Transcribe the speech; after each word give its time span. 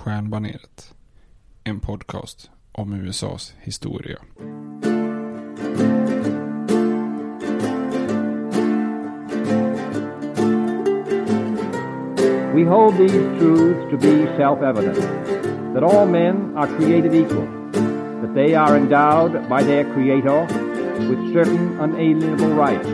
Stjärnbaneret. 0.00 0.94
En 1.64 1.80
podcast 1.80 2.50
om 2.72 2.92
USAs 2.92 3.54
historia. 3.60 4.18
We 12.54 12.64
hold 12.64 12.96
these 12.96 13.38
truths 13.38 13.90
to 13.90 13.96
be 13.98 14.36
self-evident, 14.36 14.96
that 15.74 15.82
all 15.82 16.06
men 16.06 16.56
are 16.56 16.76
created 16.76 17.14
equal, 17.14 17.46
that 18.22 18.34
they 18.34 18.54
are 18.54 18.76
endowed 18.76 19.32
by 19.48 19.62
their 19.62 19.84
Creator 19.84 20.46
with 21.08 21.32
certain 21.32 21.78
unalienable 21.80 22.54
rights, 22.54 22.88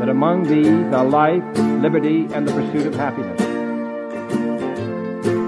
that 0.00 0.08
among 0.08 0.48
these 0.48 0.94
are 0.94 1.04
life, 1.04 1.58
liberty, 1.82 2.34
and 2.34 2.48
the 2.48 2.52
pursuit 2.52 2.86
of 2.86 2.94
happiness. 2.94 3.39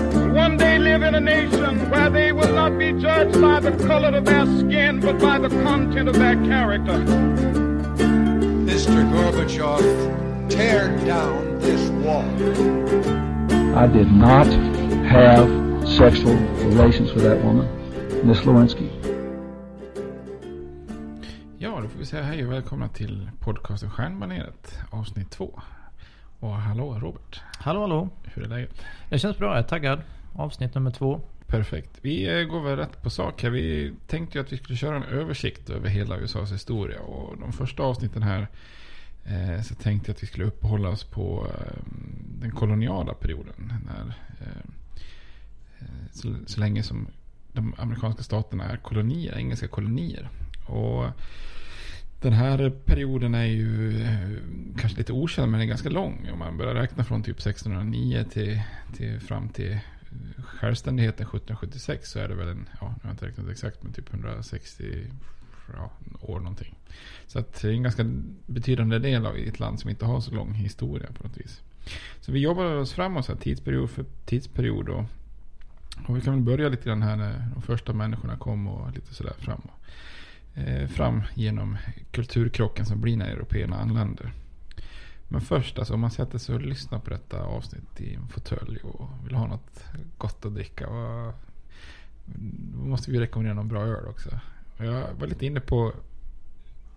live 0.91 1.03
in 1.03 1.15
a 1.15 1.21
nation 1.21 1.89
where 1.89 2.09
they 2.09 2.33
will 2.33 2.53
not 2.53 2.77
be 2.77 2.91
judged 2.91 3.39
by 3.41 3.61
the 3.61 3.71
color 3.87 4.13
of 4.17 4.25
their 4.25 4.45
skin, 4.59 4.99
but 4.99 5.17
by 5.19 5.39
the 5.39 5.47
content 5.63 6.09
of 6.09 6.15
their 6.15 6.35
character. 6.35 6.97
Mr. 8.69 8.99
Gorbachev, 9.13 10.49
tear 10.49 10.89
down 11.05 11.59
this 11.59 11.89
wall. 12.03 12.25
I 13.83 13.87
did 13.87 14.11
not 14.11 14.47
have 15.07 15.47
sexual 15.87 16.35
relations 16.69 17.13
with 17.13 17.23
that 17.23 17.41
woman, 17.41 17.67
Miss 18.27 18.43
Lewinsky. 18.45 18.89
Ja, 21.57 21.79
då 21.81 21.87
får 21.89 21.99
vi 21.99 22.05
säga 22.05 22.23
hej 22.23 22.45
och 22.45 22.51
välkomna 22.51 22.87
till 22.87 23.29
podcasten 23.39 23.89
Stjärnbaneret 23.89 24.79
avsnitt 24.89 25.29
två. 25.31 25.59
Och 26.39 26.53
hallå 26.53 26.97
Robert, 27.01 27.41
Hallå 27.59 27.81
hallå. 27.81 28.09
hur 28.23 28.43
är 28.43 28.47
läget? 28.47 28.81
Det 29.09 29.19
känns 29.19 29.37
bra, 29.37 29.49
jag 29.49 29.57
är 29.59 29.63
taggad. 29.63 30.01
Avsnitt 30.33 30.75
nummer 30.75 30.91
två. 30.91 31.21
Perfekt. 31.47 31.89
Vi 32.01 32.39
eh, 32.39 32.43
går 32.43 32.61
väl 32.61 32.77
rätt 32.77 33.01
på 33.03 33.09
sak 33.09 33.43
här. 33.43 33.49
Vi 33.49 33.93
tänkte 34.07 34.37
ju 34.37 34.43
att 34.43 34.53
vi 34.53 34.57
skulle 34.57 34.77
köra 34.77 34.95
en 34.95 35.03
översikt 35.03 35.69
över 35.69 35.89
hela 35.89 36.17
USAs 36.17 36.51
historia. 36.51 36.99
Och 36.99 37.37
de 37.37 37.53
första 37.53 37.83
avsnitten 37.83 38.23
här 38.23 38.47
eh, 39.25 39.61
så 39.61 39.75
tänkte 39.75 40.09
jag 40.09 40.15
att 40.15 40.23
vi 40.23 40.27
skulle 40.27 40.45
uppehålla 40.45 40.89
oss 40.89 41.03
på 41.03 41.47
eh, 41.49 41.83
den 42.39 42.51
koloniala 42.51 43.13
perioden. 43.13 43.73
När, 43.85 44.13
eh, 44.41 44.47
eh 45.79 45.87
så, 46.11 46.35
så 46.45 46.59
länge 46.59 46.83
som 46.83 47.07
de 47.53 47.75
amerikanska 47.77 48.23
staterna 48.23 48.65
är 48.65 48.77
kolonier, 48.77 49.37
engelska 49.37 49.67
kolonier. 49.67 50.29
Och 50.67 51.05
den 52.21 52.33
här 52.33 52.69
perioden 52.85 53.35
är 53.35 53.45
ju 53.45 54.01
eh, 54.01 54.29
kanske 54.77 54.97
lite 54.97 55.13
okänd 55.13 55.51
men 55.51 55.59
den 55.59 55.67
är 55.67 55.69
ganska 55.69 55.89
lång. 55.89 56.29
Om 56.33 56.39
man 56.39 56.57
börjar 56.57 56.73
räkna 56.73 57.03
från 57.03 57.23
typ 57.23 57.39
1609 57.39 58.25
till, 58.31 58.61
till 58.97 59.19
fram 59.19 59.49
till 59.49 59.79
självständigheten 60.43 61.27
1776 61.27 62.11
så 62.11 62.19
är 62.19 62.27
det 62.27 62.35
väl 62.35 62.47
en, 62.47 62.69
ja, 62.81 62.87
nu 62.87 62.93
har 63.01 63.09
jag 63.09 63.13
inte 63.13 63.25
räknat 63.25 63.49
exakt, 63.49 63.83
men 63.83 63.93
typ 63.93 64.13
160 64.13 65.07
ja, 65.73 65.91
år 66.21 66.39
någonting. 66.39 66.75
Så 67.27 67.39
att 67.39 67.61
det 67.61 67.67
är 67.67 67.71
en 67.71 67.83
ganska 67.83 68.05
betydande 68.45 68.99
del 68.99 69.25
av 69.25 69.35
ett 69.35 69.59
land 69.59 69.79
som 69.79 69.89
inte 69.89 70.05
har 70.05 70.21
så 70.21 70.31
lång 70.31 70.53
historia 70.53 71.09
på 71.13 71.27
något 71.27 71.37
vis. 71.37 71.61
Så 72.21 72.31
vi 72.31 72.39
jobbar 72.39 72.65
oss 72.65 72.93
framåt 72.93 73.25
så 73.25 73.31
här, 73.31 73.39
tidsperiod 73.39 73.89
för 73.89 74.05
tidsperiod. 74.25 74.89
Och, 74.89 75.03
och 76.07 76.17
vi 76.17 76.21
kan 76.21 76.33
väl 76.33 76.43
börja 76.43 76.69
lite 76.69 76.89
grann 76.89 77.01
här 77.01 77.15
när 77.15 77.47
de 77.53 77.61
första 77.61 77.93
människorna 77.93 78.37
kom 78.37 78.67
och 78.67 78.91
lite 78.91 79.13
sådär 79.13 79.33
fram. 79.39 79.61
Eh, 80.55 80.87
fram 80.87 81.23
genom 81.33 81.77
kulturkrocken 82.11 82.85
som 82.85 83.01
blir 83.01 83.17
när 83.17 83.31
européerna 83.31 83.75
anländer. 83.75 84.31
Men 85.31 85.41
först, 85.41 85.79
alltså, 85.79 85.93
om 85.93 85.99
man 85.99 86.11
sätter 86.11 86.37
sig 86.37 86.55
och 86.55 86.61
lyssnar 86.61 86.99
på 86.99 87.09
detta 87.09 87.43
avsnitt 87.43 88.01
i 88.01 88.13
en 88.15 88.27
fåtölj 88.27 88.77
och 88.83 89.09
vill 89.25 89.35
ha 89.35 89.47
något 89.47 89.83
gott 90.17 90.45
att 90.45 90.53
dricka. 90.53 90.87
Och, 90.87 91.33
då 92.75 92.85
måste 92.85 93.11
vi 93.11 93.19
rekommendera 93.19 93.53
någon 93.55 93.67
bra 93.67 93.81
öl 93.81 94.07
också. 94.07 94.29
Jag 94.77 95.13
var 95.19 95.27
lite 95.27 95.45
inne 95.45 95.59
på 95.59 95.93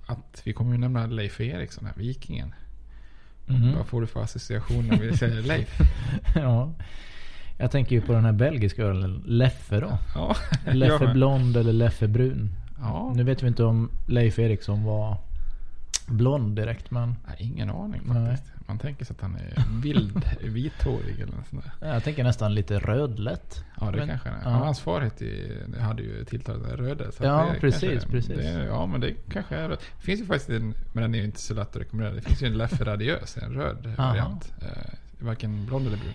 att 0.07 0.43
vi 0.45 0.53
kommer 0.53 0.73
ju 0.73 0.79
nämna 0.79 1.07
Leif 1.07 1.41
Eriksson 1.41 1.87
här, 1.87 1.95
Vikingen. 1.97 2.55
Mhm. 3.47 3.75
Vad 3.77 3.87
får 3.87 4.01
du 4.01 4.07
för 4.07 4.23
association 4.23 4.89
när 4.89 4.99
vi 4.99 5.17
säger 5.17 5.43
Leif? 5.49 5.79
ja. 6.35 6.73
Jag 7.59 7.71
tänker 7.71 7.97
ju 7.97 8.03
på 8.03 8.13
den 8.13 8.25
här 8.25 8.33
belgiska 8.33 8.83
ölen, 8.83 9.23
Leffe 9.27 9.81
då. 9.81 9.99
Ja, 10.15 10.37
Leffe 10.73 11.13
blond 11.13 11.57
eller 11.57 11.73
Leffe 11.73 12.09
brun. 12.09 12.51
Ja. 12.81 13.13
Nu 13.17 13.23
vet 13.23 13.43
vi 13.43 13.47
inte 13.49 13.65
om 13.65 13.91
Leif 14.07 14.39
Eriksson 14.39 14.85
var 14.85 15.17
blond 16.07 16.57
direkt 16.57 16.91
men... 16.91 17.15
Nej, 17.27 17.37
ingen 17.39 17.71
aning 17.71 18.03
Nej. 18.05 18.27
faktiskt. 18.27 18.53
Man 18.67 18.79
tänker 18.79 19.05
sig 19.05 19.15
att 19.17 19.23
han 19.23 19.37
är 19.37 19.81
vild, 19.83 20.23
vithårig 20.43 21.21
eller 21.21 21.37
något 21.37 21.47
sånt 21.51 21.65
där. 21.81 21.93
Jag 21.95 22.05
tänker 22.05 22.25
nästan 22.25 22.55
lite 22.55 22.79
rödlätt. 22.79 23.65
Ja, 23.81 23.91
det 23.91 23.99
Men- 23.99 24.09
kanske 24.09 24.29
han 24.29 24.39
är. 24.39 24.45
ja. 24.45 24.51
Ja. 24.51 24.57
Hans 24.65 24.81
far 24.81 25.01
hette 25.01 25.25
ju, 25.25 25.75
hade 25.81 26.03
ju 26.03 26.25
tilltalet 26.25 26.73
Röde. 26.75 27.13
Så 27.13 27.25
Ja, 27.25 27.51
det 27.55 27.61
precis, 27.61 28.05
precis. 28.05 28.37
Det, 28.37 28.65
ja, 28.65 28.87
men 28.87 29.01
det 29.01 29.15
kanske 29.31 29.57
är 29.57 29.69
Det 29.69 29.77
finns 29.99 30.21
ju 30.21 30.25
faktiskt 30.27 30.51
en, 30.51 30.75
men 30.93 31.03
den 31.03 31.15
är 31.15 31.19
ju 31.19 31.25
inte 31.25 31.41
så 31.41 31.55
lätt 31.55 31.69
att 31.69 31.77
rekommendera. 31.77 32.15
Det 32.15 32.21
finns 32.21 32.43
ju 32.43 32.47
en 32.47 32.59
Leffe 32.59 32.85
Radiös, 32.85 33.37
en 33.37 33.53
röd 33.55 33.95
variant. 33.99 34.53
Eh, 34.63 34.95
varken 35.25 35.67
blond 35.67 35.87
eller 35.87 35.97
brun. 35.97 36.13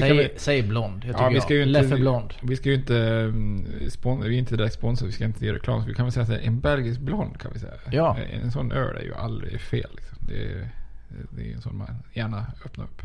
Men 0.00 0.16
vi 0.16 0.24
Säg, 0.24 0.34
säg 0.36 0.62
blond, 0.62 1.04
jag 1.04 1.14
Ja, 1.20 1.28
vi 1.28 1.34
jag. 1.34 1.42
ska 1.42 1.54
ju 1.54 1.62
inte, 1.62 1.82
Leffe 1.82 1.96
blond. 1.96 2.34
Vi 2.42 2.56
ska 2.56 2.68
ju 2.68 2.74
inte, 2.74 2.96
mm, 2.98 3.66
spon, 3.90 4.20
vi 4.20 4.34
är 4.34 4.38
inte 4.38 4.56
direkt 4.56 4.74
sponsrade, 4.74 5.06
vi 5.08 5.12
ska 5.12 5.24
inte 5.24 5.46
göra 5.46 5.56
reklam. 5.56 5.82
Så 5.82 5.88
vi 5.88 5.94
kan 5.94 6.04
väl 6.04 6.12
säga 6.12 6.40
är 6.40 6.46
en 6.46 6.60
belgisk 6.60 7.00
blond 7.00 7.38
kan 7.40 7.50
vi 7.54 7.58
säga. 7.58 7.72
Ja. 7.90 8.16
En 8.42 8.50
sån 8.52 8.72
öl 8.72 8.96
är 8.96 9.02
ju 9.02 9.14
aldrig 9.14 9.60
fel. 9.60 9.90
Liksom. 9.96 10.18
Det, 10.28 10.52
är, 10.52 10.68
det 11.30 11.50
är 11.50 11.54
en 11.54 11.60
sån 11.62 11.76
man 11.78 11.88
gärna 12.12 12.46
öppnar 12.64 12.84
upp. 12.84 13.02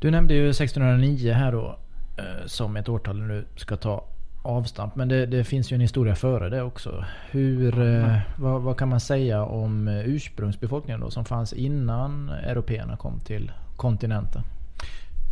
Du 0.00 0.10
nämnde 0.10 0.34
ju 0.34 0.50
1609 0.50 1.32
här 1.32 1.52
då. 1.52 1.78
eh, 2.18 2.46
Som 2.46 2.76
ett 2.76 2.88
årtal 2.88 3.18
när 3.22 3.28
du 3.28 3.44
ska 3.56 3.76
ta 3.76 4.06
avstamp. 4.42 4.96
Men 4.96 5.08
det, 5.08 5.26
det 5.26 5.44
finns 5.44 5.72
ju 5.72 5.74
en 5.74 5.80
historia 5.80 6.14
före 6.14 6.48
det 6.48 6.62
också. 6.62 7.04
Hur, 7.30 7.80
eh, 7.96 8.18
vad, 8.36 8.62
vad 8.62 8.76
kan 8.78 8.88
man 8.88 9.00
säga 9.00 9.44
om 9.44 9.88
eh, 9.88 10.08
ursprungsbefolkningen 10.08 11.00
då? 11.00 11.10
Som 11.10 11.24
fanns 11.24 11.52
innan 11.52 12.28
européerna 12.28 12.96
kom 12.96 13.20
till 13.20 13.52
kontinenten. 13.80 14.42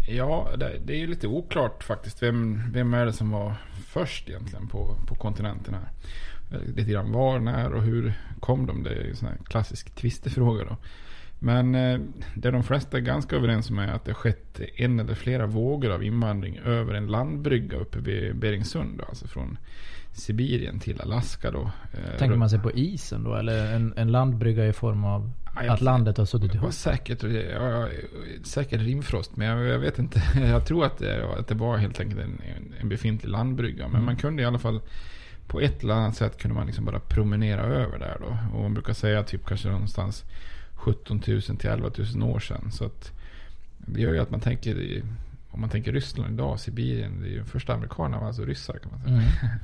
Ja, 0.08 0.48
det, 0.56 0.78
det 0.84 0.92
är 0.92 0.98
ju 0.98 1.06
lite 1.06 1.26
oklart 1.26 1.84
faktiskt. 1.84 2.22
Vem, 2.22 2.62
vem 2.72 2.94
är 2.94 3.06
det 3.06 3.12
som 3.12 3.30
var 3.30 3.54
först 3.86 4.28
egentligen 4.28 4.68
på, 4.68 4.96
på 5.06 5.14
kontinenten 5.14 5.74
här? 5.74 5.88
Lite 6.76 6.90
grann 6.90 7.12
var, 7.12 7.38
när 7.38 7.72
och 7.72 7.82
hur 7.82 8.12
kom 8.40 8.66
de? 8.66 8.82
Det 8.82 8.90
är 8.90 9.04
ju 9.04 9.10
en 9.10 9.16
sån 9.16 9.28
här 9.28 9.38
klassisk 9.44 9.94
tvistefråga 9.94 10.64
då. 10.64 10.76
Men 11.38 11.74
eh, 11.74 12.00
det 12.34 12.50
de 12.50 12.62
flesta 12.62 12.96
är 12.96 13.00
ganska 13.00 13.36
överens 13.36 13.70
om 13.70 13.78
är 13.78 13.88
att 13.88 14.04
det 14.04 14.10
har 14.10 14.16
skett 14.16 14.60
en 14.76 15.00
eller 15.00 15.14
flera 15.14 15.46
vågor 15.46 15.90
av 15.90 16.04
invandring 16.04 16.58
över 16.58 16.94
en 16.94 17.06
landbrygga 17.06 17.76
uppe 17.76 17.98
vid 17.98 18.36
Beringsund. 18.36 18.98
Då, 18.98 19.04
alltså 19.04 19.26
från 19.26 19.58
Sibirien 20.18 20.78
till 20.78 21.00
Alaska 21.00 21.50
då. 21.50 21.70
Eh, 21.92 22.18
Tänker 22.18 22.36
man 22.36 22.50
sig 22.50 22.58
på 22.58 22.72
isen 22.72 23.24
då? 23.24 23.34
Eller 23.34 23.74
en, 23.74 23.94
en 23.96 24.12
landbrygga 24.12 24.66
i 24.66 24.72
form 24.72 25.04
av 25.04 25.30
Ja, 25.54 25.64
jag- 25.64 25.74
att 25.74 25.80
landet 25.80 26.16
har 26.18 26.24
suttit 26.24 26.54
ihop? 26.54 26.72
säkert, 26.72 27.22
ja, 27.54 27.88
säkert 28.44 28.80
rimfrost, 28.80 29.36
men 29.36 29.46
jag, 29.46 29.66
jag 29.66 29.78
vet 29.78 29.98
inte. 29.98 30.22
Jag 30.40 30.66
tror 30.66 30.84
att 30.84 30.98
det, 30.98 31.26
att 31.38 31.48
det 31.48 31.54
var 31.54 31.76
helt 31.76 32.00
enkelt 32.00 32.20
en, 32.20 32.40
en- 32.80 32.88
befintlig 32.88 33.30
landbrygga. 33.30 33.84
Men 33.84 33.94
Mm. 33.94 34.04
man 34.04 34.16
kunde 34.16 34.42
i 34.42 34.44
alla 34.46 34.58
fall 34.58 34.80
på 35.46 35.60
ett 35.60 35.82
eller 35.82 35.94
annat 35.94 36.16
sätt 36.16 36.38
kunde 36.38 36.54
man 36.54 36.66
liksom 36.66 36.84
bara 36.84 37.00
promenera 37.00 37.60
över 37.62 37.98
där 37.98 38.16
då. 38.20 38.56
Och 38.56 38.62
man 38.62 38.74
brukar 38.74 38.92
säga 38.92 39.22
typ 39.22 39.46
kanske 39.46 39.68
någonstans 39.68 40.24
17 40.74 41.22
000 41.26 41.40
till 41.42 41.70
11 41.70 41.90
000 42.14 42.22
år 42.30 42.40
sedan. 42.40 42.70
Så 42.72 42.84
att 42.84 43.12
det 43.78 44.00
gör 44.00 44.12
ju 44.12 44.18
att 44.18 44.30
man 44.30 44.40
tänker, 44.40 45.02
om 45.50 45.60
man 45.60 45.70
tänker 45.70 45.92
Ryssland 45.92 46.34
idag, 46.34 46.60
Sibirien, 46.60 47.20
det 47.20 47.26
är 47.26 47.30
ju 47.30 47.44
första 47.44 47.74
amerikanerna 47.74 48.20
var 48.20 48.26
alltså 48.26 48.44
ryssar 48.44 48.78
kan 48.78 48.90
man 48.90 49.00
säga. 49.00 49.14
Mm. 49.16 49.28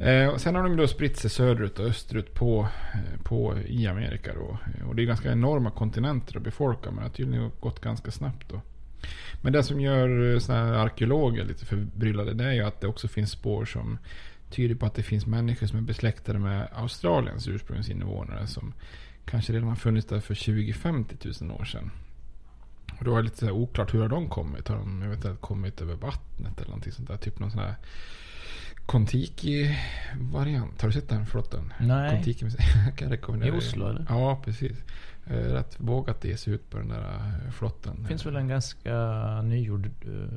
Eh, 0.00 0.28
och 0.28 0.40
sen 0.40 0.54
har 0.54 0.62
de 0.62 0.76
då 0.76 0.88
spritt 0.88 1.16
sig 1.16 1.30
söderut 1.30 1.78
och 1.78 1.86
österut 1.86 2.34
på, 2.34 2.68
eh, 2.94 3.22
på 3.22 3.58
i 3.66 3.86
Amerika 3.86 4.34
då. 4.34 4.58
Och 4.88 4.96
det 4.96 5.02
är 5.02 5.06
ganska 5.06 5.32
enorma 5.32 5.70
kontinenter 5.70 6.36
att 6.36 6.42
befolka 6.42 6.90
men 6.90 6.96
det 6.96 7.02
har 7.02 7.08
tydligen 7.08 7.50
gått 7.60 7.80
ganska 7.80 8.10
snabbt 8.10 8.48
då. 8.48 8.60
Men 9.42 9.52
det 9.52 9.62
som 9.62 9.80
gör 9.80 10.34
eh, 10.34 10.38
såna 10.38 10.58
här 10.58 10.72
arkeologer 10.72 11.44
lite 11.44 11.66
förbryllade 11.66 12.34
det 12.34 12.44
är 12.44 12.52
ju 12.52 12.62
att 12.62 12.80
det 12.80 12.86
också 12.86 13.08
finns 13.08 13.30
spår 13.30 13.64
som 13.64 13.98
tyder 14.50 14.74
på 14.74 14.86
att 14.86 14.94
det 14.94 15.02
finns 15.02 15.26
människor 15.26 15.66
som 15.66 15.78
är 15.78 15.82
besläktade 15.82 16.38
med 16.38 16.68
Australiens 16.72 17.48
ursprungsinvånare 17.48 18.46
som 18.46 18.72
kanske 19.24 19.52
redan 19.52 19.68
har 19.68 19.76
funnits 19.76 20.06
där 20.06 20.20
för 20.20 20.34
20-50 20.34 21.44
000 21.44 21.60
år 21.60 21.64
sedan. 21.64 21.90
Och 22.98 23.04
då 23.04 23.12
är 23.12 23.16
det 23.16 23.22
lite 23.22 23.46
så 23.46 23.50
oklart 23.50 23.94
hur 23.94 24.00
har 24.00 24.08
de 24.08 24.28
kommit? 24.28 24.68
Har 24.68 24.76
de 24.76 25.02
jag 25.02 25.08
vet 25.08 25.24
inte, 25.24 25.36
kommit 25.40 25.80
över 25.80 25.94
vattnet 25.94 26.58
eller 26.58 26.68
någonting 26.68 26.92
sånt 26.92 27.08
där? 27.08 27.16
Typ 27.16 27.38
någon 27.38 27.50
sån 27.50 27.60
här 27.60 27.74
Kontiki-variant. 28.86 30.82
Har 30.82 30.88
du 30.88 30.92
sett 30.92 31.08
den 31.08 31.26
flotten? 31.26 31.72
Nej. 31.80 32.10
Kontiki, 32.10 32.46
jag 32.86 32.96
kan 32.96 33.10
rekommendera 33.10 33.54
I. 33.54 33.58
Oslo, 33.58 33.88
eller? 33.88 34.06
Ja, 34.08 34.42
precis. 34.44 34.78
Eh, 35.30 35.34
Rätt 35.52 35.74
vågat 35.80 36.24
ge 36.24 36.36
sig 36.36 36.52
ut 36.52 36.70
på 36.70 36.78
den 36.78 36.88
där 36.88 36.98
eh, 37.44 37.50
flotten. 37.50 38.02
Det 38.02 38.08
finns 38.08 38.26
väl 38.26 38.36
en 38.36 38.48
ganska 38.48 38.92
nygjord 39.42 39.90
uh, 40.06 40.28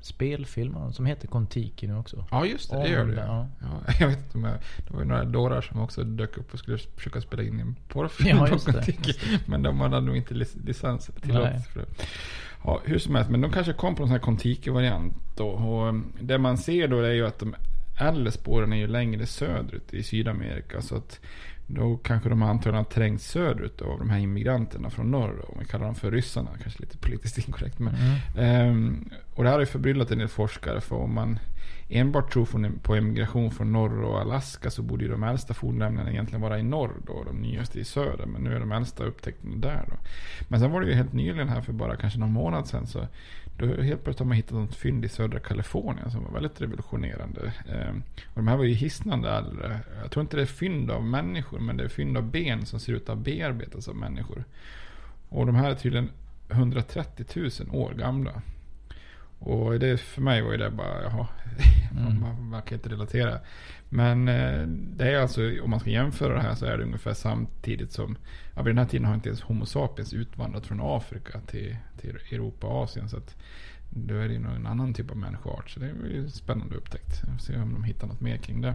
spelfilm 0.00 0.92
som 0.92 1.06
heter 1.06 1.28
Kontiki 1.28 1.86
nu 1.86 1.96
också? 1.96 2.24
Ja, 2.30 2.46
just 2.46 2.70
det. 2.70 2.76
Det 2.82 2.88
gör 2.88 3.04
det. 3.06 3.14
det, 3.14 3.20
ja. 3.20 3.48
Ja, 3.60 3.92
jag 4.00 4.08
vet 4.08 4.18
inte 4.18 4.38
om 4.38 4.44
jag, 4.44 4.54
det 4.86 4.92
var 4.94 5.00
ju 5.00 5.06
några 5.06 5.24
dårar 5.24 5.60
som 5.60 5.80
också 5.80 6.04
dök 6.04 6.38
upp 6.38 6.52
och 6.52 6.58
skulle 6.58 6.78
försöka 6.78 7.20
spela 7.20 7.42
in 7.42 7.60
en 7.60 7.76
porrfilm 7.88 8.38
Ja, 8.38 8.46
på 8.46 8.58
Kontiki. 8.58 9.14
Men 9.46 9.62
de 9.62 9.80
hade 9.80 10.00
nog 10.00 10.16
inte 10.16 10.34
lic- 10.34 10.66
licens 10.66 11.10
tillåtelse 11.22 11.70
för 11.70 11.80
det. 11.80 11.86
Ja, 12.64 12.80
hur 12.84 12.98
som 12.98 13.14
helst. 13.14 13.30
Men 13.30 13.40
de 13.40 13.52
kanske 13.52 13.72
kom 13.72 13.94
på 13.94 14.02
en 14.02 14.08
sån 14.08 14.12
här 14.12 14.18
Kontiki-variant. 14.22 15.40
Och 15.40 15.88
eh, 15.88 15.94
det 16.20 16.38
man 16.38 16.58
ser 16.58 16.88
då 16.88 17.00
är 17.00 17.12
ju 17.12 17.26
att 17.26 17.38
de 17.38 17.54
äldre 18.00 18.30
spåren 18.32 18.72
är 18.72 18.76
ju 18.76 18.86
längre 18.86 19.26
söderut 19.26 19.94
i 19.94 20.02
Sydamerika. 20.02 20.80
Så 20.82 20.96
att 20.96 21.20
då 21.74 21.96
kanske 21.96 22.28
de 22.28 22.42
antagligen 22.42 22.84
har 22.84 22.90
trängt 22.90 23.22
söderut 23.22 23.82
av 23.82 23.98
de 23.98 24.10
här 24.10 24.18
immigranterna 24.18 24.90
från 24.90 25.10
norr. 25.10 25.44
Om 25.48 25.56
vi 25.58 25.64
kallar 25.64 25.84
dem 25.84 25.94
för 25.94 26.10
ryssarna. 26.10 26.50
Kanske 26.62 26.80
lite 26.80 26.98
politiskt 26.98 27.38
inkorrekt. 27.48 27.78
Men, 27.78 27.94
Ehm, 28.38 29.10
och 29.34 29.42
det 29.44 29.48
här 29.50 29.56
har 29.56 29.60
ju 29.60 29.66
förbryllat 29.66 30.10
en 30.10 30.18
del 30.18 30.28
forskare. 30.28 30.80
För 30.80 30.96
om 30.96 31.14
man 31.14 31.38
enbart 31.88 32.32
tror 32.32 32.78
på 32.82 32.94
emigration 32.94 33.50
från 33.50 33.72
norr 33.72 34.02
och 34.02 34.20
Alaska 34.20 34.70
så 34.70 34.82
borde 34.82 35.04
ju 35.04 35.10
de 35.10 35.22
äldsta 35.22 35.54
fornlämningarna 35.54 36.10
egentligen 36.10 36.40
vara 36.40 36.58
i 36.58 36.62
norr 36.62 36.92
då. 37.06 37.12
och 37.12 37.24
De 37.24 37.36
nyaste 37.36 37.80
i 37.80 37.84
söder. 37.84 38.26
Men 38.26 38.42
nu 38.42 38.54
är 38.56 38.60
de 38.60 38.72
äldsta 38.72 39.04
upptäckta 39.04 39.48
där 39.56 39.84
då. 39.88 39.94
Men 40.48 40.60
sen 40.60 40.70
var 40.70 40.80
det 40.80 40.86
ju 40.86 40.94
helt 40.94 41.12
nyligen 41.12 41.48
här 41.48 41.60
för 41.60 41.72
bara 41.72 41.96
kanske 41.96 42.18
någon 42.18 42.32
månad 42.32 42.66
sedan. 42.66 42.86
Så 42.86 43.06
då 43.60 43.82
helt 43.82 44.04
plötsligt 44.04 44.18
har 44.18 44.26
man 44.26 44.36
hittat 44.36 44.52
något 44.52 44.74
fynd 44.74 45.04
i 45.04 45.08
södra 45.08 45.40
Kalifornien 45.40 46.10
som 46.10 46.24
var 46.24 46.30
väldigt 46.30 46.60
revolutionerande. 46.60 47.52
Ehm, 47.68 48.02
och 48.26 48.34
de 48.34 48.48
här 48.48 48.56
var 48.56 48.64
ju 48.64 48.74
hisnande 48.74 49.30
äldre. 49.30 49.80
Jag 50.02 50.10
tror 50.10 50.22
inte 50.22 50.36
det 50.36 50.42
är 50.42 50.46
fynd 50.46 50.90
av 50.90 51.04
människor 51.04 51.58
men 51.58 51.76
det 51.76 51.84
är 51.84 51.88
fynd 51.88 52.16
av 52.16 52.30
ben 52.30 52.66
som 52.66 52.80
ser 52.80 52.92
ut 52.92 53.08
att 53.08 53.18
bearbetas 53.18 53.88
av 53.88 53.96
människor. 53.96 54.44
Och 55.28 55.46
de 55.46 55.54
här 55.54 55.70
är 55.70 55.74
tydligen 55.74 56.10
130 56.48 57.26
000 57.34 57.50
år 57.72 57.94
gamla. 57.94 58.42
Och 59.40 59.78
det 59.78 60.00
för 60.00 60.20
mig 60.22 60.42
var 60.42 60.50
ju 60.52 60.56
det 60.56 60.70
bara, 60.70 61.02
jaha, 61.02 61.26
Mm. 61.98 62.48
man, 62.50 62.62
kan 62.62 62.74
inte 62.78 62.88
relatera. 62.88 63.38
Men 63.88 64.28
eh, 64.28 64.66
det 64.68 65.12
är 65.12 65.20
alltså, 65.20 65.40
om 65.62 65.70
man 65.70 65.80
ska 65.80 65.90
jämföra 65.90 66.34
det 66.34 66.40
här 66.40 66.54
så 66.54 66.66
är 66.66 66.78
det 66.78 66.84
ungefär 66.84 67.14
samtidigt 67.14 67.92
som, 67.92 68.16
ja 68.54 68.62
vid 68.62 68.74
den 68.74 68.78
här 68.78 68.90
tiden 68.90 69.06
har 69.06 69.14
inte 69.14 69.28
ens 69.28 69.42
Homo 69.42 69.66
sapiens 69.66 70.12
utvandrat 70.12 70.66
från 70.66 70.80
Afrika 70.82 71.40
till, 71.46 71.76
till 72.00 72.16
Europa 72.32 72.66
och 72.66 72.82
Asien. 72.82 73.08
Så 73.08 73.16
att 73.16 73.36
då 73.90 74.14
är 74.14 74.28
det 74.28 74.34
ju 74.34 74.38
nog 74.40 74.52
en 74.52 74.66
annan 74.66 74.94
typ 74.94 75.10
av 75.10 75.16
människoart. 75.16 75.70
Så 75.70 75.80
det 75.80 75.86
är 75.86 76.08
ju 76.10 76.28
spännande 76.28 76.74
upptäckt. 76.76 77.22
Vi 77.24 77.32
får 77.32 77.38
se 77.38 77.56
om 77.56 77.72
de 77.72 77.84
hittar 77.84 78.06
något 78.06 78.20
mer 78.20 78.36
kring 78.36 78.60
det. 78.60 78.74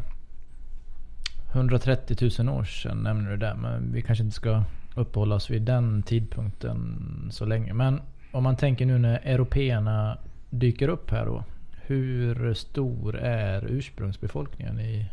130 1.51 2.31
000 2.39 2.49
år 2.49 2.63
sedan 2.63 2.97
nämner 2.97 3.31
du 3.31 3.37
det. 3.37 3.55
Men 3.55 3.93
vi 3.93 4.01
kanske 4.01 4.23
inte 4.23 4.35
ska 4.35 4.63
uppehålla 4.95 5.35
oss 5.35 5.49
vid 5.49 5.61
den 5.61 6.03
tidpunkten 6.03 6.97
så 7.31 7.45
länge. 7.45 7.73
Men 7.73 8.01
om 8.31 8.43
man 8.43 8.55
tänker 8.55 8.85
nu 8.85 8.97
när 8.97 9.19
européerna 9.23 10.17
dyker 10.59 10.87
upp 10.87 11.11
här 11.11 11.25
då. 11.25 11.43
Hur 11.81 12.53
stor 12.53 13.15
är 13.15 13.65
ursprungsbefolkningen 13.71 14.79
i 14.79 15.05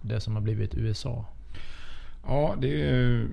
det 0.00 0.20
som 0.20 0.34
har 0.34 0.42
blivit 0.42 0.74
USA? 0.74 1.24
Ja, 2.26 2.56
det 2.60 2.82
är 2.82 3.26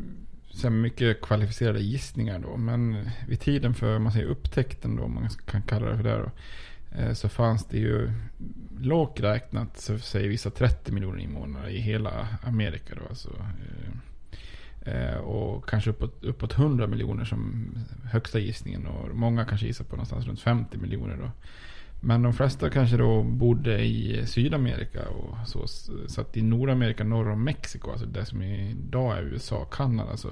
så 0.49 0.69
mycket 0.69 1.21
kvalificerade 1.21 1.79
gissningar 1.79 2.39
då. 2.39 2.57
Men 2.57 3.09
vid 3.27 3.39
tiden 3.39 3.73
för 3.73 3.99
man 3.99 4.11
säger 4.11 4.25
upptäckten 4.25 4.95
då, 4.95 5.03
om 5.03 5.13
man 5.13 5.29
kan 5.29 5.61
kalla 5.61 5.85
det 5.85 5.97
för 5.97 6.03
det 6.03 6.17
då. 6.17 6.31
Eh, 6.99 7.13
så 7.13 7.29
fanns 7.29 7.65
det 7.65 7.77
ju 7.77 8.11
lågt 8.79 9.19
räknat, 9.19 9.77
så 9.77 9.99
säger 9.99 10.29
vissa 10.29 10.49
30 10.49 10.91
miljoner 10.91 11.19
invånare 11.19 11.71
i 11.71 11.79
hela 11.79 12.27
Amerika 12.43 12.95
då. 12.95 13.01
Alltså, 13.09 13.29
eh, 13.29 13.93
Eh, 14.85 15.17
och 15.17 15.69
kanske 15.69 15.89
uppåt, 15.89 16.23
uppåt 16.23 16.53
100 16.53 16.87
miljoner 16.87 17.25
som 17.25 17.71
högsta 18.11 18.39
gissningen. 18.39 18.87
Och 18.87 19.15
många 19.15 19.45
kanske 19.45 19.67
gissar 19.67 19.85
på 19.85 19.95
någonstans 19.95 20.25
runt 20.25 20.39
50 20.39 20.77
miljoner 20.77 21.17
då. 21.17 21.31
Men 22.01 22.21
de 22.21 22.33
flesta 22.33 22.69
kanske 22.69 22.97
då 22.97 23.23
bodde 23.23 23.85
i 23.85 24.23
Sydamerika 24.25 25.09
och 25.09 25.47
så. 25.47 25.67
Så 26.07 26.21
att 26.21 26.37
i 26.37 26.41
Nordamerika 26.41 27.03
norr 27.03 27.29
om 27.29 27.43
Mexiko, 27.43 27.91
alltså 27.91 28.05
det 28.05 28.25
som 28.25 28.41
idag 28.41 29.17
är 29.17 29.21
USA 29.21 29.57
och 29.57 29.73
Kanada, 29.73 30.17
så 30.17 30.29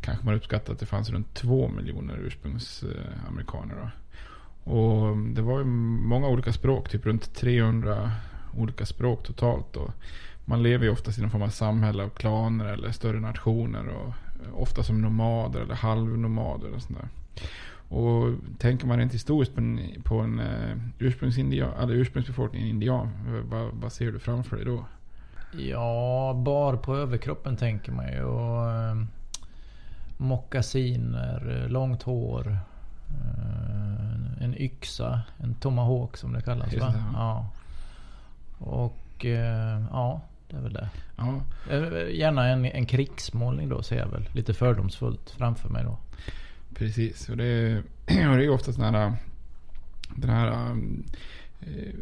kanske 0.00 0.24
man 0.24 0.34
uppskattar 0.34 0.72
att 0.72 0.78
det 0.78 0.86
fanns 0.86 1.10
runt 1.10 1.34
2 1.34 1.68
miljoner 1.68 2.18
ursprungsamerikaner. 2.18 3.74
Då. 3.74 3.90
Och 4.72 5.16
det 5.16 5.42
var 5.42 5.58
ju 5.58 5.64
många 5.64 6.28
olika 6.28 6.52
språk, 6.52 6.88
typ 6.88 7.06
runt 7.06 7.34
300 7.34 8.12
olika 8.56 8.86
språk 8.86 9.22
totalt. 9.22 9.72
Då 9.72 9.92
man 10.50 10.62
lever 10.62 10.84
ju 10.84 10.90
oftast 10.92 11.18
i 11.18 11.20
någon 11.22 11.30
form 11.30 11.42
av 11.42 11.48
samhälle 11.48 12.02
av 12.02 12.08
klaner 12.08 12.64
eller 12.64 12.90
större 12.92 13.20
nationer. 13.20 13.88
Och 13.88 14.14
ofta 14.62 14.82
som 14.82 15.02
nomader 15.02 15.60
eller 15.60 15.74
halvnomader 15.74 16.74
och 16.74 16.82
sådär. 16.82 17.08
Och 17.88 18.34
tänker 18.58 18.86
man 18.86 18.98
rent 18.98 19.14
historiskt 19.14 19.54
på 19.54 19.60
en, 19.60 19.80
på 20.04 20.18
en 20.20 20.38
eh, 20.40 20.76
ursprungsindian, 20.98 21.72
eller 21.80 21.94
ursprungsbefolkning, 21.94 22.66
indian, 22.66 23.08
vad, 23.50 23.70
vad 23.72 23.92
ser 23.92 24.12
du 24.12 24.18
framför 24.18 24.56
dig 24.56 24.64
då? 24.64 24.84
Ja, 25.58 26.32
bar 26.44 26.76
på 26.76 26.96
överkroppen 26.96 27.56
tänker 27.56 27.92
man 27.92 28.12
ju. 28.12 28.22
Och, 28.22 28.70
eh, 28.70 28.96
mockasiner, 30.16 31.66
långt 31.68 32.02
hår. 32.02 32.58
eh, 33.10 34.42
En 34.44 34.54
yxa, 34.58 35.20
en 35.38 35.54
tomahawk 35.54 36.16
som 36.16 36.32
det 36.32 36.42
kallas 36.42 36.74
va? 36.74 36.86
det, 36.86 37.02
ja. 37.12 37.12
Ja. 37.14 37.48
Och 38.66 39.24
eh, 39.26 39.82
ja, 39.90 40.20
det 40.50 40.56
är 40.56 40.60
väl 40.60 40.72
det. 40.72 40.88
Ja, 41.16 41.42
Eh, 41.70 42.14
Gärna 42.16 42.48
en, 42.48 42.64
en 42.64 42.86
krigsmålning 42.86 43.68
då 43.68 43.82
ser 43.82 43.96
jag 43.98 44.08
väl. 44.08 44.28
Lite 44.32 44.54
fördomsfullt 44.54 45.30
framför 45.30 45.68
mig 45.68 45.84
då. 45.84 45.98
precis. 46.74 47.28
Och 47.28 47.36
det 47.36 47.44
är, 47.44 47.76
och 48.30 48.36
det 48.36 48.44
är 48.44 48.50
ofta 48.50 48.72
sådana 48.72 48.98
här... 48.98 49.12
Den 50.16 50.30
här... 50.30 50.76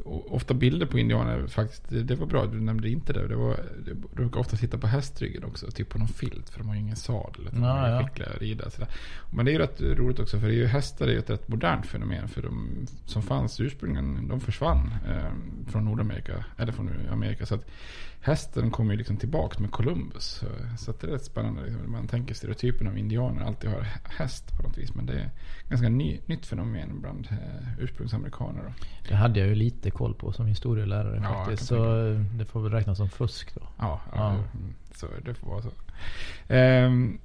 och 0.04 0.34
Ofta 0.34 0.54
bilder 0.54 0.86
på 0.86 0.98
indianer 0.98 1.46
faktiskt. 1.46 1.82
Det, 1.88 2.14
var 2.14 2.26
bra, 2.26 2.46
du 2.46 2.60
nämnde 2.60 2.88
inte 2.90 3.12
det. 3.12 3.28
Det, 3.28 3.36
var, 3.36 3.60
det 3.86 3.94
brukar 3.94 4.40
ofta 4.40 4.56
sitta 4.56 4.78
på 4.78 4.86
hästryggen 4.86 5.44
också. 5.44 5.70
Typ 5.70 5.88
på 5.88 5.98
någon 5.98 6.08
filt. 6.08 6.50
För 6.50 6.58
de 6.58 6.68
har 6.68 6.74
ju 6.74 6.80
ingen 6.80 6.96
sadel. 6.96 7.48
de 7.50 7.64
är 7.64 7.90
ja. 7.90 8.02
skickliga 8.02 8.28
riddare. 8.40 8.70
sådär. 8.70 8.88
Men 9.30 9.44
det 9.44 9.50
är 9.50 9.52
ju 9.52 9.58
rätt 9.58 9.80
roligt 9.80 10.20
också. 10.20 10.40
För 10.40 10.46
det 10.46 10.52
är 10.52 10.56
ju, 10.56 10.66
hästar 10.66 11.06
är 11.06 11.12
ju 11.12 11.18
ett 11.18 11.30
rätt 11.30 11.48
modernt 11.48 11.86
fenomen. 11.86 12.28
För 12.28 12.42
de 12.42 12.86
som 13.06 13.22
fanns 13.22 13.60
ursprungligen, 13.60 14.28
de 14.28 14.40
försvann 14.40 14.94
eh, 15.08 15.70
från 15.70 15.84
Nordamerika. 15.84 16.44
Eller 16.56 16.72
från 16.72 16.90
Amerika. 17.10 17.46
Så 17.46 17.54
att 17.54 17.70
hästen 18.20 18.70
kommer 18.70 18.92
ju 18.92 18.98
liksom 18.98 19.16
tillbaka 19.16 19.60
med 19.60 19.70
Columbus. 19.70 20.44
Så, 20.78 20.92
det 20.92 21.06
är 21.06 21.10
rätt 21.10 21.24
spännande. 21.24 21.62
Liksom. 21.62 21.92
Man 21.92 22.08
tänker 22.08 22.34
stereotypen 22.34 22.86
av 22.86 22.98
indianer 22.98 23.42
alltid 23.44 23.70
har 23.70 23.86
häst 24.04 24.56
på 24.56 24.62
något 24.62 24.78
vis. 24.78 24.94
Men 24.94 25.06
det 25.06 25.12
är 25.12 25.30
ganska 25.68 25.88
ny, 25.88 26.20
nytt 26.26 26.46
fenomen 26.46 27.00
bland 27.00 27.28
eh, 27.30 27.82
ursprungsamerikaner. 27.82 28.62
Då. 28.62 28.72
Det 29.08 29.14
hade 29.14 29.40
jag 29.40 29.48
ju 29.48 29.54
lite 29.54 29.90
koll 29.90 30.14
på 30.14 30.32
som 30.32 30.46
historielärare 30.46 31.20
Ja, 31.22 31.44
faktiskt. 31.44 31.68
Så 31.68 32.08
eh, 32.10 32.20
det 32.20 32.44
får 32.44 32.60
väl 32.60 32.72
räknas 32.72 32.98
som 32.98 33.08
fusk 33.08 33.54
då. 33.54 33.68
Ja, 33.78 34.00
ja. 34.12 34.16
Ja. 34.16 34.30
mm, 34.30 34.74
så 34.94 35.06
det 35.24 35.34
får 35.34 35.50
vara 35.50 35.62
så. 35.62 35.70
Ehm, 36.48 37.18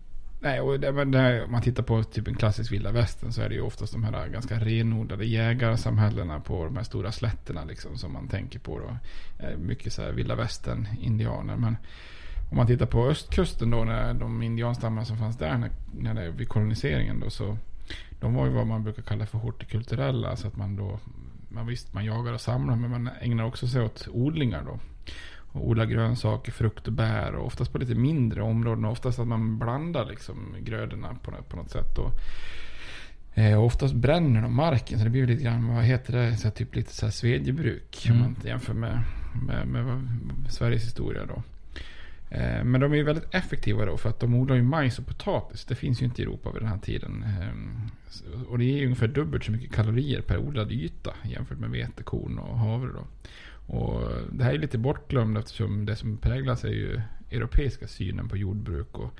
nej, 0.43 0.62
och 0.62 0.79
det, 0.79 0.91
men 0.91 1.12
det, 1.12 1.43
om 1.43 1.51
man 1.51 1.62
tittar 1.62 1.83
på 1.83 2.03
typ 2.03 2.27
en 2.27 2.35
klassisk 2.35 2.71
vilda 2.71 2.91
västern 2.91 3.31
så 3.31 3.41
är 3.41 3.50
det 3.50 3.55
ju 3.55 3.62
oftast 3.62 3.93
de 3.93 4.03
här 4.03 4.27
ganska 4.27 4.59
renodlade 4.59 5.25
jägarsamhällena 5.25 6.39
på 6.39 6.65
de 6.65 6.75
här 6.75 6.83
stora 6.83 7.12
slätterna 7.12 7.63
liksom 7.63 7.97
som 7.97 8.13
man 8.13 8.27
tänker 8.27 8.59
på 8.59 8.79
då. 8.79 8.97
Eh, 9.45 9.57
mycket 9.57 9.93
så 9.93 10.01
här 10.01 10.12
vilda 10.12 10.35
västern 10.35 10.88
indianer. 11.01 11.55
Men 11.55 11.77
om 12.51 12.57
man 12.57 12.67
tittar 12.67 12.85
på 12.85 13.07
östkusten 13.07 13.69
då, 13.69 13.83
när 13.83 14.13
de 14.13 14.43
indianstammar 14.43 15.03
som 15.03 15.17
fanns 15.17 15.38
där 15.38 15.57
när, 15.57 15.71
när 15.91 16.13
det, 16.13 16.31
vid 16.31 16.50
koloniseringen 16.50 17.19
då 17.19 17.29
så 17.29 17.57
de 18.19 18.33
var 18.33 18.45
ju 18.45 18.51
vad 18.51 18.67
man 18.67 18.83
brukar 18.83 19.01
kalla 19.01 19.25
för 19.25 19.38
hortikulturella. 19.38 20.35
Så 20.35 20.47
att 20.47 20.55
man 20.55 20.75
då, 20.75 21.00
man 21.50 21.67
visst 21.67 21.93
man 21.93 22.05
jagar 22.05 22.33
och 22.33 22.41
samlar 22.41 22.75
men 22.75 22.89
man 22.89 23.09
ägnar 23.21 23.43
också 23.43 23.67
sig 23.67 23.81
åt 23.81 24.07
odlingar 24.12 24.63
då. 24.63 24.79
Och 25.53 25.67
odla 25.67 25.86
grönsaker, 25.86 26.51
frukt 26.51 26.88
och 26.88 26.93
bär 26.93 27.36
och 27.36 27.45
oftast 27.45 27.72
på 27.72 27.77
lite 27.77 27.95
mindre 27.95 28.41
områden. 28.41 28.86
Och 28.86 28.91
oftast 28.91 29.19
att 29.19 29.27
man 29.27 29.60
blandar 29.60 30.05
liksom 30.05 30.55
grödorna 30.62 31.15
på, 31.24 31.31
något- 31.31 31.50
på 31.50 31.57
något 31.57 31.69
sätt. 31.72 31.98
Och, 31.98 32.12
eh, 33.39 33.60
och 33.60 33.65
oftast 33.65 33.93
bränner 33.93 34.41
de 34.41 34.55
marken 34.55 34.98
så 34.98 35.03
det 35.03 35.10
blir 35.10 35.27
lite 35.27 35.43
grann, 35.43 35.67
vad 35.75 35.83
heter 35.83 36.13
det, 36.17 36.38
så 36.38 36.43
här, 36.43 36.51
typ 36.55 36.75
lite 36.75 36.93
så 36.93 37.05
här 37.05 37.12
svedjebruk. 37.12 38.05
Om 38.10 38.15
Mm. 38.15 38.24
man 38.24 38.36
jämför 38.45 38.74
med, 38.74 39.03
med, 39.48 39.67
med, 39.67 40.07
Sveriges 40.50 40.83
historia 40.86 41.22
då. 41.25 41.43
Eh, 42.29 42.63
Men 42.63 42.81
de 42.81 42.91
är 42.91 42.95
ju 42.95 43.03
väldigt 43.03 43.33
effektiva 43.36 43.86
då 43.86 43.98
för 43.98 44.10
att 44.10 44.19
de 44.19 44.36
odlar 44.36 44.55
ju 44.55 44.63
majs 44.63 45.00
och 45.00 45.07
potatis. 45.07 45.65
Det 45.65 45.75
finns 45.75 46.01
ju 46.01 46.05
inte 46.05 46.22
i 46.22 46.25
Europa 46.25 46.51
vid 46.51 46.62
den 46.62 46.69
här 46.69 46.77
tiden. 46.77 47.25
Så- 48.10 48.24
Och 48.50 48.57
det 48.60 48.79
är 48.79 48.83
ungefär 48.83 49.07
dubbelt 49.07 49.43
så 49.43 49.51
mycket 49.51 49.75
kalorier 49.75 50.22
per 50.22 50.38
odlad 50.38 50.72
yta 50.72 51.12
jämfört 51.24 51.60
med 51.60 51.69
vetekorn 51.69 52.38
och 52.39 52.57
havre 52.60 52.91
då. 52.91 53.05
Och 53.67 54.01
det 54.32 54.43
här 54.43 54.53
är 54.53 54.58
lite 54.58 54.77
bortglömt 54.77 55.38
eftersom 55.38 55.86
det 55.86 55.96
som 55.96 56.17
präglas 56.17 56.63
är 56.63 56.70
ju 56.70 57.01
europeiska 57.32 57.88
synen 57.88 58.29
på 58.29 58.38
jordbruk. 58.38 58.98
Och, 58.98 59.13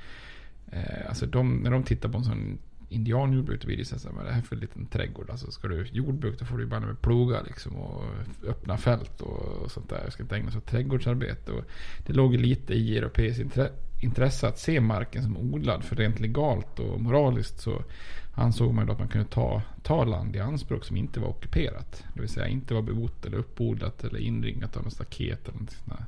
eh, 0.72 1.10
alltså 1.10 1.26
de, 1.26 1.56
när 1.56 1.72
de 1.72 1.84
tittar 1.84 2.10
på 2.10 2.18
en 2.18 2.24
sån 2.24 2.58
indianjordbruk 2.90 3.62
då 3.62 3.68
blir 3.68 3.78
det 3.78 3.86
så 3.86 3.96
här, 3.96 4.16
vad 4.16 4.26
är 4.26 4.30
det 4.30 4.36
här 4.36 4.42
för 4.42 4.56
en 4.56 4.62
liten 4.62 4.86
trädgård? 4.86 5.30
Alltså 5.30 5.52
ska 5.52 5.68
du 5.68 5.86
jordbruk 5.92 6.40
då 6.40 6.46
får 6.46 6.58
du 6.58 6.64
ju 6.64 6.70
bara 6.70 6.80
med 6.80 7.02
ploga 7.02 7.42
liksom 7.42 7.76
och 7.76 8.04
öppna 8.48 8.78
fält 8.78 9.22
och, 9.22 9.42
och 9.42 9.72
sånt 9.72 9.90
där. 9.90 10.02
Jag 10.04 10.14
ska 10.14 10.24
inte 10.24 10.36
ägna 10.36 10.52
sig 10.52 10.58
åt 10.58 10.66
trädgårdsarbete. 10.66 11.52
Och 11.52 11.64
det 12.06 12.14
låg 12.14 12.34
ju 12.34 12.40
lite 12.40 12.74
i 12.74 12.98
europeiskt 12.98 13.42
intre, 13.42 13.70
intresse 14.02 14.48
att 14.48 14.60
se 14.60 14.82
marken 14.82 15.24
som 15.24 15.38
odlad. 15.38 15.84
För 15.84 15.96
rent 15.96 16.20
legalt 16.20 16.80
och 16.80 17.02
moraliskt 17.02 17.60
så 17.60 17.84
ansåg 18.34 18.74
man 18.74 18.84
ju 18.84 18.88
då 18.88 18.94
att 18.94 19.00
man 19.00 19.08
kunde 19.08 19.28
ta, 19.28 19.62
ta 19.82 20.04
land 20.04 20.36
i 20.36 20.40
anspråk 20.40 20.86
som 20.86 20.98
inte 20.98 21.20
var 21.20 21.28
ockuperat. 21.28 22.04
Det 22.14 22.22
vill 22.22 22.30
säga 22.30 22.48
inte 22.48 22.74
var 22.74 22.82
bebott 22.82 23.26
eller 23.26 23.38
uppodlat 23.38 24.04
eller 24.04 24.20
inringat 24.20 24.78
av 24.78 24.84
något 24.84 24.94
staket 24.94 25.48
eller 25.48 25.60
något 25.60 25.72
sånt 25.72 25.98
där. 25.98 26.06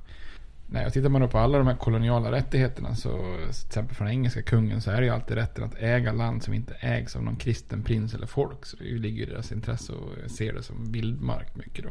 Nej, 0.67 0.85
och 0.85 0.93
tittar 0.93 1.09
man 1.09 1.21
då 1.21 1.27
på 1.27 1.37
alla 1.37 1.57
de 1.57 1.67
här 1.67 1.75
koloniala 1.75 2.31
rättigheterna 2.31 2.95
så 2.95 3.09
till 3.09 3.67
exempel 3.67 3.95
från 3.95 4.07
engelska 4.07 4.41
kungen 4.41 4.81
så 4.81 4.91
är 4.91 5.01
det 5.01 5.05
ju 5.05 5.13
alltid 5.13 5.37
rätten 5.37 5.63
att 5.63 5.75
äga 5.75 6.11
land 6.11 6.43
som 6.43 6.53
inte 6.53 6.73
ägs 6.73 7.15
av 7.15 7.23
någon 7.23 7.35
kristen 7.35 7.83
prins 7.83 8.13
eller 8.13 8.27
folk. 8.27 8.65
Så 8.65 8.77
det 8.77 8.83
ligger 8.83 9.17
ju 9.17 9.23
i 9.23 9.29
deras 9.29 9.51
intresse 9.51 9.93
att 10.25 10.31
se 10.31 10.51
det 10.51 10.63
som 10.63 10.91
vildmark 10.91 11.55
mycket 11.55 11.83
då. 11.83 11.89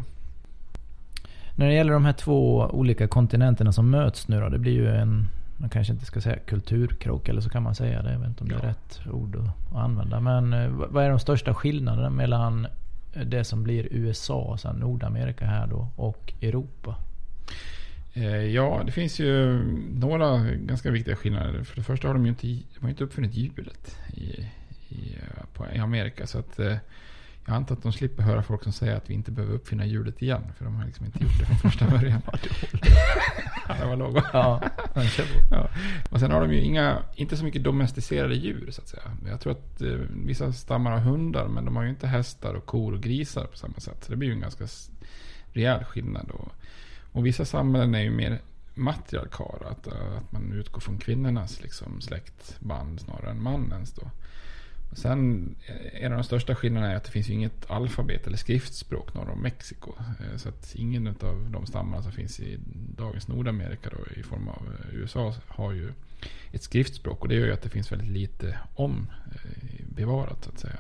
När 1.56 1.66
det 1.66 1.74
gäller 1.74 1.92
de 1.92 2.04
här 2.04 2.12
två 2.12 2.68
olika 2.72 3.08
kontinenterna 3.08 3.72
som 3.72 3.90
möts 3.90 4.28
nu 4.28 4.40
då. 4.40 4.48
Det 4.48 4.58
blir 4.58 4.72
ju 4.72 4.88
en, 4.88 5.28
man 5.56 5.68
kanske 5.70 5.92
inte 5.92 6.04
ska 6.06 6.20
säga 6.20 6.38
kulturkrock 6.38 7.28
eller 7.28 7.40
så 7.40 7.50
kan 7.50 7.62
man 7.62 7.74
säga 7.74 8.02
det. 8.02 8.12
Jag 8.12 8.18
vet 8.18 8.28
inte 8.28 8.42
om 8.44 8.48
det 8.48 8.54
är 8.54 8.62
Ja. 8.62 8.68
rätt 8.68 9.00
ord 9.12 9.36
att, 9.36 9.76
använda. 9.76 10.20
Men 10.20 10.52
eh, 10.52 10.68
vad 10.68 11.04
är 11.04 11.10
de 11.10 11.18
största 11.18 11.54
skillnaderna 11.54 12.10
mellan 12.10 12.66
det 13.26 13.44
som 13.44 13.62
blir 13.62 13.88
USA, 13.90 14.56
sen 14.60 14.76
Nordamerika 14.76 15.46
här 15.46 15.66
då, 15.66 15.88
och 15.96 16.32
Europa? 16.42 16.96
Eh, 18.12 18.26
ja, 18.26 18.82
det 18.86 18.92
finns 18.92 19.20
ju 19.20 19.62
några 19.94 20.38
ganska 20.38 20.90
viktiga 20.90 21.16
skillnader. 21.16 21.62
För 21.64 21.76
det 21.76 21.82
första 21.82 22.08
har 22.08 22.14
de 22.14 22.22
ju 22.24 22.28
inte, 22.28 22.46
de 22.46 22.62
har 22.80 22.88
inte 22.88 23.04
uppfunnit 23.04 23.34
hjulet 23.34 23.96
i, 24.14 24.22
i, 24.88 25.16
eh, 25.16 25.44
på, 25.52 25.66
i 25.74 25.78
Amerika. 25.78 26.26
Så 26.26 26.38
att 26.38 26.58
eh, 26.58 26.76
jag 27.46 27.56
antar 27.56 27.74
att 27.74 27.82
de 27.82 27.92
slipper 27.92 28.22
höra 28.22 28.42
folk 28.42 28.62
som 28.62 28.72
säger 28.72 28.96
att 28.96 29.10
vi 29.10 29.14
inte 29.14 29.30
behöver 29.30 29.54
uppfinna 29.54 29.86
hjulet 29.86 30.22
igen. 30.22 30.42
För 30.56 30.64
de 30.64 30.74
har 30.74 30.86
liksom 30.86 31.06
inte 31.06 31.22
gjort 31.22 31.38
det 31.38 31.46
från 31.46 31.56
första 31.56 31.90
början. 31.90 32.22
ja, 33.68 33.74
det 33.80 33.86
var 33.86 33.96
låg. 33.96 34.20
Ja. 34.32 34.62
Ja. 35.50 35.68
Och 36.10 36.20
sen 36.20 36.30
har 36.30 36.40
de 36.40 36.52
ju 36.52 36.60
inga, 36.60 37.02
inte 37.14 37.36
så 37.36 37.44
mycket 37.44 37.64
domesticerade 37.64 38.34
djur 38.34 38.70
så 38.70 38.82
att 38.82 38.88
säga. 38.88 39.16
Jag 39.28 39.40
tror 39.40 39.52
att 39.52 39.82
eh, 39.82 39.88
vissa 40.10 40.52
stammar 40.52 40.90
har 40.90 40.98
hundar 40.98 41.48
men 41.48 41.64
de 41.64 41.76
har 41.76 41.82
ju 41.82 41.88
inte 41.88 42.06
hästar 42.06 42.54
och 42.54 42.66
kor 42.66 42.92
och 42.92 43.00
grisar 43.00 43.44
på 43.44 43.56
samma 43.56 43.80
sätt. 43.80 44.04
Så 44.04 44.10
det 44.10 44.16
blir 44.16 44.28
ju 44.28 44.34
en 44.34 44.40
ganska 44.40 44.66
rejäl 45.52 45.84
skillnad. 45.84 46.30
Och, 46.30 46.48
och 47.12 47.26
vissa 47.26 47.44
samhällen 47.44 47.94
är 47.94 48.02
ju 48.02 48.10
mer 48.10 48.40
matriarkala. 48.74 49.66
Att, 49.68 49.86
att 49.86 50.32
man 50.32 50.52
utgår 50.52 50.80
från 50.80 50.98
kvinnornas 50.98 51.62
liksom, 51.62 52.00
släktband 52.00 53.00
snarare 53.00 53.30
än 53.30 53.42
mannens. 53.42 53.92
Då. 53.92 54.10
Sen 54.94 55.54
en 55.92 56.12
av 56.12 56.18
de 56.18 56.24
största 56.24 56.54
skillnaderna 56.54 56.92
är 56.92 56.96
att 56.96 57.04
det 57.04 57.10
finns 57.10 57.28
ju 57.28 57.32
inget 57.32 57.70
alfabet 57.70 58.26
eller 58.26 58.36
skriftspråk 58.36 59.14
norr 59.14 59.30
om 59.30 59.42
Mexiko. 59.42 59.92
Eh, 59.98 60.36
så 60.36 60.48
att 60.48 60.74
ingen 60.74 61.06
av 61.06 61.48
de 61.50 61.66
stammarna 61.66 62.02
som 62.02 62.12
finns 62.12 62.40
i 62.40 62.58
dagens 62.96 63.28
Nordamerika 63.28 63.90
då, 63.90 64.20
i 64.20 64.22
form 64.22 64.48
av 64.48 64.62
eh, 64.66 64.94
USA 64.94 65.34
har 65.46 65.72
ju 65.72 65.92
ett 66.52 66.62
skriftspråk. 66.62 67.22
Och 67.22 67.28
det 67.28 67.34
gör 67.34 67.46
ju 67.46 67.52
att 67.52 67.62
det 67.62 67.68
finns 67.68 67.92
väldigt 67.92 68.10
lite 68.10 68.58
om 68.74 69.06
eh, 69.32 69.84
bevarat 69.88 70.44
så 70.44 70.50
att 70.50 70.58
säga. 70.58 70.78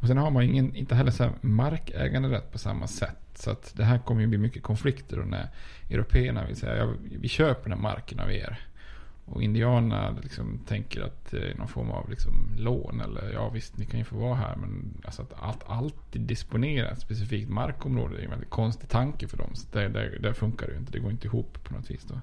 Och 0.00 0.06
sen 0.06 0.16
har 0.16 0.30
man 0.30 0.44
ju 0.44 0.50
ingen, 0.50 0.76
inte 0.76 0.94
heller 0.94 1.10
så 1.10 1.22
här 1.22 1.32
markäganderätt 1.40 2.52
på 2.52 2.58
samma 2.58 2.86
sätt. 2.86 3.18
Så 3.34 3.50
att 3.50 3.72
det 3.76 3.84
här 3.84 3.98
kommer 3.98 4.20
ju 4.20 4.26
bli 4.26 4.38
mycket 4.38 4.62
konflikter 4.62 5.16
då 5.16 5.22
när 5.22 5.48
européerna 5.90 6.46
vill 6.46 6.56
säga 6.56 6.76
ja, 6.76 6.94
vi 7.00 7.28
köper 7.28 7.62
den 7.62 7.72
här 7.72 7.82
marken 7.82 8.20
av 8.20 8.32
er. 8.32 8.67
Och 9.30 9.42
indianerna 9.42 10.16
liksom 10.22 10.58
tänker 10.66 11.00
att 11.00 11.30
det 11.30 11.50
är 11.50 11.54
någon 11.54 11.68
form 11.68 11.90
av 11.90 12.10
liksom 12.10 12.52
lån. 12.56 13.00
Eller 13.00 13.32
ja 13.32 13.48
visst, 13.48 13.78
ni 13.78 13.86
kan 13.86 13.98
ju 13.98 14.04
få 14.04 14.16
vara 14.16 14.34
här. 14.34 14.56
Men 14.56 15.02
alltså 15.04 15.22
att 15.22 15.32
allt 15.42 15.64
alltid 15.66 16.22
disponera 16.22 16.90
ett 16.90 17.00
specifikt 17.00 17.48
markområde 17.48 18.18
är 18.18 18.24
en 18.24 18.30
väldigt 18.30 18.50
konstig 18.50 18.88
tanke 18.88 19.28
för 19.28 19.36
dem. 19.36 19.54
Så 19.54 19.66
där, 19.72 19.88
där, 19.88 20.18
där 20.20 20.32
funkar 20.32 20.66
det 20.66 20.72
ju 20.72 20.78
inte. 20.78 20.92
Det 20.92 20.98
går 20.98 21.10
inte 21.10 21.26
ihop 21.26 21.64
på 21.64 21.74
något 21.74 21.90
vis 21.90 22.04
då. 22.08 22.20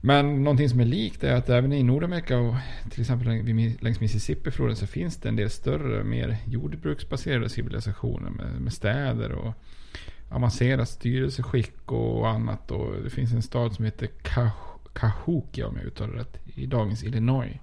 Men 0.00 0.44
någonting 0.44 0.68
som 0.68 0.80
är 0.80 0.84
likt 0.84 1.24
är 1.24 1.34
att 1.34 1.48
även 1.48 1.72
i 1.72 1.82
Nordamerika 1.82 2.38
och 2.38 2.54
till 2.90 3.00
exempel 3.00 3.28
längs 3.80 4.00
Mississippifloden 4.00 4.76
så 4.76 4.86
finns 4.86 5.16
det 5.16 5.28
en 5.28 5.36
del 5.36 5.50
större, 5.50 6.04
mer 6.04 6.36
jordbruksbaserade 6.46 7.48
civilisationer 7.48 8.30
med, 8.30 8.60
med 8.60 8.72
städer 8.72 9.32
och 9.32 9.54
avancerat 10.28 10.88
styrelseskick 10.88 11.92
och 11.92 12.28
annat. 12.28 12.70
Och 12.70 13.02
det 13.04 13.10
finns 13.10 13.32
en 13.32 13.42
stad 13.42 13.72
som 13.72 13.84
heter 13.84 14.06
Cajun 14.06 14.69
Cahokia 14.92 15.66
om 15.66 15.76
jag 15.76 15.84
uttalar 15.84 16.12
det 16.12 16.20
rätt, 16.20 16.38
i 16.44 16.66
dagens 16.66 17.04
Illinois. 17.04 17.58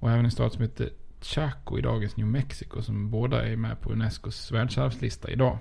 Och 0.00 0.10
även 0.10 0.24
en 0.24 0.30
stad 0.30 0.52
som 0.52 0.62
heter 0.62 0.90
Chaco 1.20 1.78
i 1.78 1.82
dagens 1.82 2.16
New 2.16 2.26
Mexico 2.26 2.82
som 2.82 3.10
båda 3.10 3.48
är 3.48 3.56
med 3.56 3.80
på 3.80 3.92
Unescos 3.92 4.52
världsarvslista 4.52 5.30
idag. 5.30 5.58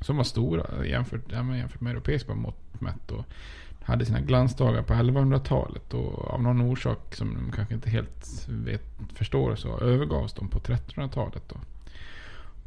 Som 0.00 0.16
var 0.16 0.24
stora 0.24 0.86
jämfört, 0.86 1.24
ja, 1.28 1.56
jämfört 1.56 1.80
med 1.80 1.90
europeiska 1.90 2.34
mått 2.34 2.80
mätt. 2.80 3.10
Och 3.10 3.24
hade 3.82 4.04
sina 4.04 4.20
glansdagar 4.20 4.82
på 4.82 4.94
1100-talet 4.94 5.94
och 5.94 6.30
av 6.30 6.42
någon 6.42 6.60
orsak 6.60 7.14
som 7.14 7.34
de 7.34 7.52
kanske 7.52 7.74
inte 7.74 7.90
helt 7.90 8.48
vet, 8.48 8.82
förstår 9.14 9.54
så 9.56 9.78
övergavs 9.78 10.32
de 10.32 10.48
på 10.48 10.58
1300-talet. 10.58 11.42
Då. 11.48 11.56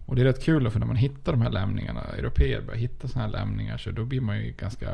Och 0.05 0.15
det 0.15 0.21
är 0.21 0.25
rätt 0.25 0.43
kul 0.43 0.63
då, 0.63 0.69
för 0.69 0.79
när 0.79 0.87
man 0.87 0.95
hittar 0.95 1.31
de 1.31 1.41
här 1.41 1.49
lämningarna, 1.49 2.01
europeer 2.01 2.61
börjar 2.61 2.79
hitta 2.79 3.07
sådana 3.07 3.25
här 3.25 3.31
lämningar 3.31 3.77
så 3.77 3.91
då 3.91 4.05
blir 4.05 4.21
man 4.21 4.37
ju 4.37 4.51
ganska 4.51 4.89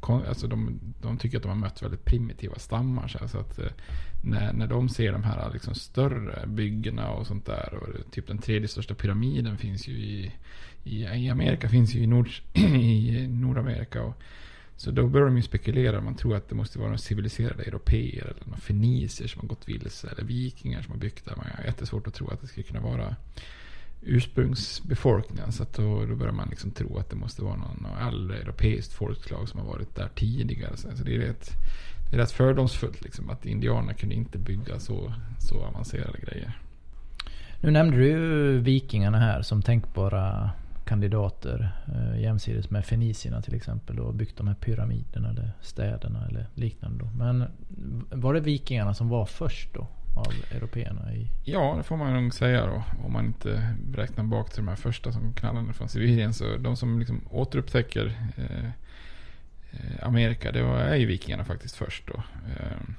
alltså 0.00 0.46
de, 0.46 0.80
de 1.02 1.18
tycker 1.18 1.36
att 1.36 1.42
de 1.42 1.48
har 1.48 1.56
mött 1.56 1.82
väldigt 1.82 2.04
primitiva 2.04 2.58
stammar. 2.58 3.08
Så, 3.08 3.18
här, 3.18 3.26
så 3.26 3.38
att 3.38 3.58
eh, 3.58 3.70
när, 4.22 4.52
när 4.52 4.66
de 4.66 4.88
ser 4.88 5.12
de 5.12 5.24
här 5.24 5.50
liksom 5.52 5.74
större 5.74 6.46
byggena 6.46 7.10
och 7.10 7.26
sånt 7.26 7.46
där. 7.46 7.74
Och 7.74 8.10
typ 8.10 8.26
den 8.26 8.38
tredje 8.38 8.68
största 8.68 8.94
pyramiden 8.94 9.58
finns 9.58 9.88
ju 9.88 9.92
i, 9.92 10.32
i, 10.84 11.04
i 11.04 11.30
Amerika, 11.30 11.68
finns 11.68 11.94
ju 11.94 12.00
i, 12.00 12.06
Nord, 12.06 12.28
i 12.54 13.26
Nordamerika. 13.28 14.02
Och, 14.02 14.14
så 14.76 14.90
då 14.90 15.06
börjar 15.06 15.26
de 15.26 15.36
ju 15.36 15.42
spekulera. 15.42 16.00
Man 16.00 16.14
tror 16.14 16.36
att 16.36 16.48
det 16.48 16.54
måste 16.54 16.78
vara 16.78 16.88
några 16.88 16.98
civiliserade 16.98 17.62
europeer 17.62 18.24
eller 18.24 18.46
några 18.46 18.60
fenicier 18.60 19.28
som 19.28 19.40
har 19.40 19.48
gått 19.48 19.68
vilse. 19.68 20.08
Eller 20.08 20.24
vikingar 20.24 20.82
som 20.82 20.92
har 20.92 20.98
byggt 20.98 21.24
där. 21.24 21.36
Man 21.36 21.46
har 21.56 21.64
jättesvårt 21.64 22.06
att 22.06 22.14
tro 22.14 22.28
att 22.28 22.40
det 22.40 22.46
skulle 22.46 22.66
kunna 22.66 22.80
vara 22.80 23.16
ursprungsbefolkningen. 24.02 25.52
Så 25.52 25.62
att 25.62 25.72
då, 25.72 26.06
då 26.06 26.14
börjar 26.16 26.32
man 26.32 26.48
liksom 26.48 26.70
tro 26.70 26.98
att 26.98 27.10
det 27.10 27.16
måste 27.16 27.42
vara 27.42 27.56
någon, 27.56 27.86
äldre 28.08 28.36
europeiskt 28.36 28.92
folkslag 28.92 29.48
som 29.48 29.60
har 29.60 29.66
varit 29.66 29.94
där 29.94 30.08
tidigare. 30.14 30.76
Så 30.76 30.88
det 31.04 31.14
är 31.14 31.18
rätt, 31.18 31.50
det 32.10 32.16
är 32.16 32.20
rätt 32.20 32.30
fördomsfullt 32.30 33.02
liksom, 33.02 33.30
att 33.30 33.46
indianerna 33.46 33.94
kunde 33.94 34.14
inte 34.14 34.38
bygga 34.38 34.78
så, 34.78 35.12
så 35.38 35.62
avancerade 35.62 36.18
grejer. 36.18 36.58
Nu 37.60 37.70
nämnde 37.70 37.96
du 37.96 38.06
ju 38.06 38.58
vikingarna 38.58 39.18
här 39.18 39.42
som 39.42 39.62
tänkbara 39.62 40.50
kandidater 40.84 41.72
eh, 41.86 42.20
jämsides 42.20 42.70
med 42.70 42.84
fenicierna 42.84 43.42
till 43.42 43.54
exempel 43.54 44.00
och 44.00 44.14
byggt 44.14 44.36
de 44.36 44.48
här 44.48 44.54
pyramiderna 44.54 45.28
eller 45.28 45.52
städerna 45.60 46.26
eller 46.28 46.46
liknande. 46.54 47.04
Då. 47.04 47.10
Men 47.16 47.44
var 48.10 48.34
det 48.34 48.40
vikingarna 48.40 48.94
som 48.94 49.08
var 49.08 49.26
först 49.26 49.74
då 49.74 49.86
av 50.18 50.34
européerna? 50.50 51.14
I... 51.14 51.26
Ja, 51.44 51.74
det 51.76 51.82
får 51.82 51.96
man 51.96 52.22
nog 52.22 52.34
säga 52.34 52.66
då. 52.66 52.84
Om 53.04 53.12
man 53.12 53.26
inte 53.26 53.74
räknar 53.94 54.24
bak 54.24 54.50
till 54.50 54.64
de 54.64 54.68
här 54.68 54.76
första 54.76 55.12
som 55.12 55.32
knallade 55.32 55.72
från 55.72 55.88
Sibirien. 55.88 56.34
Så 56.34 56.56
de 56.56 56.76
som 56.76 56.98
liksom 56.98 57.20
återupptäcker 57.30 58.18
eh, 58.36 58.64
eh, 59.70 60.06
Amerika, 60.06 60.52
det 60.52 60.62
var, 60.62 60.78
är 60.78 60.96
ju 60.96 61.06
vikingarna 61.06 61.44
faktiskt 61.44 61.76
först 61.76 62.06
då. 62.06 62.22
Eh, 62.46 62.94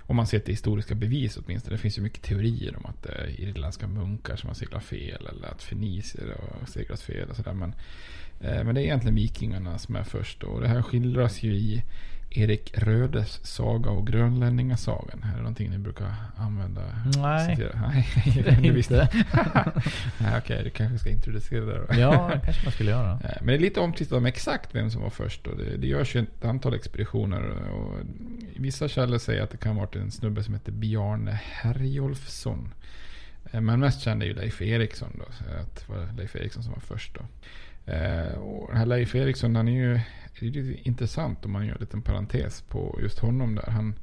om 0.00 0.16
man 0.16 0.26
ser 0.26 0.38
till 0.38 0.52
historiska 0.52 0.94
bevis 0.94 1.36
åtminstone. 1.36 1.76
Det 1.76 1.80
finns 1.80 1.98
ju 1.98 2.02
mycket 2.02 2.22
teorier 2.22 2.76
om 2.76 2.86
att 2.86 3.02
det 3.02 3.12
är 3.12 3.40
irländska 3.40 3.86
munkar 3.86 4.36
som 4.36 4.48
har 4.48 4.54
seglat 4.54 4.84
fel. 4.84 5.26
Eller 5.26 5.48
att 5.48 5.62
fenicier 5.62 6.36
har 6.60 6.66
seglat 6.66 7.00
fel 7.00 7.30
och 7.30 7.36
sådär. 7.36 7.52
Men, 7.52 7.74
eh, 8.40 8.64
men 8.64 8.74
det 8.74 8.80
är 8.80 8.84
egentligen 8.84 9.14
vikingarna 9.14 9.78
som 9.78 9.96
är 9.96 10.04
först 10.04 10.40
då. 10.40 10.46
Och 10.46 10.60
det 10.60 10.68
här 10.68 10.82
skildras 10.82 11.42
ju 11.42 11.54
i 11.54 11.82
Erik 12.38 12.70
Rödes 12.78 13.46
saga 13.46 13.90
och 13.90 14.06
Grönlänningasagan. 14.06 15.22
Är 15.24 15.30
det 15.36 15.38
någonting 15.42 15.70
ni 15.70 15.78
brukar 15.78 16.14
använda? 16.36 16.80
Nej, 17.16 17.56
Citera? 17.56 17.80
Nej, 17.88 18.08
det 18.62 18.78
inte. 18.78 19.08
Nej, 20.20 20.38
Okej, 20.38 20.60
du 20.64 20.70
kanske 20.70 20.98
ska 20.98 21.10
introducera 21.10 21.64
det 21.64 21.78
då. 21.78 22.00
Ja, 22.00 22.30
det 22.34 22.40
kanske 22.44 22.64
man 22.64 22.72
skulle 22.72 22.90
göra. 22.90 23.12
Eh, 23.12 23.30
Men 23.38 23.46
det 23.46 23.54
är 23.54 23.58
lite 23.58 23.80
omtvistat 23.80 24.18
om 24.18 24.26
exakt 24.26 24.74
vem 24.74 24.90
som 24.90 25.02
var 25.02 25.10
först. 25.10 25.46
Och 25.46 25.56
det, 25.56 25.76
det 25.76 25.86
görs 25.86 26.16
ju 26.16 26.20
ett 26.20 26.44
antal 26.44 26.74
expeditioner. 26.74 27.42
Och 27.70 27.98
vissa 28.56 28.88
källor 28.88 29.18
säger 29.18 29.42
att 29.42 29.50
det 29.50 29.56
kan 29.56 29.72
ha 29.76 29.80
varit 29.80 29.96
en 29.96 30.10
snubbe 30.10 30.42
som 30.42 30.54
heter 30.54 30.72
Bjarne 30.72 31.40
Herjolfsson. 31.42 32.74
Eh, 33.52 33.60
Men 33.60 33.80
mest 33.80 34.00
känd 34.00 34.22
är 34.22 34.26
ju 34.26 34.34
Leif 34.34 34.62
Eriksson 34.62 35.08
då. 35.18 35.24
Så 35.32 35.44
att 35.60 35.76
det 35.86 35.92
var 35.92 36.12
Leif 36.16 36.36
Eriksson 36.36 36.62
som 36.62 36.72
var 36.72 36.80
först 36.80 37.14
då. 37.14 37.20
Eh, 37.92 38.32
Och 38.34 38.68
den 38.68 38.76
här 38.78 38.86
Leif 38.86 39.14
Eriksson, 39.14 39.56
han 39.56 39.68
är 39.68 39.72
ju 39.72 40.00
det 40.50 40.58
är 40.58 40.62
ju 40.62 40.76
intressant 40.82 41.44
om 41.44 41.52
man 41.52 41.66
gör 41.66 41.74
en 41.74 41.80
liten 41.80 42.02
parentes 42.02 42.62
på 42.62 42.98
just 43.02 43.18
honom 43.18 43.54
där. 43.54 43.70
Han 43.70 43.94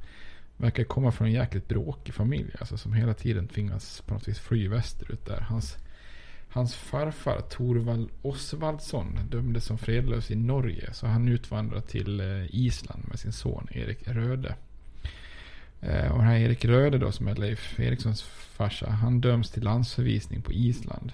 verkar 0.56 0.84
komma 0.84 1.12
från 1.12 1.26
en 1.26 1.32
jäkligt 1.32 1.68
bråkig 1.68 2.14
familj. 2.14 2.50
Alltså 2.60 2.78
som 2.78 2.92
hela 2.92 3.14
tiden 3.14 3.48
tvingas 3.48 4.00
på 4.00 4.14
något 4.14 4.28
vis 4.28 4.38
fly 4.38 4.68
västerut 4.68 5.26
där. 5.26 5.40
Hans, 5.40 5.76
hans 6.48 6.74
farfar 6.74 7.40
Torvald 7.40 8.08
Osvaldsson 8.22 9.18
dömdes 9.30 9.64
som 9.64 9.78
fredlös 9.78 10.30
i 10.30 10.36
Norge. 10.36 10.92
Så 10.92 11.06
han 11.06 11.28
utvandrade 11.28 11.82
till 11.82 12.20
eh, 12.20 12.54
Island 12.54 13.04
med 13.08 13.18
sin 13.18 13.32
son 13.32 13.68
Erik 13.70 14.08
Röde. 14.08 14.54
Eh, 15.80 16.12
och 16.12 16.18
den 16.18 16.26
här 16.26 16.36
Erik 16.36 16.64
Röde 16.64 16.98
då 16.98 17.12
som 17.12 17.28
är 17.28 17.34
Leif 17.34 17.80
Erikssons 17.80 18.22
farsa. 18.22 18.90
Han 18.90 19.20
döms 19.20 19.50
till 19.50 19.62
landsförvisning 19.62 20.42
på 20.42 20.52
Island. 20.52 21.12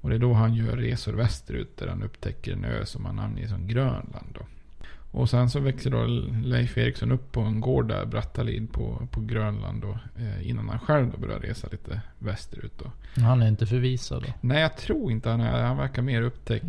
Och 0.00 0.08
det 0.08 0.14
är 0.14 0.18
då 0.18 0.32
han 0.32 0.54
gör 0.54 0.76
resor 0.76 1.12
västerut 1.12 1.76
där 1.76 1.86
han 1.86 2.02
upptäcker 2.02 2.52
en 2.52 2.64
ö 2.64 2.86
som 2.86 3.04
han 3.04 3.16
namnger 3.16 3.48
som 3.48 3.66
Grönland. 3.66 4.28
Då. 4.34 4.40
Och 5.10 5.30
sen 5.30 5.50
så 5.50 5.60
växer 5.60 5.90
då 5.90 6.04
Leif 6.44 6.78
Eriksson 6.78 7.12
upp 7.12 7.32
på 7.32 7.40
en 7.40 7.60
gård 7.60 7.88
där, 7.88 8.04
Brattalid 8.06 8.72
på, 8.72 9.08
på 9.10 9.20
Grönland 9.20 9.82
då, 9.82 9.98
eh, 10.18 10.48
innan 10.48 10.68
han 10.68 10.78
själv 10.78 11.10
då 11.10 11.18
börjar 11.18 11.38
resa 11.38 11.68
lite 11.70 12.00
västerut. 12.18 12.72
Då. 12.78 12.92
Han 13.22 13.42
är 13.42 13.48
inte 13.48 13.66
förvisad 13.66 14.22
då? 14.22 14.28
Nej, 14.40 14.62
jag 14.62 14.76
tror 14.76 15.12
inte 15.12 15.30
han 15.30 15.40
är. 15.40 15.62
Han 15.62 15.76
verkar 15.76 16.02
mer 16.02 16.22
upptäck, 16.22 16.62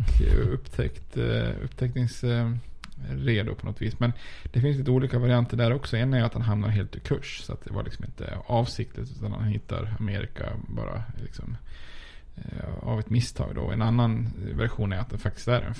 upptäckt, 0.52 1.16
eh, 1.16 1.48
upptäckningsredo 1.64 3.54
på 3.54 3.66
något 3.66 3.82
vis. 3.82 4.00
Men 4.00 4.12
det 4.52 4.60
finns 4.60 4.78
lite 4.78 4.90
olika 4.90 5.18
varianter 5.18 5.56
där 5.56 5.72
också. 5.72 5.96
En 5.96 6.14
är 6.14 6.22
att 6.22 6.34
han 6.34 6.42
hamnar 6.42 6.68
helt 6.68 6.96
ur 6.96 7.00
kurs. 7.00 7.40
Så 7.42 7.52
att 7.52 7.64
det 7.64 7.72
var 7.72 7.82
liksom 7.84 8.04
inte 8.04 8.36
avsiktligt 8.46 9.10
utan 9.16 9.32
han 9.32 9.44
hittar 9.44 9.96
Amerika 9.98 10.46
bara 10.68 11.02
liksom 11.22 11.50
eh, 11.50 11.56
Eh, 12.44 12.88
av 12.88 13.00
ett 13.00 13.10
misstag 13.10 13.54
då. 13.54 13.70
En 13.70 13.82
annan 13.82 14.32
version 14.54 14.92
är 14.92 14.98
att 14.98 15.10
det 15.10 15.18
faktiskt 15.18 15.48
är 15.48 15.62
en, 15.62 15.74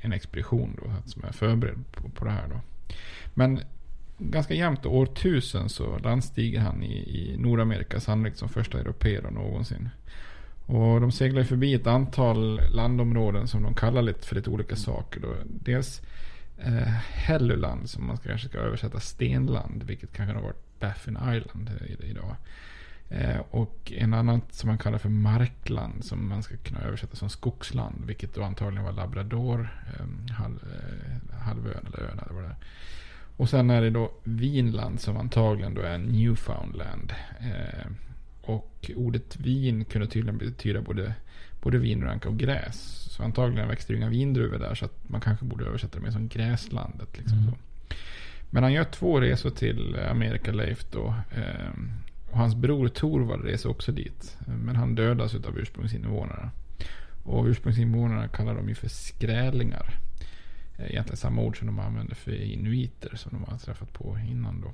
en 0.00 0.12
expedition 0.12 0.78
då, 0.82 0.92
som 1.04 1.24
är 1.24 1.32
förberedd 1.32 1.84
på, 1.92 2.08
på 2.08 2.24
det 2.24 2.30
här 2.30 2.48
då. 2.48 2.60
Men 3.34 3.60
ganska 4.18 4.54
jämnt 4.54 4.86
år 4.86 5.04
1000 5.04 5.68
så 5.68 5.98
landstiger 5.98 6.60
han 6.60 6.82
i, 6.82 6.92
i 6.92 7.36
Nordamerika 7.38 8.00
sannolikt 8.00 8.38
som 8.38 8.48
första 8.48 8.80
europeer 8.80 9.30
någonsin. 9.30 9.88
Och 10.66 11.00
de 11.00 11.12
seglar 11.12 11.40
ju 11.40 11.46
förbi 11.46 11.74
ett 11.74 11.86
antal 11.86 12.60
landområden 12.70 13.48
som 13.48 13.62
de 13.62 13.74
kallar 13.74 14.02
lite 14.02 14.26
för 14.26 14.36
lite 14.36 14.50
olika 14.50 14.76
saker. 14.76 15.20
Då. 15.20 15.34
Dels 15.44 16.02
eh, 16.58 16.92
Helluland 17.12 17.90
som 17.90 18.06
man 18.06 18.16
kanske 18.16 18.48
ska 18.48 18.58
översätta 18.58 19.00
stenland, 19.00 19.82
vilket 19.82 20.12
kanske 20.12 20.34
har 20.34 20.42
varit 20.42 20.80
Baffin 20.80 21.18
Island 21.34 21.70
eh, 21.80 22.10
idag. 22.10 22.36
Eh, 23.12 23.40
och 23.50 23.92
en 23.96 24.14
annan 24.14 24.40
som 24.50 24.68
man 24.68 24.78
kallar 24.78 24.98
för 24.98 25.08
markland 25.08 26.04
som 26.04 26.28
man 26.28 26.42
ska 26.42 26.56
kunna 26.56 26.80
översätta 26.80 27.16
som 27.16 27.28
skogsland. 27.28 28.04
Vilket 28.06 28.34
då 28.34 28.42
antagligen 28.42 28.84
var 28.84 28.92
Labrador, 28.92 29.68
eh, 29.86 30.34
halv, 30.34 30.58
eh, 30.62 31.38
halvön 31.38 31.86
eller 31.86 32.08
ön 32.08 32.18
eller 32.18 32.34
vad 32.34 32.42
det 32.42 32.48
är. 32.48 32.56
Och 33.36 33.48
sen 33.48 33.70
är 33.70 33.82
det 33.82 33.90
då 33.90 34.12
Vinland 34.24 35.00
som 35.00 35.16
antagligen 35.16 35.74
då 35.74 35.82
är 35.82 35.98
Newfoundland. 35.98 37.12
Eh, 37.40 37.90
och 38.42 38.90
ordet 38.96 39.36
vin 39.36 39.84
kunde 39.84 40.06
tydligen 40.06 40.38
betyda 40.38 40.80
både, 40.80 41.14
både 41.62 41.78
vinranka 41.78 42.28
och 42.28 42.38
gräs. 42.38 43.08
Så 43.10 43.22
antagligen 43.22 43.68
växte 43.68 43.92
det 43.92 43.96
inga 43.96 44.08
vindruvor 44.08 44.58
där 44.58 44.74
så 44.74 44.84
att 44.84 45.08
man 45.08 45.20
kanske 45.20 45.44
borde 45.44 45.64
översätta 45.64 45.98
det 45.98 46.04
mer 46.04 46.10
som 46.10 46.28
gräslandet. 46.28 47.18
Liksom 47.18 47.38
Mm. 47.38 47.54
Men 48.54 48.62
han 48.62 48.72
gör 48.72 48.84
två 48.84 49.20
resor 49.20 49.50
till 49.50 49.96
Amerika 50.10 50.52
Leif 50.52 50.84
då. 50.90 51.14
Och 52.32 52.38
hans 52.38 52.54
bror 52.54 52.88
Torvald 52.88 53.44
reser 53.44 53.70
också 53.70 53.92
dit. 53.92 54.36
Men 54.46 54.76
han 54.76 54.94
dödas 54.94 55.34
av 55.34 55.58
ursprungsinvånarna. 55.58 56.50
Och 57.24 57.44
ursprungsinvånarna 57.44 58.28
kallar 58.28 58.54
de 58.54 58.68
ju 58.68 58.74
för 58.74 58.88
skrälingar. 58.88 59.94
Eh, 60.78 60.90
Egentligen 60.90 61.16
samma 61.16 61.42
ord 61.42 61.58
som 61.58 61.66
de 61.66 61.78
använder 61.78 62.14
för 62.14 62.42
inuiter 62.42 63.16
som 63.16 63.32
de 63.32 63.50
har 63.52 63.58
träffat 63.58 63.92
på 63.92 64.18
innan 64.30 64.60
då. 64.60 64.72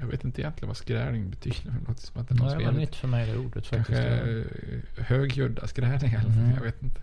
Jag 0.00 0.06
vet 0.06 0.24
inte 0.24 0.40
egentligen 0.40 0.68
vad 0.68 0.76
skräling 0.76 1.30
betyder. 1.30 1.56
Det 1.80 1.88
låter 1.88 2.02
som 2.02 2.20
att 2.20 2.28
det 2.28 2.34
är 2.34 2.38
Nej, 2.38 2.58
det 2.58 2.64
var 2.64 2.72
nytt 2.72 2.96
för 2.96 3.08
mig 3.08 3.26
det 3.32 3.38
ordet 3.38 3.66
faktiskt. 3.66 4.00
Kanske 4.00 4.38
eh, 4.38 5.04
högljudda 5.04 5.66
skräningar. 5.66 6.20
eller 6.20 6.30
Mhm. 6.30 6.54
Jag 6.54 6.62
vet 6.62 6.82
inte. 6.82 7.00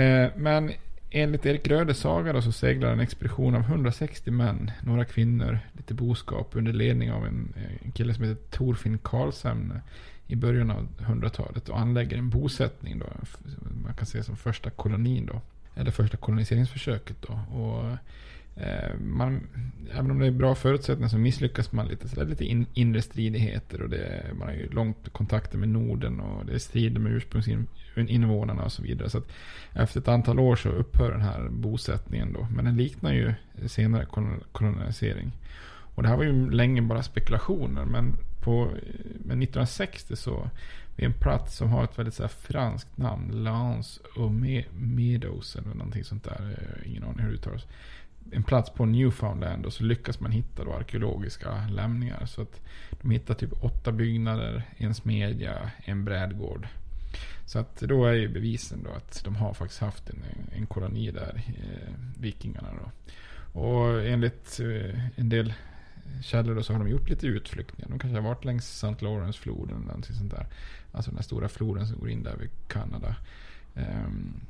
Eh, 0.00 0.30
men 0.36 0.72
enligt 1.10 1.46
Erik 1.46 1.68
Rödes 1.68 1.98
saga 1.98 2.32
då 2.32 2.42
så 2.42 2.52
seglar 2.52 2.92
en 2.92 3.00
expedition 3.00 3.54
av 3.54 3.60
160 3.60 4.30
män, 4.30 4.70
några 4.82 5.04
kvinnor, 5.04 5.58
lite 5.72 5.94
boskap 5.94 6.50
under 6.52 6.72
ledning 6.72 7.12
av 7.12 7.26
en, 7.26 7.54
en 7.82 7.92
kille 7.92 8.14
som 8.14 8.24
heter 8.24 8.56
Torfinn 8.56 8.98
Karlshamn 8.98 9.80
i 10.26 10.36
början 10.36 10.70
av 10.70 10.88
100-talet 10.98 11.68
och 11.68 11.80
anlägger 11.80 12.18
en 12.18 12.30
bosättning 12.30 12.98
då. 12.98 13.06
Man 13.84 13.94
kan 13.94 14.06
se 14.06 14.22
som 14.22 14.36
första 14.36 14.70
kolonin 14.70 15.26
då. 15.26 15.40
Eller 15.74 15.90
första 15.90 16.16
koloniseringsförsöket 16.16 17.16
då. 17.22 17.32
Och 17.32 17.96
Eh, 18.60 18.98
man, 19.00 19.40
även 19.92 20.10
om 20.10 20.18
det 20.18 20.26
är 20.26 20.30
bra 20.30 20.54
förutsättningar 20.54 21.08
så 21.08 21.18
misslyckas 21.18 21.72
man 21.72 21.88
lite. 21.88 22.08
Så 22.08 22.16
det 22.16 22.22
är 22.22 22.26
lite 22.26 22.44
in, 22.44 22.66
inre 22.74 23.02
stridigheter 23.02 23.82
och 23.82 23.88
det 23.88 24.26
man 24.38 24.48
har 24.48 24.54
ju 24.54 24.70
långt 24.70 25.08
kontakter 25.12 25.58
med 25.58 25.68
Norden 25.68 26.20
och 26.20 26.46
det 26.46 26.54
är 26.54 26.58
strider 26.58 27.00
med 27.00 27.12
ursprungsinvånarna 27.12 28.64
och 28.64 28.72
så 28.72 28.82
vidare. 28.82 29.10
Så 29.10 29.18
att 29.18 29.32
efter 29.72 30.00
ett 30.00 30.08
antal 30.08 30.40
år 30.40 30.56
så 30.56 30.68
upphör 30.68 31.12
den 31.12 31.22
här 31.22 31.48
bosättningen 31.48 32.32
då. 32.32 32.48
Men 32.54 32.64
den 32.64 32.76
liknar 32.76 33.12
ju 33.12 33.34
senare 33.66 34.06
kolonisering. 34.52 35.32
Och 35.94 36.02
det 36.02 36.08
här 36.08 36.16
var 36.16 36.24
ju 36.24 36.50
länge 36.50 36.82
bara 36.82 37.02
spekulationer. 37.02 37.84
Men 37.84 38.16
på 38.40 38.70
men 39.24 39.42
1960 39.42 40.16
så 40.16 40.50
vid 40.96 41.06
en 41.06 41.12
plats 41.12 41.56
som 41.56 41.68
har 41.68 41.84
ett 41.84 41.98
väldigt 41.98 42.14
så 42.14 42.22
här 42.22 42.28
franskt 42.28 42.96
namn. 42.96 43.44
Lance 43.44 44.00
och 44.16 44.32
Meadows 44.72 45.56
eller 45.56 45.74
någonting 45.74 46.04
sånt 46.04 46.24
där. 46.24 46.56
Eh, 46.58 46.90
ingen 46.90 47.04
aning 47.04 47.18
hur 47.18 47.28
det 47.28 47.34
uttalas. 47.34 47.66
En 48.32 48.42
plats 48.42 48.70
på 48.70 48.86
Newfoundland 48.86 49.66
och 49.66 49.72
så 49.72 49.84
lyckas 49.84 50.20
man 50.20 50.32
hitta 50.32 50.64
då 50.64 50.72
arkeologiska 50.72 51.66
lämningar. 51.70 52.26
Så 52.26 52.42
att 52.42 52.60
de 52.90 53.10
hittar 53.10 53.34
typ 53.34 53.64
åtta 53.64 53.92
byggnader, 53.92 54.62
en 54.76 54.94
smedja, 54.94 55.70
en 55.84 56.04
brädgård. 56.04 56.68
Så 57.46 57.58
att 57.58 57.80
då 57.80 58.06
är 58.06 58.12
ju 58.12 58.28
bevisen 58.28 58.82
då 58.84 58.90
att 58.90 59.24
de 59.24 59.36
har 59.36 59.54
faktiskt 59.54 59.80
haft 59.80 60.10
en, 60.10 60.22
en 60.52 60.66
koloni 60.66 61.10
där, 61.10 61.42
eh, 61.46 61.94
vikingarna 62.18 62.68
då. 62.72 62.90
Och 63.60 64.06
enligt 64.06 64.60
eh, 64.60 65.18
en 65.18 65.28
del 65.28 65.54
källor 66.22 66.54
då 66.54 66.62
så 66.62 66.72
har 66.72 66.80
de 66.80 66.88
gjort 66.88 67.08
lite 67.08 67.26
utflyktningar. 67.26 67.90
De 67.90 67.98
kanske 67.98 68.16
har 68.16 68.28
varit 68.28 68.44
längs 68.44 68.84
St. 68.84 69.04
Lawrence-floden 69.04 69.76
eller 69.76 69.86
någonting 69.86 70.16
sånt 70.16 70.30
där. 70.30 70.46
Alltså 70.92 71.10
den 71.10 71.18
här 71.18 71.24
stora 71.24 71.48
floden 71.48 71.86
som 71.86 71.98
går 71.98 72.10
in 72.10 72.22
där 72.22 72.36
vid 72.36 72.50
Kanada. 72.68 73.16
Um, 73.74 74.40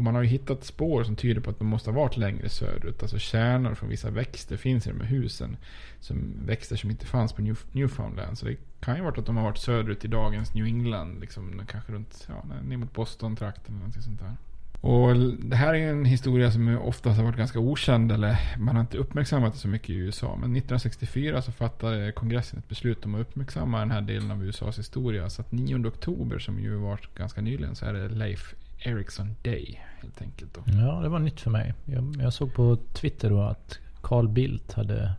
och 0.00 0.04
man 0.04 0.14
har 0.14 0.22
ju 0.22 0.28
hittat 0.28 0.64
spår 0.64 1.04
som 1.04 1.16
tyder 1.16 1.40
på 1.40 1.50
att 1.50 1.58
de 1.58 1.66
måste 1.66 1.90
ha 1.90 2.00
varit 2.00 2.16
längre 2.16 2.48
söderut. 2.48 3.02
Alltså 3.02 3.18
kärnor 3.18 3.74
från 3.74 3.88
vissa 3.88 4.10
växter 4.10 4.56
finns 4.56 4.86
i 4.86 4.90
de 4.90 5.00
här 5.00 5.06
husen. 5.06 5.56
Som 5.98 6.32
växter 6.46 6.76
som 6.76 6.90
inte 6.90 7.06
fanns 7.06 7.32
på 7.32 7.42
New, 7.42 7.58
Newfoundland. 7.72 8.38
Så 8.38 8.46
det 8.46 8.56
kan 8.80 8.96
ju 8.96 9.02
vara 9.02 9.14
att 9.18 9.26
de 9.26 9.36
har 9.36 9.44
varit 9.44 9.58
söderut 9.58 10.04
i 10.04 10.08
dagens 10.08 10.54
New 10.54 10.64
England. 10.64 11.20
Liksom, 11.20 11.62
kanske 11.66 11.92
runt, 11.92 12.28
ja, 12.28 12.44
ner 12.62 12.76
mot 12.76 12.92
Boston-trakten 12.92 13.74
eller 13.74 13.78
någonting 13.78 14.02
sånt 14.02 14.20
där. 14.20 14.36
Och 14.80 15.16
det 15.38 15.56
här 15.56 15.74
är 15.74 15.90
en 15.90 16.04
historia 16.04 16.50
som 16.50 16.78
oftast 16.78 17.16
har 17.16 17.24
varit 17.24 17.36
ganska 17.38 17.58
okänd 17.58 18.12
eller 18.12 18.38
man 18.58 18.76
har 18.76 18.80
inte 18.80 18.98
uppmärksammat 18.98 19.52
det 19.52 19.58
så 19.58 19.68
mycket 19.68 19.90
i 19.90 19.94
USA. 19.94 20.26
Men 20.26 20.56
1964 20.56 21.42
så 21.42 21.52
fattade 21.52 22.12
kongressen 22.12 22.58
ett 22.58 22.68
beslut 22.68 23.04
om 23.04 23.14
att 23.14 23.20
uppmärksamma 23.20 23.78
den 23.78 23.90
här 23.90 24.00
delen 24.00 24.30
av 24.30 24.44
USAs 24.44 24.78
historia. 24.78 25.30
Så 25.30 25.42
att 25.42 25.52
9 25.52 25.86
oktober 25.86 26.38
som 26.38 26.60
ju 26.60 26.74
varit 26.74 27.14
ganska 27.14 27.40
nyligen 27.40 27.74
så 27.74 27.84
är 27.86 27.92
det 27.92 28.08
Leif 28.08 28.54
Ericsson 28.80 29.36
Day 29.42 29.80
helt 30.00 30.22
enkelt. 30.22 30.54
Då. 30.54 30.62
Ja, 30.66 31.00
det 31.02 31.08
var 31.08 31.18
nytt 31.18 31.40
för 31.40 31.50
mig. 31.50 31.74
Jag, 31.84 32.16
jag 32.18 32.32
såg 32.32 32.54
på 32.54 32.78
Twitter 32.92 33.30
då 33.30 33.42
att 33.42 33.78
Carl 34.02 34.28
Bildt 34.28 34.72
hade 34.72 35.12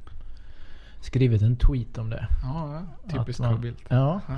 skrivit 1.01 1.41
en 1.41 1.55
tweet 1.55 1.97
om 1.97 2.09
det. 2.09 2.27
Ja, 2.41 2.87
typiskt 3.11 3.43
Carl 3.43 3.59
Bildt. 3.59 3.83
Ja. 3.89 4.21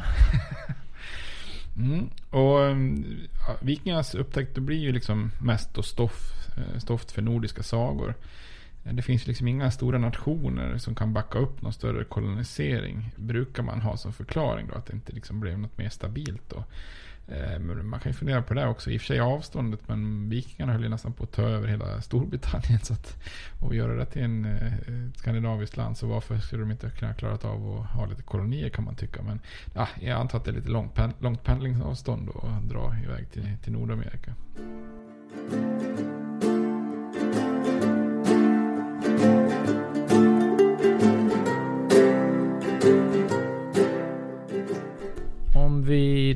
Mm. 1.78 2.10
Och 2.30 2.60
ja, 3.48 3.56
Vikingarnas 3.62 4.16
upptäckt 4.16 4.58
blir 4.58 4.78
ju 4.78 4.92
liksom 4.92 5.32
mest 5.42 5.74
då 5.74 5.84
stoff, 5.84 6.32
eh, 6.58 6.80
stoft 6.80 7.12
för 7.12 7.22
nordiska 7.22 7.64
sagor. 7.64 8.16
Det 8.84 9.02
finns 9.02 9.28
liksom 9.28 9.48
inga 9.48 9.72
stora 9.72 9.98
nationer 9.98 10.78
som 10.78 10.96
kan 10.96 11.14
backa 11.14 11.40
upp 11.40 11.62
någon 11.62 11.74
större 11.74 12.04
kolonisering. 12.04 13.12
Brukar 13.16 13.64
man 13.64 13.82
ha 13.82 13.98
som 13.98 14.14
förklaring 14.14 14.68
då 14.68 14.76
att 14.76 14.86
det 14.86 14.94
inte 14.94 15.14
liksom 15.14 15.40
blev 15.40 15.60
något 15.60 15.78
mer 15.78 15.90
stabilt 15.90 16.50
då. 16.50 16.64
Eh, 17.28 17.60
men 17.60 17.88
man 17.88 18.00
kan 18.00 18.12
ju 18.12 18.18
fundera 18.18 18.42
på 18.42 18.54
det 18.54 18.68
också. 18.68 18.92
I 18.92 18.98
och 18.98 19.02
för 19.02 19.08
sig 19.08 19.20
avståndet, 19.20 19.88
men 19.88 20.30
vikingarna 20.30 20.74
höll 20.74 20.84
ju 20.84 20.90
nästan 20.90 21.14
på 21.14 21.24
att 21.24 21.32
ta 21.32 21.42
över 21.42 21.68
hela 21.68 22.02
Storbritannien. 22.02 22.80
Så 22.84 22.94
att, 22.94 23.18
och 23.60 23.76
göra 23.76 23.96
det 23.96 24.06
till 24.06 24.22
en, 24.22 24.46
eh, 24.46 24.74
ett 24.74 25.18
skandinaviskt 25.18 25.78
land, 25.78 25.98
så 25.98 26.08
varför 26.08 26.38
skulle 26.38 26.62
de 26.62 26.72
inte 26.72 26.90
kunna 26.90 27.14
klara 27.14 27.34
av 27.34 27.80
att 27.80 27.90
ha 27.90 28.06
lite 28.06 28.24
kolonier 28.24 28.70
kan 28.70 28.86
man 28.86 28.96
tycka. 28.96 29.22
Men 29.22 29.40
ja, 29.74 29.88
jag 30.02 30.20
antar 30.20 30.38
att 30.38 30.46
det 30.46 30.52
är 30.52 30.56
lite 30.56 30.72
långt, 30.72 31.00
långt 31.20 31.44
pendlingsavstånd 31.44 32.30
att 32.30 32.70
dra 32.70 32.96
iväg 33.04 33.32
till, 33.32 33.58
till 33.64 33.74
Nordamerika. 33.74 34.34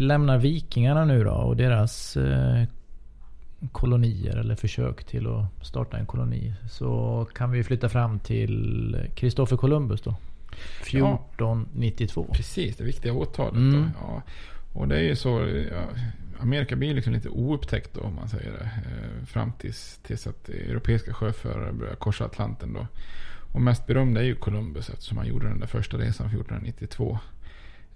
Lämnar 0.08 0.38
vikingarna 0.38 1.06
nu 1.06 1.24
då 1.24 1.32
och 1.32 1.58
deras 1.58 2.18
eh, 2.18 2.64
kolonier 3.72 4.38
eller 4.38 4.56
försök 4.56 5.04
till 5.04 5.28
att 5.28 5.66
starta 5.66 5.98
en 5.98 6.06
koloni. 6.06 6.54
Så 6.70 7.28
kan 7.34 7.52
vi 7.52 7.64
flytta 7.64 7.90
fram 7.90 8.20
till 8.20 8.98
Kristoffer 9.16 9.58
Columbus 9.58 10.02
då. 10.02 10.16
1492. 10.82 12.26
Ja, 12.28 12.36
precis, 12.36 12.78
det 12.78 12.84
viktiga 12.84 13.14
årtalet. 13.14 13.54
Mm. 13.54 13.90
Ja. 14.02 14.22
Och 14.74 14.88
det 14.88 14.96
är 14.96 15.04
ju 15.04 15.16
så. 15.16 15.30
Ja, 15.72 15.84
Amerika 16.40 16.76
blir 16.76 16.94
liksom 16.94 17.14
lite 17.14 17.30
oupptäckt 17.30 17.94
då 17.94 18.02
om 18.02 18.16
man 18.16 18.30
säger 18.30 18.52
det. 18.52 18.64
Eh, 18.64 19.26
fram 19.26 19.52
tills, 19.52 20.00
tills 20.04 20.28
att 20.28 20.50
europeiska 20.50 21.14
sjöförare 21.14 21.74
börjar 21.74 21.96
korsa 21.96 22.26
Atlanten 22.26 22.74
då. 22.74 22.88
Och 23.54 23.62
mest 23.62 23.88
berömd 23.88 24.18
är 24.18 24.24
ju 24.24 24.36
Columbus 24.36 24.90
eftersom 24.90 25.18
han 25.18 25.28
gjorde 25.28 25.48
den 25.48 25.60
där 25.60 25.68
första 25.68 25.98
resan 25.98 26.28
1492. 26.28 27.20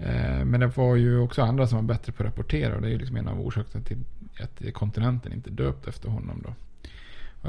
Eh, 0.05 0.45
men 0.45 0.59
det 0.59 0.67
var 0.67 0.95
ju 0.95 1.19
också 1.19 1.41
andra 1.41 1.67
som 1.67 1.77
var 1.77 1.93
bättre 1.93 2.11
på 2.11 2.23
att 2.23 2.27
rapportera 2.27 2.75
och 2.75 2.81
det 2.81 2.87
är 2.87 2.91
ju 2.91 2.97
liksom 2.97 3.15
en 3.15 3.27
av 3.27 3.41
orsakerna 3.41 3.83
till 3.83 3.97
att 4.39 4.73
kontinenten 4.73 5.33
inte 5.33 5.49
döpt 5.49 5.87
efter 5.87 6.09
honom 6.09 6.43
då. 6.43 6.53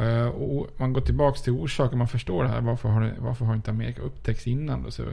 Eh, 0.00 0.26
och 0.26 0.70
man 0.76 0.92
går 0.92 1.00
tillbaka 1.00 1.38
till 1.38 1.52
orsaken, 1.52 1.98
man 1.98 2.08
förstår 2.08 2.42
det 2.42 2.48
här. 2.48 2.60
Varför 2.60 2.88
har, 2.88 3.14
varför 3.18 3.44
har 3.44 3.54
inte 3.54 3.70
Amerika 3.70 4.02
upptäckts 4.02 4.46
innan 4.46 4.82
då? 4.82 4.90
Så 4.90 5.04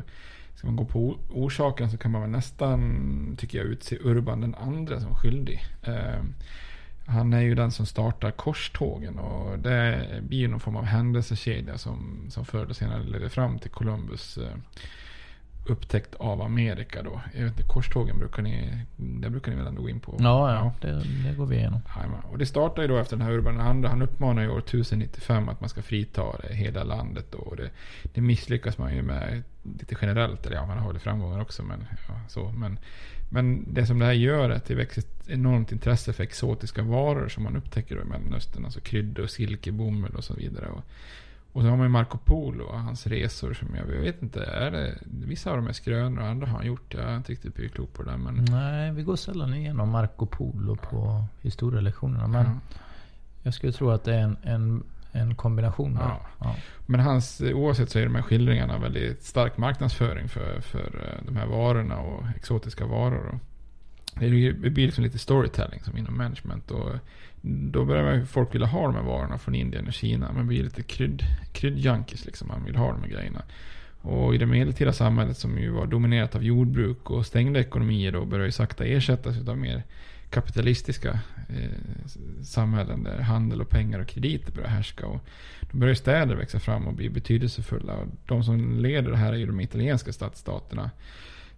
ska 0.56 0.67
man 0.67 0.75
gå 0.75 0.86
på 0.86 1.17
orsaken 1.30 1.91
så 1.91 1.97
kan 1.97 2.12
man 2.12 2.21
väl 2.21 2.30
nästan, 2.30 3.36
tycker 3.39 3.58
jag, 3.58 3.67
utse 3.67 3.97
Urban 4.04 4.41
den 4.41 4.56
andra 4.56 4.99
som 4.99 5.15
skyldig. 5.15 5.62
Eh, 5.84 6.23
han 7.06 7.34
är 7.34 7.41
ju 7.41 7.56
den 7.56 7.71
som 7.71 7.86
startar 7.86 8.32
korstågen 8.32 9.19
och 9.19 9.60
det 9.60 10.08
blir 10.21 10.39
ju 10.39 10.47
någon 10.47 10.60
form 10.60 10.75
av 10.75 10.84
händelsekedja 10.86 11.78
som, 11.78 12.25
som 12.30 12.45
förr 12.45 12.63
eller 12.63 12.73
senare 12.73 13.04
leder 13.04 13.30
fram 13.30 13.60
till 13.60 13.71
Columbus 13.71 14.39
upptäckt 15.65 16.15
av 16.15 16.41
Amerika 16.41 17.03
då. 17.03 17.21
Jag 17.33 17.43
vet 17.43 17.51
inte, 17.51 17.73
korstågen 17.73 18.19
brukar 18.19 18.41
ni, 18.43 18.85
det 18.95 19.29
brukar 19.29 19.51
ni 19.51 19.57
väl 19.57 19.67
ändå 19.67 19.81
gå 19.81 19.89
in 19.89 19.99
på? 19.99 20.15
Ja, 20.19 20.53
ja, 20.53 20.73
Det, 20.81 21.03
det 21.27 21.35
går 21.37 21.45
vi 21.45 21.55
igenom. 21.55 21.81
Och 22.31 22.37
det 22.37 22.45
startar 22.45 22.81
ju 22.81 22.87
då 22.87 22.97
efter 22.97 23.17
den 23.17 23.25
här 23.25 23.33
Urban 23.33 23.81
II. 23.83 23.89
Han 23.89 24.01
uppmanar 24.01 24.41
ju 24.41 24.49
år 24.49 24.59
1095 24.59 25.49
att 25.49 25.59
man 25.59 25.69
ska 25.69 25.81
frita 25.81 26.23
det 26.47 26.55
hela 26.55 26.83
landet 26.83 27.25
då. 27.31 27.37
Och 27.37 27.55
det, 27.55 27.69
det 28.13 28.21
misslyckas 28.21 28.77
man 28.77 28.95
ju 28.95 29.01
med 29.01 29.43
lite 29.63 29.95
generellt. 30.01 30.45
Eller 30.45 30.55
ja, 30.55 30.65
man 30.65 30.77
har 30.77 30.91
väl 30.91 30.99
framgångar 30.99 31.41
också. 31.41 31.63
Men, 31.63 31.85
ja, 32.07 32.13
så. 32.27 32.51
Men, 32.51 32.79
men 33.29 33.73
det 33.73 33.85
som 33.85 33.99
det 33.99 34.05
här 34.05 34.13
gör 34.13 34.49
är 34.49 34.55
att 34.55 34.65
det 34.65 34.75
växer 34.75 35.01
ett 35.01 35.29
enormt 35.29 35.71
intresse 35.71 36.13
för 36.13 36.23
exotiska 36.23 36.81
varor 36.81 37.29
som 37.29 37.43
man 37.43 37.55
upptäcker 37.55 37.95
då 37.95 38.01
i 38.01 38.05
Mellanöstern. 38.05 38.65
Alltså 38.65 38.79
kryddor, 38.79 39.27
silke, 39.27 39.71
bomull 39.71 40.15
och 40.15 40.23
så 40.23 40.33
vidare. 40.33 40.67
Och 40.67 40.83
och 41.53 41.62
så 41.62 41.67
har 41.69 41.77
man 41.77 41.85
ju 41.85 41.89
Marco 41.89 42.17
Polo 42.17 42.63
och 42.63 42.79
hans 42.79 43.07
resor 43.07 43.53
som 43.53 43.75
jag, 43.75 43.95
jag 43.95 44.01
vet 44.01 44.21
inte, 44.21 44.43
är 44.43 44.71
det, 44.71 44.95
vissa 45.03 45.49
av 45.49 45.55
dem 45.55 45.67
är 45.67 45.73
skrönor 45.73 46.21
och 46.21 46.27
andra 46.27 46.47
har 46.47 46.57
han 46.57 46.67
gjort. 46.67 46.93
Jag 46.93 47.03
är 47.03 47.17
inte 47.17 47.31
riktigt 47.31 47.55
blivit 47.55 47.73
klok 47.73 47.93
på 47.93 48.03
det 48.03 48.17
men... 48.17 48.45
Nej, 48.49 48.91
vi 48.91 49.03
går 49.03 49.15
sällan 49.15 49.53
igenom 49.53 49.89
Marco 49.89 50.25
Polo 50.25 50.75
på 50.75 51.23
historielektionerna. 51.41 52.27
Men 52.27 52.45
ja. 52.45 52.79
jag 53.43 53.53
skulle 53.53 53.73
tro 53.73 53.89
att 53.89 54.03
det 54.03 54.13
är 54.13 54.19
en, 54.19 54.38
en, 54.43 54.83
en 55.12 55.35
kombination. 55.35 55.97
Ja. 56.01 56.19
ja. 56.39 56.55
Men 56.85 56.99
hans, 56.99 57.41
oavsett 57.41 57.89
så 57.89 57.99
är 57.99 58.03
de 58.03 58.15
här 58.15 58.21
skildringarna 58.21 58.77
väldigt 58.77 59.23
stark 59.23 59.57
marknadsföring 59.57 60.29
för, 60.29 60.62
för 60.62 60.79
eh, 60.79 61.25
de 61.25 61.35
här 61.35 61.45
varorna 61.45 61.99
och 61.99 62.23
exotiska 62.35 62.85
varor. 62.85 63.39
Det 64.19 64.69
blir 64.69 64.86
liksom 64.86 65.03
lite 65.03 65.17
storytelling 65.17 65.79
som 65.84 65.97
inom 65.97 66.17
management. 66.17 66.71
Och 66.71 66.91
då 67.41 67.86
börjar 67.86 68.25
folk 68.25 68.55
vilja 68.55 68.67
ha 68.67 68.86
de 68.86 68.95
här 68.95 69.03
varorna 69.03 69.38
från 69.38 69.55
Indien 69.55 69.88
och 69.88 69.93
Kina. 69.93 70.32
Man 70.32 70.47
blir 70.47 70.63
lite 70.63 70.84
krydd, 70.84 71.23
kryddjunkies 71.51 72.25
liksom. 72.25 72.47
Man 72.47 72.65
vill 72.65 72.75
ha 72.75 72.91
de 72.91 73.01
här 73.01 73.10
grejerna. 73.10 73.41
Och 74.01 74.36
i 74.36 74.38
det 74.38 74.45
medeltida 74.45 74.93
samhället 74.93 75.38
som 75.38 75.60
ju 75.60 75.69
var 75.69 75.86
dominerat 75.86 76.36
av 76.36 76.43
jordbruk 76.43 77.10
och 77.10 77.25
stängda 77.25 77.60
ekonomier 77.60 78.12
då 78.12 78.25
börjar 78.25 78.45
ju 78.45 78.51
sakta 78.51 78.86
ersättas 78.86 79.47
av 79.47 79.58
mer 79.58 79.84
kapitalistiska 80.29 81.19
eh, 81.49 82.08
samhällen 82.43 83.03
där 83.03 83.19
handel 83.19 83.62
och 83.62 83.69
pengar 83.69 83.99
och 83.99 84.08
krediter 84.08 84.51
börjar 84.51 84.69
härska. 84.69 85.05
Och 85.05 85.25
då 85.62 85.77
börjar 85.77 85.95
städer 85.95 86.36
växa 86.36 86.60
fram 86.60 86.88
och 86.88 86.93
bli 86.93 87.10
betydelsefulla. 87.10 87.93
Och 87.93 88.08
de 88.25 88.43
som 88.43 88.79
leder 88.79 89.12
det 89.12 89.17
här 89.17 89.34
är 89.34 89.38
ju 89.38 89.45
de 89.45 89.60
italienska 89.60 90.13
stadsstaterna 90.13 90.91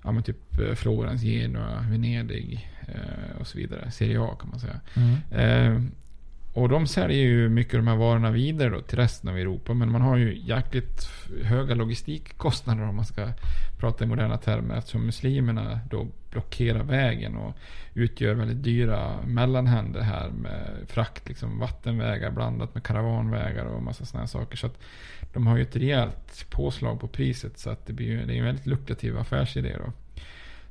ja, 0.03 0.11
men 0.11 0.23
typ 0.23 0.59
eh, 0.59 0.73
Florens, 0.73 1.21
Genua, 1.21 1.85
Venedig 1.89 2.69
eh, 2.87 3.39
och 3.39 3.47
så 3.47 3.57
vidare. 3.57 3.91
Serie 3.91 4.21
A 4.21 4.35
kan 4.39 4.49
man 4.49 4.59
säga. 4.59 4.79
Mm. 4.95 5.17
Eh, 5.31 5.81
och 6.53 6.69
de 6.69 6.87
säljer 6.87 7.23
ju 7.23 7.49
mycket 7.49 7.73
av 7.73 7.79
de 7.79 7.87
här 7.87 7.95
varorna 7.95 8.31
vidare 8.31 8.69
då 8.69 8.81
till 8.81 8.97
resten 8.97 9.29
av 9.29 9.37
Europa. 9.37 9.73
Men 9.73 9.91
man 9.91 10.01
har 10.01 10.17
ju 10.17 10.37
jäkligt 10.37 11.09
höga 11.43 11.75
logistikkostnader 11.75 12.83
om 12.83 12.95
man 12.95 13.05
ska 13.05 13.27
prata 13.79 14.03
i 14.03 14.07
moderna 14.07 14.37
termer. 14.37 14.77
Eftersom 14.77 15.05
muslimerna 15.05 15.79
då 15.89 16.07
blockerar 16.31 16.83
vägen 16.83 17.35
och 17.35 17.55
utgör 17.93 18.33
väldigt 18.33 18.63
dyra 18.63 19.21
mellanhänder 19.25 20.01
här 20.01 20.29
med 20.29 20.69
frakt, 20.87 21.27
liksom 21.29 21.59
vattenvägar 21.59 22.31
blandat 22.31 22.73
med 22.73 22.83
karavanvägar 22.83 23.65
och 23.65 23.83
massa 23.83 24.05
sådana 24.05 24.27
saker. 24.27 24.57
Så 24.57 24.67
att 24.67 24.79
de 25.33 25.47
har 25.47 25.57
ju 25.57 25.63
ett 25.63 25.75
rejält 25.75 26.45
påslag 26.49 26.99
på 26.99 27.07
priset 27.07 27.57
så 27.57 27.69
att 27.69 27.85
det, 27.85 27.93
blir, 27.93 28.25
det 28.25 28.33
är 28.33 28.37
en 28.37 28.45
väldigt 28.45 28.65
lukrativ 28.65 29.17
affärsidé 29.17 29.75
då. 29.77 29.91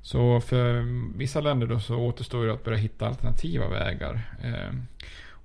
Så 0.03 0.41
för 0.41 0.85
vissa 1.19 1.41
länder 1.41 1.67
då 1.67 1.81
så 1.81 1.97
återstår 1.97 2.47
det 2.47 2.53
att 2.53 2.65
börja 2.65 2.79
hitta 2.79 3.07
alternativa 3.07 3.69
vägar. 3.69 4.35
Ehm, 4.43 4.87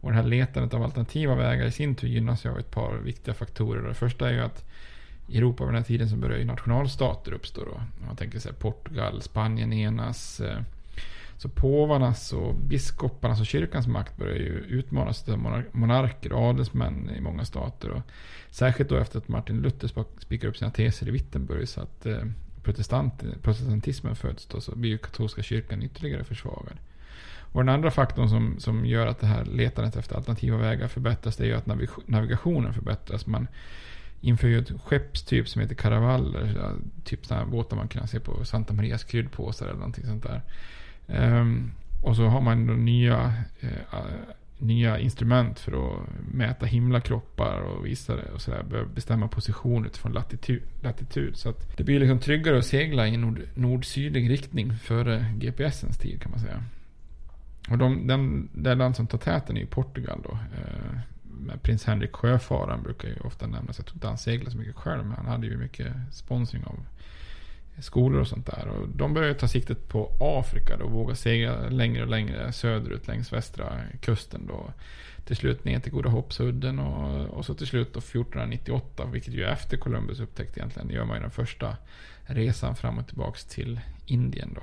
och 0.01 0.11
det 0.11 0.15
här 0.15 0.23
letandet 0.23 0.73
av 0.73 0.83
alternativa 0.83 1.35
vägar 1.35 1.65
i 1.65 1.71
sin 1.71 1.95
tur 1.95 2.07
gynnas 2.07 2.45
ju 2.45 2.49
av 2.49 2.59
ett 2.59 2.71
par 2.71 2.97
viktiga 2.97 3.33
faktorer. 3.33 3.87
Det 3.87 3.93
första 3.93 4.29
är 4.29 4.33
ju 4.33 4.41
att 4.41 4.65
i 5.27 5.37
Europa 5.37 5.63
vid 5.63 5.73
den 5.73 5.81
här 5.81 5.87
tiden 5.87 6.09
så 6.09 6.15
börjar 6.15 6.37
ju 6.37 6.45
nationalstater 6.45 7.33
uppstå 7.33 7.65
då. 7.65 7.81
Man 8.07 8.15
tänker 8.15 8.39
sig 8.39 8.53
Portugal, 8.53 9.21
Spanien 9.21 9.73
enas. 9.73 10.39
Ehm, 10.39 10.65
så 11.37 11.49
påvarnas 11.49 12.33
och 12.33 12.55
biskoparnas 12.55 13.39
och 13.39 13.45
kyrkans 13.45 13.87
makt 13.87 14.17
börjar 14.17 14.35
ju 14.35 14.65
utmanas 14.69 15.29
av 15.29 15.63
monarker 15.71 16.33
och 16.33 16.41
adelsmän 16.41 17.09
i 17.17 17.21
många 17.21 17.45
stater. 17.45 17.89
Och 17.89 18.01
särskilt 18.49 18.89
då 18.89 18.95
efter 18.95 19.17
att 19.17 19.27
Martin 19.27 19.61
Luther 19.61 20.05
spikar 20.19 20.47
upp 20.47 20.57
sina 20.57 20.71
teser 20.71 21.07
i 21.07 21.11
Wittenberg 21.11 21.67
så 21.67 21.81
att 21.81 22.05
eh, 22.05 22.23
protestantismen 22.63 24.15
föds 24.15 24.45
då 24.45 24.61
så 24.61 24.75
blir 24.75 24.89
ju 24.89 24.97
katolska 24.97 25.43
kyrkan 25.43 25.83
ytterligare 25.83 26.23
försvagad. 26.23 26.77
Och 27.55 27.61
den 27.61 27.69
andra 27.69 27.91
faktorn 27.91 28.29
som, 28.29 28.55
som 28.59 28.85
gör 28.85 29.07
att 29.07 29.19
det 29.19 29.27
här 29.27 29.45
letandet 29.45 29.95
efter 29.95 30.15
alternativa 30.15 30.57
vägar 30.57 30.87
förbättras, 30.87 31.35
det 31.35 31.43
är 31.43 31.47
ju 31.47 31.53
att 31.53 31.65
navig 31.65 31.89
navigationen 32.05 32.73
förbättras. 32.73 33.27
Man 33.27 33.47
inför 34.21 34.47
ju 34.47 34.59
ett 34.59 34.71
skeppstyp 34.83 35.49
som 35.49 35.61
heter 35.61 35.75
karavaller, 35.75 36.73
typ 37.03 37.25
sådana 37.25 37.43
här 37.43 37.51
båtar 37.51 37.77
man 37.77 37.87
kan 37.87 38.07
se 38.07 38.19
på 38.19 38.45
Santa 38.45 38.73
Marias 38.73 39.03
kryddpåsar 39.03 39.65
eller 39.65 39.79
någonting 39.79 40.05
sånt 40.05 40.23
där. 40.23 40.41
Um, 41.07 41.71
och 42.01 42.15
så 42.15 42.23
har 42.23 42.41
man 42.41 42.67
då 42.67 42.73
nya, 42.73 43.33
uh, 43.63 43.69
nya 44.57 44.99
instrument 44.99 45.59
för 45.59 45.71
att 45.71 46.01
mäta 46.31 46.65
himlakroppar 46.65 47.59
och 47.59 47.85
visa 47.85 48.15
det 48.15 48.31
och 48.31 48.41
sådär. 48.41 48.85
Bestämma 48.95 49.27
position 49.27 49.85
utifrån 49.85 50.13
latitud. 50.13 50.61
latitud. 50.81 51.37
Så 51.37 51.49
att 51.49 51.77
det 51.77 51.83
blir 51.83 51.99
liksom 51.99 52.19
tryggare 52.19 52.57
att 52.57 52.65
segla 52.65 53.07
i 53.07 53.17
nord, 53.17 53.41
nord-sydlig 53.53 54.29
riktning 54.29 54.77
före 54.77 55.33
GPSens 55.37 55.97
tid 55.97 56.21
kan 56.21 56.31
man 56.31 56.39
säga. 56.39 56.63
Och 57.69 57.77
de, 57.77 58.07
den, 58.07 58.49
det 58.53 58.75
land 58.75 58.95
som 58.95 59.07
tar 59.07 59.17
täten 59.17 59.57
är 59.57 59.61
ju 59.61 59.67
Portugal 59.67 60.21
då. 60.23 60.31
Eh, 60.31 61.57
prins 61.61 61.85
Henrik 61.85 62.15
Sjöfararen 62.15 62.83
brukar 62.83 63.07
ju 63.07 63.15
ofta 63.19 63.47
nämnas. 63.47 63.77
Jag 63.77 63.85
tror 63.85 63.95
inte 63.95 64.07
han 64.07 64.17
seglade 64.17 64.51
så 64.51 64.57
mycket 64.57 64.75
själv, 64.75 65.05
men 65.05 65.15
han 65.17 65.25
hade 65.25 65.47
ju 65.47 65.57
mycket 65.57 65.93
sponsring 66.11 66.63
av 66.63 66.85
skolor 67.79 68.21
och 68.21 68.27
sånt 68.27 68.45
där. 68.45 68.67
Och 68.67 68.89
de 68.89 69.13
började 69.13 69.33
ta 69.33 69.47
siktet 69.47 69.87
på 69.87 70.11
Afrika 70.19 70.77
då, 70.77 70.85
och 70.85 70.91
våga 70.91 71.15
segla 71.15 71.69
längre 71.69 72.03
och 72.03 72.09
längre 72.09 72.51
söderut 72.51 73.07
längs 73.07 73.33
västra 73.33 73.73
kusten 74.01 74.45
då. 74.47 74.73
Till 75.25 75.35
slut 75.35 75.65
ner 75.65 75.79
till 75.79 75.91
Goda 75.91 76.09
Hoppsudden 76.09 76.79
och, 76.79 77.25
och 77.29 77.45
så 77.45 77.53
till 77.53 77.67
slut 77.67 77.93
då 77.93 77.99
1498, 77.99 79.05
vilket 79.05 79.33
ju 79.33 79.43
efter 79.43 79.77
Columbus 79.77 80.19
upptäckte 80.19 80.59
egentligen, 80.59 80.89
gör 80.89 81.05
man 81.05 81.17
ju 81.17 81.21
den 81.21 81.31
första 81.31 81.77
resan 82.25 82.75
fram 82.75 82.97
och 82.97 83.07
tillbaks 83.07 83.45
till 83.45 83.79
Indien 84.05 84.53
då. 84.55 84.61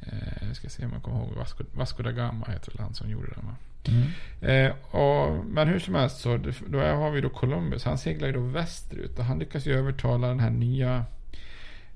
Eh, 0.00 0.46
jag 0.46 0.56
ska 0.56 0.68
se 0.68 0.84
om 0.84 0.92
jag 0.92 1.02
kommer 1.02 1.18
ihåg 1.18 1.34
Vasco, 1.36 1.64
Vasco 1.72 2.02
da 2.02 2.12
Gama 2.12 2.46
heter 2.46 2.72
väl 2.72 2.80
han 2.80 2.94
som 2.94 3.10
gjorde 3.10 3.28
den? 3.34 3.54
Mm. 3.88 4.12
Eh, 4.40 4.96
och, 4.96 5.44
men 5.44 5.68
hur 5.68 5.78
som 5.78 5.94
helst 5.94 6.20
så 6.20 6.40
då 6.66 6.78
har 6.78 7.10
vi 7.10 7.20
då 7.20 7.28
Columbus. 7.28 7.84
Han 7.84 7.98
seglar 7.98 8.28
ju 8.28 8.34
då 8.34 8.40
västerut 8.40 9.18
och 9.18 9.24
han 9.24 9.38
lyckas 9.38 9.66
ju 9.66 9.78
övertala 9.78 10.28
den 10.28 10.40
här 10.40 10.50
nya 10.50 11.04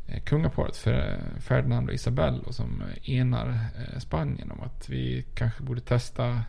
Eh, 0.06 0.22
kungaparet 0.22 0.86
eh, 0.86 1.40
Ferdinand 1.40 1.88
och 1.88 1.94
Isabel 1.94 2.40
och 2.46 2.54
som 2.54 2.82
eh, 2.82 3.10
enar 3.10 3.58
Spanien 3.98 4.50
om 4.50 4.60
att 4.60 4.88
vi 4.88 5.24
kanske 5.34 5.62
borde 5.62 5.80
testa 5.80 6.42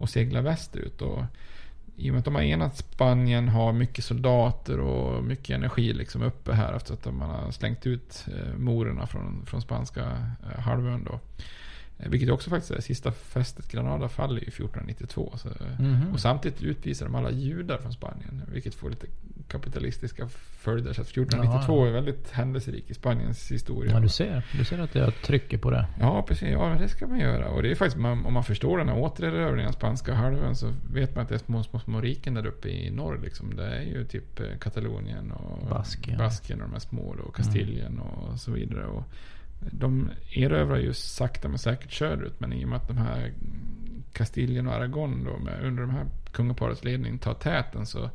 att 0.00 0.10
segla 0.10 0.40
västerut. 0.40 1.02
Och 1.02 1.24
i 1.96 2.10
och 2.10 2.12
med 2.12 2.18
att 2.18 2.24
de 2.24 2.34
har 2.34 2.42
enat 2.42 2.76
Spanien, 2.76 3.48
har 3.48 3.72
mycket 3.72 4.04
soldater 4.04 4.80
och 4.80 5.24
mycket 5.24 5.56
energi 5.56 5.92
liksom 5.92 6.22
uppe 6.22 6.52
här 6.52 6.72
efter 6.72 6.94
att 6.94 7.04
man 7.04 7.30
har 7.30 7.50
slängt 7.50 7.86
ut 7.86 8.26
morerna 8.56 9.06
från, 9.06 9.46
från 9.46 9.62
spanska 9.62 10.26
halvön 10.58 11.04
då. 11.04 11.20
Eh, 11.98 12.10
vilket 12.10 12.30
också 12.30 12.50
faktiskt 12.50 12.70
är 12.70 12.80
sista 12.80 13.12
fästet. 13.12 13.72
Granada 13.72 14.08
faller 14.08 14.40
ju 14.40 14.48
1492. 14.48 15.32
Så, 15.36 15.48
mm 15.48 15.94
-hmm. 15.94 16.12
Och 16.12 16.20
samtidigt 16.20 16.62
utvisar 16.62 17.06
de 17.06 17.14
alla 17.14 17.30
judar 17.30 17.78
från 17.78 17.92
Spanien. 17.92 18.42
Vilket 18.52 18.74
får 18.74 18.90
lite 18.90 19.06
kapitalistiska 19.48 20.28
följder. 20.28 20.92
Så 20.92 21.02
1492 21.02 21.78
Jaha. 21.78 21.88
är 21.88 21.92
väldigt 21.92 22.30
händelserik 22.30 22.90
i 22.90 22.94
Spaniens 22.94 23.50
historia. 23.50 23.92
Ja, 23.92 24.00
du 24.00 24.08
ser. 24.08 24.46
Du 24.58 24.64
ser 24.64 24.78
att 24.78 24.94
jag 24.94 25.22
trycker 25.22 25.58
på 25.58 25.70
det. 25.70 25.86
Ja, 26.00 26.24
precis. 26.28 26.48
Ja, 26.48 26.76
det 26.80 26.88
ska 26.88 27.06
man 27.06 27.18
göra. 27.18 27.48
Och 27.48 27.62
det 27.62 27.70
är 27.70 27.74
faktiskt, 27.74 27.96
om 27.96 28.32
man 28.32 28.44
förstår 28.44 28.78
den 28.78 28.88
här 28.88 28.98
återerövringen 28.98 29.68
av 29.68 29.72
spanska 29.72 30.14
halvön 30.14 30.56
så 30.56 30.72
vet 30.92 31.14
man 31.14 31.22
att 31.22 31.28
det 31.28 31.34
är 31.34 31.38
små, 31.38 31.62
små, 31.62 31.78
små 31.78 32.00
riken 32.00 32.34
där 32.34 32.46
uppe 32.46 32.68
i 32.68 32.90
norr. 32.90 33.20
Liksom. 33.22 33.56
Det 33.56 33.66
är 33.66 33.82
ju 33.82 34.04
typ 34.04 34.40
eh, 34.40 34.46
Katalonien 34.60 35.32
och 35.32 35.66
Baskien, 35.68 36.18
Baskien 36.18 36.60
och 36.62 36.68
de 36.68 36.72
här 36.72 36.80
små 36.80 37.14
då, 37.14 37.22
och 37.22 37.36
Kastilien 37.36 37.92
mm. 37.92 38.00
och 38.00 38.40
så 38.40 38.52
vidare. 38.52 38.86
Och 38.86 39.04
de 39.70 40.10
erövrar 40.34 40.78
ju 40.78 40.92
sakta 40.92 41.48
men 41.48 41.58
säkert 41.58 41.92
söderut. 41.92 42.40
Men 42.40 42.52
i 42.52 42.64
och 42.64 42.68
med 42.68 42.76
att 42.76 42.88
de 42.88 42.96
här 42.96 43.32
Kastiljen 44.12 44.66
och 44.66 44.74
Aragon 44.74 45.24
då, 45.24 45.38
med, 45.38 45.64
under 45.64 45.82
de 45.82 45.90
här 45.90 46.06
kungaparets 46.32 46.84
ledning 46.84 47.18
tar 47.18 47.34
täten 47.34 47.86
så 47.86 48.10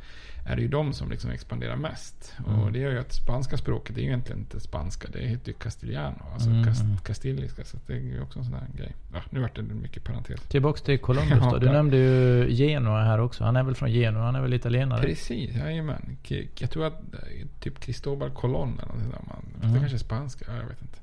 är 0.49 0.56
det 0.56 0.62
ju 0.62 0.67
de 0.67 0.93
som 0.93 1.10
liksom 1.10 1.32
expanderar 1.32 1.75
mest. 1.75 2.34
Mm. 2.47 2.60
Och 2.60 2.71
det 2.71 2.80
gör 2.80 2.91
ju 2.91 2.99
att 2.99 3.13
spanska 3.13 3.58
språket 3.58 3.97
är 3.97 4.01
ju 4.01 4.08
egentligen 4.08 4.39
inte 4.39 4.60
spanska, 4.60 5.08
det 5.13 5.19
heter 5.19 5.47
ju 5.47 5.53
castiliano, 5.53 6.23
alltså 6.34 6.49
mm. 6.49 6.63
kast, 6.65 6.84
kastiliska. 7.03 7.65
Så 7.65 7.77
det 7.88 7.93
är 7.93 7.97
ju 7.97 8.21
också 8.21 8.39
en 8.39 8.45
sån 8.45 8.53
här 8.53 8.67
grej. 8.77 8.95
Ja, 9.13 9.21
nu 9.30 9.39
vart 9.39 9.56
det 9.56 9.62
mycket 9.62 10.03
parentes. 10.03 10.41
Tillbaks 10.41 10.82
till 10.82 10.99
Columbus 10.99 11.39
då. 11.39 11.58
Du 11.67 11.69
nämnde 11.69 11.97
ju 11.97 12.49
Genua 12.49 13.03
här 13.03 13.19
också. 13.19 13.43
Han 13.43 13.56
är 13.56 13.63
väl 13.63 13.75
från 13.75 13.89
Genua, 13.89 14.23
han 14.23 14.36
är 14.36 14.41
väl 14.41 14.53
italienare? 14.53 15.01
Precis, 15.01 15.56
jajamän. 15.56 16.17
Jag 16.60 16.71
tror 16.71 16.86
att 16.86 16.93
eh, 16.93 17.47
typ 17.60 17.80
Cristobal 17.80 18.32
Colon 18.32 18.80
eller 18.80 18.93
något 18.93 19.03
sånt. 19.03 19.63
Mm. 19.63 19.73
Det 19.73 19.80
kanske 19.80 19.95
är 19.95 19.99
spanska, 19.99 20.45
jag 20.47 20.67
vet 20.67 20.82
inte. 20.82 20.99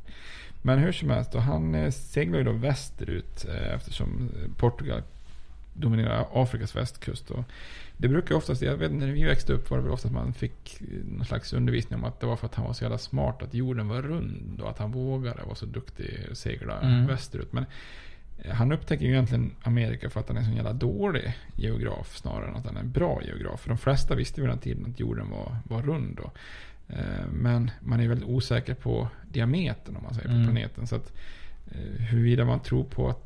Men 0.63 0.79
hur 0.79 0.93
som 0.93 1.11
helst, 1.11 1.33
då, 1.33 1.39
han 1.39 1.75
eh, 1.75 1.91
seglar 1.91 2.39
ju 2.39 2.45
då 2.45 2.53
västerut 2.53 3.47
eh, 3.49 3.75
eftersom 3.75 4.31
Portugal 4.57 5.03
dominerar 5.75 6.27
Afrikas 6.33 6.77
västkust. 6.77 7.31
Och 7.31 7.45
det 7.97 8.09
brukar 8.09 8.35
oftast, 8.35 8.63
jag 8.63 8.77
vet 8.77 8.93
när 8.93 9.07
vi 9.07 9.25
växte 9.25 9.53
upp 9.53 9.71
var 9.71 9.79
det 9.79 9.85
väl 9.85 9.93
ofta 9.93 10.09
att 10.09 10.15
man 10.15 10.33
fick 10.33 10.83
någon 11.05 11.25
slags 11.25 11.53
undervisning 11.53 11.99
om 11.99 12.05
att 12.05 12.21
det 12.21 12.27
var 12.27 12.37
för 12.37 12.47
att 12.47 12.55
han 12.55 12.67
var 12.67 12.73
så 12.73 12.85
jävla 12.85 12.99
smart 12.99 13.43
att 13.43 13.55
jorden 13.55 13.89
var 13.89 14.03
rund 14.03 14.61
och 14.61 14.71
att 14.71 14.79
han 14.79 14.93
vågade 14.93 15.43
vara 15.43 15.55
så 15.55 15.67
duktig 15.67 16.27
att 16.31 16.39
segla 16.39 16.81
mm. 16.81 17.07
västerut. 17.07 17.53
Men 17.53 17.67
eh, 18.39 18.55
han 18.55 18.73
upptäcker 18.73 19.05
ju 19.05 19.11
egentligen 19.11 19.53
Amerika 19.63 20.11
för 20.11 20.21
att 20.21 20.29
han 20.29 20.37
är 20.37 20.41
en 20.41 20.47
så 20.47 20.53
jävla 20.53 20.73
dålig 20.73 21.35
geograf 21.57 22.17
snarare 22.17 22.49
än 22.49 22.57
att 22.57 22.67
han 22.67 22.77
är 22.77 22.81
en 22.81 22.93
bra 22.93 23.23
geograf. 23.23 23.61
För 23.61 23.69
de 23.69 23.79
flesta 23.79 24.15
visste 24.15 24.41
vid 24.41 24.51
den 24.51 24.59
tiden 24.59 24.87
att 24.91 25.01
jorden 25.01 25.31
var, 25.31 25.57
var 25.65 25.83
rund. 25.83 26.17
Då. 26.17 26.31
Eh, 26.89 27.27
men 27.33 27.71
man 27.81 28.01
är 28.01 28.09
väldigt 28.09 28.29
osäker 28.29 28.75
på 28.75 29.09
diametern 29.29 29.97
om 29.97 30.03
man 30.03 30.15
säger 30.15 30.29
på 30.29 30.35
mm. 30.35 30.47
planeten. 30.47 30.87
Så 30.87 30.97
att 30.97 31.13
eh, 31.71 32.05
huruvida 32.05 32.45
man 32.45 32.61
tror 32.61 32.85
på 32.85 33.09
att 33.09 33.24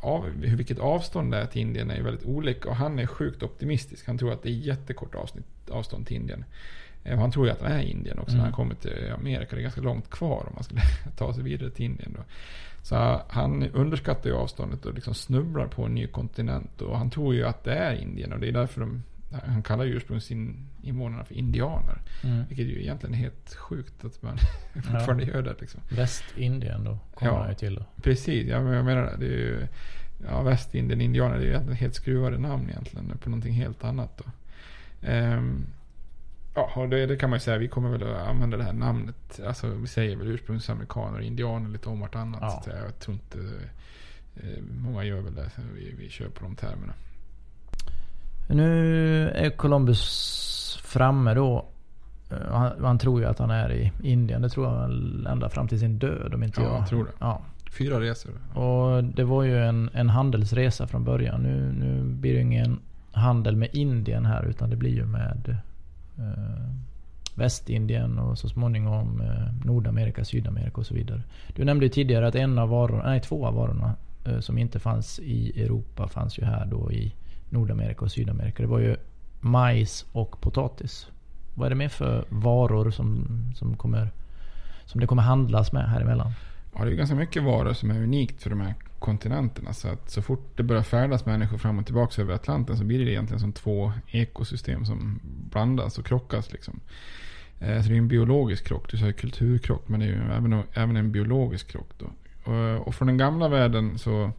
av, 0.00 0.30
vilket 0.36 0.78
avstånd 0.78 1.32
det 1.32 1.38
är 1.38 1.46
till 1.46 1.60
Indien 1.60 1.90
är 1.90 2.02
väldigt 2.02 2.26
olika. 2.26 2.68
Och 2.68 2.76
han 2.76 2.98
är 2.98 3.06
sjukt 3.06 3.42
optimistisk. 3.42 4.06
Han 4.06 4.18
tror 4.18 4.32
att 4.32 4.42
det 4.42 4.48
är 4.48 4.52
jättekort 4.52 5.14
avsnitt, 5.14 5.70
avstånd 5.70 6.06
till 6.06 6.16
Indien. 6.16 6.44
Och 7.04 7.18
han 7.18 7.30
tror 7.30 7.46
ju 7.46 7.52
att 7.52 7.60
han 7.60 7.72
är 7.72 7.82
Indien 7.82 8.18
också 8.18 8.30
mm. 8.30 8.38
när 8.38 8.44
han 8.44 8.52
kommer 8.52 8.74
till 8.74 9.12
Amerika. 9.14 9.56
Det 9.56 9.60
är 9.60 9.62
ganska 9.62 9.80
långt 9.80 10.10
kvar 10.10 10.44
om 10.46 10.52
man 10.54 10.64
skulle 10.64 10.82
ta 11.16 11.34
sig 11.34 11.42
vidare 11.42 11.70
till 11.70 11.84
Indien. 11.84 12.12
Då. 12.16 12.22
Så 12.82 13.20
han 13.28 13.62
underskattar 13.62 14.30
ju 14.30 14.36
avståndet 14.36 14.86
och 14.86 14.94
liksom 14.94 15.14
snubblar 15.14 15.66
på 15.66 15.84
en 15.84 15.94
ny 15.94 16.06
kontinent. 16.06 16.82
Och 16.82 16.98
han 16.98 17.10
tror 17.10 17.34
ju 17.34 17.46
att 17.46 17.64
det 17.64 17.74
är 17.74 17.94
Indien. 17.94 18.32
Och 18.32 18.40
det 18.40 18.48
är 18.48 18.52
därför 18.52 18.80
de 18.80 19.02
han 19.30 19.62
kallar 19.62 19.84
ju 19.84 19.96
ursprungsinvånarna 19.96 21.24
för 21.24 21.34
indianer. 21.34 22.02
Mm. 22.22 22.44
Vilket 22.48 22.66
ju 22.66 22.82
egentligen 22.82 23.14
är 23.14 23.18
helt 23.18 23.54
sjukt 23.54 24.04
att 24.04 24.22
man 24.22 24.38
fortfarande 24.74 25.24
ja. 25.24 25.30
gör 25.30 25.42
det. 25.42 25.60
Liksom. 25.60 25.80
Västindien 25.90 26.84
då, 26.84 26.98
kommer 27.14 27.32
ja, 27.32 27.38
han 27.38 27.48
ju 27.48 27.54
till 27.54 27.74
då. 27.74 27.84
Precis, 28.02 28.48
ja, 28.48 28.62
men 28.62 28.72
jag 28.72 28.84
menar 28.84 29.16
det. 29.18 29.26
är 29.26 29.30
ju, 29.30 29.66
ja, 30.28 30.42
Västindien, 30.42 31.00
indianer, 31.00 31.36
det 31.36 31.42
är 31.42 31.44
ju 31.44 31.50
egentligen 31.50 31.76
helt 31.76 31.94
skruvade 31.94 32.38
namn 32.38 32.70
egentligen. 32.70 33.18
På 33.18 33.30
någonting 33.30 33.54
helt 33.54 33.84
annat 33.84 34.18
då. 34.18 34.24
Um, 35.08 35.66
ja, 36.54 36.72
och 36.76 36.88
det, 36.88 37.06
det, 37.06 37.16
kan 37.16 37.30
man 37.30 37.36
ju 37.36 37.40
säga. 37.40 37.58
Vi 37.58 37.68
kommer 37.68 37.90
väl 37.90 38.02
att 38.02 38.28
använda 38.28 38.56
det 38.56 38.64
här 38.64 38.72
namnet. 38.72 39.40
Alltså 39.46 39.68
vi 39.68 39.86
säger 39.86 40.16
väl 40.16 40.28
ursprungsamerikaner 40.28 41.18
och 41.18 41.24
indianer 41.24 41.70
lite 41.70 41.88
om 41.88 42.00
vartannat. 42.00 42.40
Ja. 42.42 42.62
Så 42.64 42.70
jag 42.70 42.98
tror 42.98 43.14
inte... 43.14 43.38
Eh, 44.36 44.62
många 44.82 45.04
gör 45.04 45.20
väl 45.20 45.34
det. 45.34 45.50
Vi, 45.74 45.94
vi 45.98 46.08
kör 46.08 46.28
på 46.28 46.44
de 46.44 46.56
termerna. 46.56 46.92
Nu 48.52 49.28
är 49.28 49.50
Columbus 49.50 50.80
framme 50.82 51.34
då. 51.34 51.64
Eh, 52.30 52.52
han, 52.52 52.72
han, 52.84 52.98
tror 52.98 53.20
ju 53.20 53.26
att 53.26 53.38
han 53.38 53.50
är 53.50 53.72
i 53.72 53.92
Indien. 54.02 54.42
Det 54.42 54.48
tror 54.48 54.66
han 54.66 55.26
ända 55.26 55.48
fram 55.48 55.68
till 55.68 55.78
sin 55.78 55.98
död 55.98 56.34
om 56.34 56.42
inte 56.42 56.60
ja, 56.60 56.66
jag... 56.66 56.78
jag 56.78 56.88
tror 56.88 57.04
det. 57.04 57.10
Ja. 57.18 57.40
Fyra 57.78 58.00
resor. 58.00 58.32
Och 58.54 59.04
det 59.04 59.24
var 59.24 59.42
ju 59.42 59.58
en, 59.58 59.90
en 59.94 60.08
handelsresa 60.08 60.86
från 60.86 61.04
början. 61.04 61.42
Nu, 61.42 61.72
nu 61.72 62.02
blir 62.02 62.34
det 62.34 62.40
ingen 62.40 62.78
handel 63.12 63.56
med 63.56 63.68
Indien 63.72 64.26
här 64.26 64.44
utan 64.44 64.70
det 64.70 64.76
blir 64.76 64.90
ju 64.90 65.06
med 65.06 65.56
eh, 66.18 66.74
Västindien 67.34 68.18
och 68.18 68.38
så 68.38 68.48
småningom 68.48 69.20
eh, 69.20 69.66
Nordamerika, 69.66 70.24
Sydamerika 70.24 70.76
och 70.76 70.86
så 70.86 70.94
vidare. 70.94 71.22
Du 71.54 71.64
nämnde 71.64 71.86
ju 71.86 71.90
tidigare 71.90 72.28
att 72.28 72.34
en 72.34 72.58
av 72.58 72.68
varorna, 72.68 73.02
nej 73.04 73.20
två 73.20 73.46
av 73.46 73.54
varorna 73.54 73.94
eh, 74.24 74.40
som 74.40 74.58
inte 74.58 74.78
fanns 74.78 75.18
i 75.18 75.62
Europa 75.62 76.08
fanns 76.08 76.38
ju 76.38 76.44
här 76.44 76.66
då 76.66 76.92
i 76.92 77.14
Nordamerika 77.50 78.04
och 78.04 78.10
Sydamerika. 78.10 78.62
Det 78.62 78.68
var 78.68 78.78
ju 78.78 78.96
majs 79.40 80.06
och 80.12 80.40
potatis. 80.40 81.06
Vad 81.54 81.66
är 81.66 81.70
det 81.70 81.76
mer 81.76 81.88
för 81.88 82.24
varor 82.28 82.90
som, 82.90 83.26
som, 83.56 83.76
kommer, 83.76 84.10
som 84.84 85.00
det 85.00 85.06
kommer 85.06 85.22
handlas 85.22 85.72
med 85.72 85.90
här 85.90 86.00
emellan? 86.00 86.32
Ja, 86.74 86.84
det 86.84 86.90
är 86.90 86.94
ganska 86.94 87.16
mycket 87.16 87.42
varor 87.42 87.72
som 87.72 87.90
är 87.90 88.02
unikt 88.02 88.42
för 88.42 88.50
de 88.50 88.60
här 88.60 88.74
kontinenterna. 88.98 89.72
Så 89.72 89.88
att 89.88 90.10
så 90.10 90.22
fort 90.22 90.56
det 90.56 90.62
börjar 90.62 90.82
färdas 90.82 91.26
människor 91.26 91.58
fram 91.58 91.78
och 91.78 91.86
tillbaka 91.86 92.22
över 92.22 92.34
Atlanten 92.34 92.76
så 92.76 92.84
blir 92.84 93.04
det 93.04 93.10
egentligen 93.10 93.40
som 93.40 93.52
två 93.52 93.92
ekosystem 94.06 94.84
som 94.84 95.20
blandas 95.50 95.98
och 95.98 96.06
krockas. 96.06 96.52
Liksom. 96.52 96.80
Eh, 97.60 97.82
så 97.82 97.88
det 97.88 97.94
är 97.94 97.98
en 97.98 98.08
biologisk 98.08 98.66
krock. 98.66 98.90
Du 98.90 98.98
säger 98.98 99.12
kulturkrock, 99.12 99.88
men 99.88 100.00
det 100.00 100.06
är 100.06 100.10
ju 100.10 100.32
även, 100.32 100.62
även 100.72 100.96
en 100.96 101.12
biologisk 101.12 101.68
krock. 101.68 101.88
Då. 101.98 102.06
Och, 102.52 102.86
och 102.86 102.94
från 102.94 103.08
den 103.08 103.18
gamla 103.18 103.48
världen 103.48 103.98
så 103.98 104.32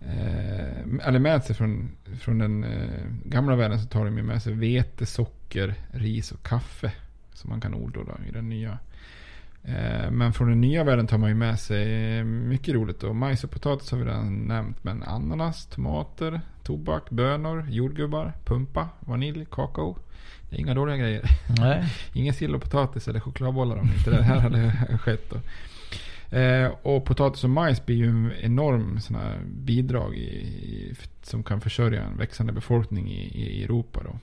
eh, 0.00 1.08
eller 1.08 1.18
med 1.18 1.44
sig 1.44 1.56
från, 1.56 1.90
från 2.20 2.38
den 2.38 2.64
eh, 2.64 3.04
gamla 3.24 3.56
världen 3.56 3.80
så 3.80 3.88
tar 3.88 4.04
de 4.04 4.10
med 4.10 4.42
sig 4.42 4.52
vete, 4.52 5.06
socker, 5.06 5.74
ris 5.90 6.32
och 6.32 6.42
kaffe. 6.42 6.92
Som 7.32 7.50
man 7.50 7.60
kan 7.60 7.74
odla 7.74 8.02
då, 8.04 8.28
i 8.28 8.32
den 8.32 8.48
nya. 8.48 8.78
Eh, 9.64 10.10
men 10.10 10.32
från 10.32 10.48
den 10.48 10.60
nya 10.60 10.84
världen 10.84 11.06
tar 11.06 11.18
man 11.18 11.28
ju 11.28 11.34
med 11.34 11.60
sig 11.60 12.24
mycket 12.24 12.74
roligt. 12.74 13.02
Och 13.02 13.16
majs 13.16 13.44
och 13.44 13.50
potatis 13.50 13.90
har 13.90 13.98
vi 13.98 14.04
redan 14.04 14.34
nämnt. 14.34 14.84
Men 14.84 15.02
ananas, 15.02 15.66
tomater, 15.66 16.40
tobak, 16.62 17.10
bönor, 17.10 17.66
jordgubbar, 17.70 18.32
pumpa, 18.44 18.88
vanilj, 19.00 19.46
kakao. 19.50 19.98
Det 20.50 20.56
är 20.56 20.60
inga 20.60 20.74
dåliga 20.74 20.96
grejer. 20.96 21.30
Nej. 21.58 21.84
Ingen 22.12 22.34
sill 22.34 22.54
och 22.54 22.62
potatis 22.62 23.08
eller 23.08 23.20
chokladbollar 23.20 23.76
om 23.76 23.88
inte 23.98 24.10
det 24.10 24.22
här 24.22 24.40
hade 24.40 24.72
skett. 25.00 25.30
Då. 25.30 25.36
Eh, 26.36 26.72
och 26.82 27.04
potatis 27.04 27.44
och 27.44 27.50
majs 27.50 27.86
blir 27.86 27.96
ju 27.96 28.08
en 28.08 28.32
enorm 28.40 29.00
sån 29.00 29.16
här 29.16 29.40
bidrag 29.46 30.14
i, 30.14 30.20
i, 30.20 30.94
som 31.22 31.42
kan 31.42 31.60
försörja 31.60 32.02
en 32.02 32.16
växande 32.16 32.52
befolkning 32.52 33.10
i, 33.10 33.42
i 33.42 33.64
Europa. 33.64 34.00
Då. 34.04 34.18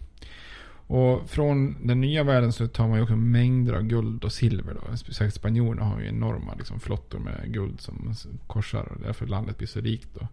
Och 0.95 1.30
från 1.30 1.88
den 1.88 2.02
nya 2.02 2.23
världen 2.23 2.54
så 2.54 2.67
tar 2.67 2.88
man 2.88 2.97
ju 2.97 3.04
också 3.04 3.15
mängder 3.15 3.73
av 3.73 3.82
guld 3.82 4.23
och 4.23 4.32
silver. 4.32 4.73
Då. 4.73 4.97
Särskilt 4.97 5.34
spanjorerna 5.34 5.84
har 5.84 5.99
ju 5.99 6.08
enorma 6.08 6.54
liksom, 6.54 6.80
flottor 6.80 7.19
med 7.19 7.54
guld 7.54 7.82
som 7.82 8.13
korsar. 8.47 8.84
Och 8.84 9.02
därför 9.02 9.28
landet 9.28 9.58
blir 9.58 9.67
så 9.67 9.80
rikt. 9.80 10.10
Då. 10.13 10.28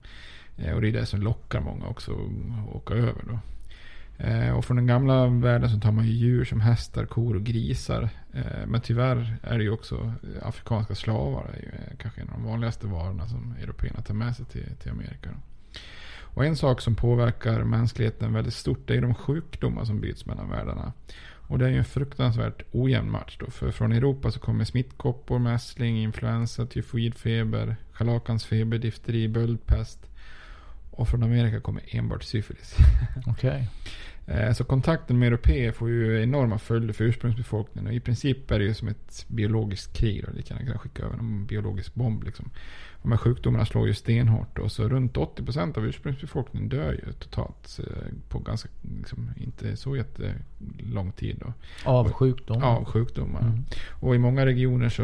Eh, 0.57 0.75
och 0.75 0.81
det 0.81 0.88
är 0.88 0.93
det 0.93 1.07
som 1.07 1.23
lockar 1.23 1.61
många 1.61 1.87
också 1.87 2.12
att 2.12 2.77
åka 2.77 2.95
över. 2.95 3.23
Då. 3.29 3.38
Eh, 4.24 4.50
och 4.50 4.64
från 4.64 4.76
den 4.76 4.87
gamla 4.87 5.26
världen 5.26 5.70
så 5.70 5.80
tar 5.80 5.92
man 5.92 6.06
ju 6.06 6.12
djur 6.12 6.44
som 6.44 6.61
hästar, 6.61 7.06
kor 7.06 7.37
och 7.37 7.42
grisar. 7.42 8.09
Eh, 8.33 8.66
men 8.66 8.80
tyvärr 8.80 9.37
är 9.42 9.59
det 9.59 9.64
ju 9.64 9.70
också 9.70 9.94
eh, 9.96 10.48
afrikanska 10.48 10.94
slavar. 10.94 11.50
Det 11.52 11.59
är 11.59 11.62
ju 11.62 11.96
kanske 11.96 12.20
en 12.20 12.28
av 12.28 12.35
de 12.35 12.44
vanligaste 12.44 12.87
varorna 12.87 13.28
som 13.28 13.54
européerna 13.62 14.02
tar 14.02 14.14
med 14.14 14.37
sig 14.37 14.46
till, 14.46 14.76
till 14.83 14.90
Amerika. 14.90 15.30
Och 16.35 16.44
en 16.44 16.56
sak 16.56 16.80
som 16.80 16.94
påverkar 16.94 17.64
mänskligheten 17.64 18.33
väldigt 18.33 18.54
stort 18.54 18.88
det 18.88 18.96
är 18.96 19.00
de 19.00 19.14
sjukdomar 19.14 19.85
som 19.85 20.00
byts 20.00 20.26
mellan 20.26 20.50
världarna. 20.50 20.92
Och 21.50 21.59
det 21.59 21.64
är 21.64 21.70
ju 21.70 21.78
en 21.78 21.85
fruktansvärt 21.85 22.62
ojämn 22.72 23.11
match 23.11 23.37
då. 23.40 23.50
För 23.50 23.70
från 23.70 23.92
Europa 23.92 24.30
så 24.30 24.40
kommer 24.40 24.64
smittkoppor, 24.64 25.38
mässling, 25.38 26.02
influensa, 26.02 26.66
tyfoidfeber, 26.66 27.76
scharlakansfeber, 27.92 28.78
difteri, 28.78 29.28
böldpest. 29.28 30.06
Och 30.90 31.09
från 31.09 31.22
Amerika 31.22 31.61
kommer 31.61 31.83
enbart 31.87 32.22
syfilis. 32.22 32.76
Okej. 33.26 33.50
Okay. 33.50 33.66
Eh, 34.31 34.53
så 34.53 34.64
kontakten 34.64 35.19
med 35.19 35.27
europeer 35.27 35.73
får 35.73 35.88
ju 35.90 36.23
enorma 36.23 36.59
följder 36.59 36.95
för 36.95 37.05
ursprungsbefolkningen. 37.05 37.87
Och 37.87 37.95
i 37.95 38.01
princip 38.01 38.51
är 38.51 38.59
det 38.59 38.64
ju 38.64 38.75
som 38.75 38.88
ett 38.88 39.25
biologiskt 39.29 39.97
krig. 39.97 40.25
Då. 40.25 40.43
kan 40.43 40.79
skicka 40.79 41.03
över 41.03 41.19
en 41.19 41.47
biologisk 41.47 41.95
bomb. 41.95 42.25
Liksom 42.25 42.51
de 43.03 43.11
här 43.13 43.19
sjukdomarna 43.19 43.67
slår 43.67 43.87
ju 43.87 43.95
stenhårt. 43.95 44.59
Och 44.59 44.73
så 44.73 44.89
runt 44.89 45.17
80% 45.17 45.79
av 45.79 45.87
ursprungsbefolkningen 45.87 46.69
dör 46.69 46.93
ju 46.93 47.13
totalt 47.13 47.79
eh, 47.79 48.13
på 48.29 48.39
ganska, 48.39 48.69
liksom, 48.99 49.31
inte 49.37 49.77
så 49.77 49.97
jättelång 49.97 51.13
tid. 51.13 51.37
Då. 51.41 51.53
Av 51.85 52.13
sjukdomar? 52.13 52.67
Av 52.67 52.85
sjukdomar. 52.85 53.41
Mm. 53.41 53.65
Och 53.91 54.15
i 54.15 54.19
många 54.19 54.47
regioner 54.47 54.89
så 54.89 55.03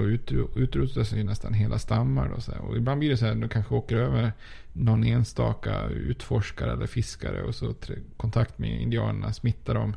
utrotas 0.60 1.12
ju 1.12 1.24
nästan 1.24 1.54
hela 1.54 1.78
stammar. 1.78 2.28
Då, 2.34 2.40
så 2.40 2.52
här. 2.52 2.60
Och 2.60 2.76
ibland 2.76 2.98
blir 2.98 3.10
det 3.10 3.16
så 3.16 3.26
att 3.26 3.40
du 3.40 3.48
kanske 3.48 3.74
åker 3.74 3.96
över 3.96 4.32
någon 4.72 5.04
enstaka 5.04 5.88
utforskare 5.88 6.72
eller 6.72 6.86
fiskare 6.86 7.42
och 7.42 7.54
så 7.54 7.74
kontakt 8.16 8.58
med 8.58 8.80
indianerna 8.80 9.32
smittar 9.32 9.74
dem. 9.74 9.94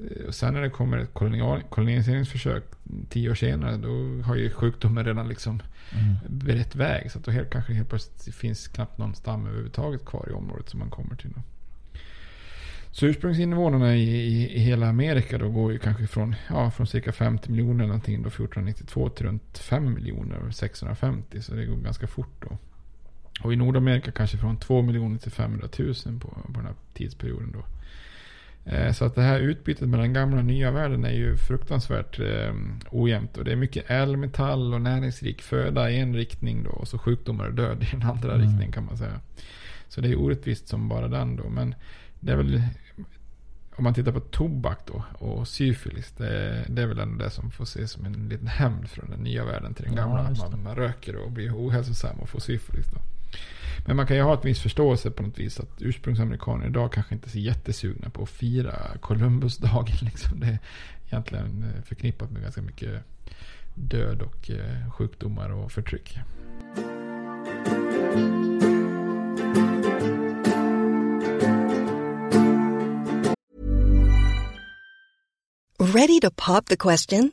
Eh, 0.00 0.26
och 0.26 0.34
sen 0.34 0.54
när 0.54 0.60
det 0.60 0.70
kommer 0.70 0.98
ett 0.98 1.14
koloniseringsförsök 1.70 2.64
tio 3.08 3.30
år 3.30 3.34
senare, 3.34 3.76
då 3.76 4.22
har 4.22 4.36
ju 4.36 4.50
sjukdomen 4.50 5.04
redan 5.04 5.28
liksom 5.28 5.62
mm. 5.92 6.16
berett 6.28 6.74
väg. 6.74 7.10
Så 7.10 7.18
att 7.18 7.24
då 7.24 7.30
helt, 7.30 7.50
kanske 7.50 7.72
helt 7.72 7.88
plötsligt 7.88 8.34
finns 8.34 8.68
knappt 8.68 8.98
någon 8.98 9.14
stam 9.14 9.46
överhuvudtaget 9.46 10.04
kvar 10.04 10.28
i 10.30 10.32
området 10.32 10.68
som 10.68 10.80
man 10.80 10.90
kommer 10.90 11.16
till. 11.16 11.30
Då. 11.30 11.42
Så 12.92 13.06
ursprungsinvånarna 13.06 13.96
i, 13.96 14.10
i, 14.10 14.56
i, 14.56 14.58
hela 14.58 14.88
Amerika 14.88 15.38
då 15.38 15.48
går 15.48 15.72
ju 15.72 15.78
kanske 15.78 16.06
från, 16.06 16.34
ja, 16.48 16.70
från 16.70 16.86
cirka 16.86 17.12
50 17.12 17.50
miljoner 17.50 17.86
någonting 17.86 18.22
då 18.22 18.28
1492 18.28 19.08
till 19.08 19.26
runt 19.26 19.58
5 19.58 19.94
miljoner 19.94 20.50
650. 20.50 21.42
Så 21.42 21.54
det 21.54 21.64
går 21.64 21.76
ganska 21.76 22.06
fort 22.06 22.44
då. 22.48 22.58
Och 23.42 23.52
i 23.52 23.56
Nordamerika 23.56 24.12
kanske 24.12 24.38
från 24.38 24.56
2 24.56 24.82
miljoner 24.82 25.18
till 25.18 25.32
500 25.32 25.68
000 25.78 25.94
på, 25.94 26.28
på 26.28 26.52
den 26.52 26.64
här 26.64 26.74
tidsperioden 26.94 27.52
då. 27.52 27.64
Eh, 28.64 28.92
så 28.92 29.04
att 29.04 29.14
det 29.14 29.22
här 29.22 29.40
utbytet 29.40 29.88
mellan 29.88 30.04
den 30.04 30.12
gamla 30.12 30.38
och 30.38 30.44
nya 30.44 30.70
världen 30.70 31.04
är 31.04 31.12
ju 31.12 31.36
fruktansvärt 31.36 32.20
eh, 32.20 32.54
ojämnt. 32.90 33.36
Och 33.36 33.44
det 33.44 33.52
är 33.52 33.56
mycket 33.56 33.90
ädelmetall 33.90 34.74
och 34.74 34.80
näringsrik 34.80 35.42
föda 35.42 35.90
i 35.90 36.00
en 36.00 36.14
riktning 36.14 36.62
då. 36.62 36.70
Och 36.70 36.88
så 36.88 36.98
sjukdomar 36.98 37.46
och 37.46 37.54
död 37.54 37.82
i 37.82 37.86
den 37.90 38.02
andra 38.02 38.34
mm. 38.34 38.46
riktningen 38.46 38.72
kan 38.72 38.84
man 38.84 38.96
säga. 38.96 39.20
Så 39.88 40.00
det 40.00 40.08
är 40.08 40.18
orättvist 40.18 40.68
som 40.68 40.88
bara 40.88 41.08
den 41.08 41.36
då. 41.36 41.48
Men 41.48 41.74
det 42.20 42.32
är 42.32 42.36
väl, 42.36 42.62
om 43.76 43.84
man 43.84 43.94
tittar 43.94 44.12
på 44.12 44.20
tobak 44.20 44.78
då 44.86 45.04
och 45.26 45.48
syfilis. 45.48 46.12
Det, 46.16 46.64
det 46.68 46.82
är 46.82 46.86
väl 46.86 46.98
ändå 46.98 47.24
det 47.24 47.30
som 47.30 47.50
får 47.50 47.64
ses 47.64 47.90
som 47.90 48.04
en 48.04 48.28
liten 48.28 48.46
hämnd 48.46 48.88
från 48.90 49.10
den 49.10 49.20
nya 49.20 49.44
världen 49.44 49.74
till 49.74 49.84
den 49.84 49.94
gamla. 49.96 50.34
Ja, 50.36 50.48
man, 50.50 50.62
man 50.62 50.76
röker 50.76 51.16
och 51.16 51.30
blir 51.30 51.52
ohälsosam 51.54 52.20
och 52.20 52.28
får 52.28 52.40
syfilis 52.40 52.86
då. 52.86 53.00
Men 53.86 53.96
man 53.96 54.06
kan 54.06 54.16
ju 54.16 54.22
ha 54.22 54.34
ett 54.34 54.44
viss 54.44 54.60
förståelse 54.60 55.10
på 55.10 55.22
något 55.22 55.38
vis 55.38 55.60
att 55.60 55.82
ursprungsamerikaner 55.82 56.66
idag 56.66 56.92
kanske 56.92 57.14
inte 57.14 57.26
är 57.26 57.30
så 57.30 57.38
jättesugna 57.38 58.10
på 58.10 58.22
att 58.22 58.30
fira 58.30 58.76
Columbusdagen. 59.00 59.96
Liksom. 60.02 60.40
Det 60.40 60.46
är 60.46 60.58
egentligen 61.06 61.74
eh, 61.76 61.82
förknippat 61.82 62.30
med 62.30 62.42
ganska 62.42 62.62
mycket 62.62 63.04
död 63.74 64.22
och 64.22 64.50
eh, 64.50 64.90
sjukdomar 64.90 65.50
och 65.50 65.72
förtryck. 65.72 66.18
Ready 75.94 76.20
to 76.20 76.30
pop 76.30 76.66
the 76.66 76.76
question? 76.76 77.32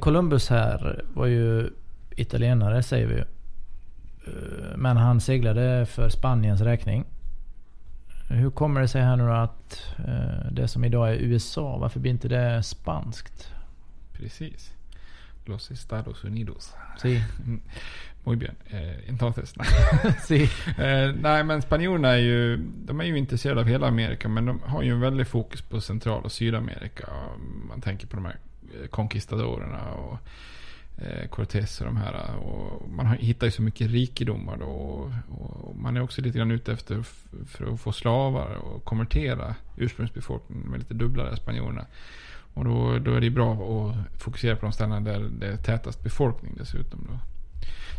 Columbus 0.00 0.48
här 0.48 1.04
var 1.14 1.26
ju 1.26 1.70
italienare 2.16 2.82
säger 2.82 3.06
vi 3.06 3.18
eh, 3.18 4.76
Men 4.76 4.96
han 4.96 5.20
seglade 5.20 5.86
för 5.86 6.08
Spaniens 6.08 6.60
räkning. 6.60 7.04
Hur 8.28 8.50
kommer 8.50 8.80
det 8.80 8.88
sig 8.88 9.02
här 9.02 9.16
nu 9.16 9.32
att 9.32 9.86
eh, 9.98 10.52
det 10.52 10.68
som 10.68 10.84
idag 10.84 11.10
är 11.10 11.14
USA, 11.14 11.76
varför 11.76 12.00
blir 12.00 12.12
inte 12.12 12.28
det 12.28 12.62
spanskt? 12.62 13.52
Precis. 14.12 14.74
Los 15.44 15.70
Estados 15.70 16.24
Unidos. 16.24 16.74
Sí. 17.02 17.22
Muy 18.24 18.36
bien. 18.36 18.54
Eh, 18.66 19.08
entonces. 19.08 19.54
sí. 20.28 20.42
eh, 20.78 21.14
nej 21.20 21.44
men 21.44 21.62
spanjorerna 21.62 22.08
är 22.08 22.18
ju, 22.18 22.56
de 22.56 23.00
är 23.00 23.04
ju 23.04 23.18
intresserade 23.18 23.60
av 23.60 23.66
hela 23.66 23.86
Amerika 23.88 24.28
men 24.28 24.46
de 24.46 24.60
har 24.64 24.82
ju 24.82 24.90
en 24.90 25.00
väldig 25.00 25.26
fokus 25.26 25.62
på 25.62 25.80
Central 25.80 26.24
och 26.24 26.32
Sydamerika. 26.32 27.06
Man 27.68 27.80
tänker 27.80 28.06
på 28.06 28.16
de 28.16 28.24
här 28.24 28.36
Eh, 28.74 28.86
konkistadorerna 28.88 29.92
och 29.92 30.18
eh, 31.02 31.28
Cortés 31.28 31.80
och 31.80 31.86
de 31.86 31.96
här. 31.96 32.36
Och 32.36 32.90
man 32.90 33.06
hittar 33.06 33.46
ju 33.46 33.50
så 33.50 33.62
mycket 33.62 33.90
rikedomar 33.90 34.56
då. 34.56 34.66
Och, 34.66 35.12
och 35.28 35.76
man 35.76 35.96
är 35.96 36.02
också 36.02 36.22
lite 36.22 36.38
grann 36.38 36.50
ute 36.50 36.72
efter 36.72 37.02
för 37.46 37.72
att 37.72 37.80
få 37.80 37.92
slavar 37.92 38.54
och 38.54 38.84
konvertera 38.84 39.54
ursprungsbefolkningen 39.76 40.68
med 40.68 40.78
lite 40.78 40.94
dubblare 40.94 41.36
spanjorerna. 41.36 41.86
Och 42.54 42.64
då, 42.64 42.98
då 42.98 43.14
är 43.14 43.20
det 43.20 43.30
bra 43.30 43.52
att 43.52 44.20
fokusera 44.22 44.56
på 44.56 44.66
de 44.66 44.72
ställen 44.72 45.04
där 45.04 45.30
det 45.38 45.46
är 45.46 45.56
tätast 45.56 46.02
befolkning 46.02 46.54
dessutom. 46.58 47.06
Då. 47.08 47.18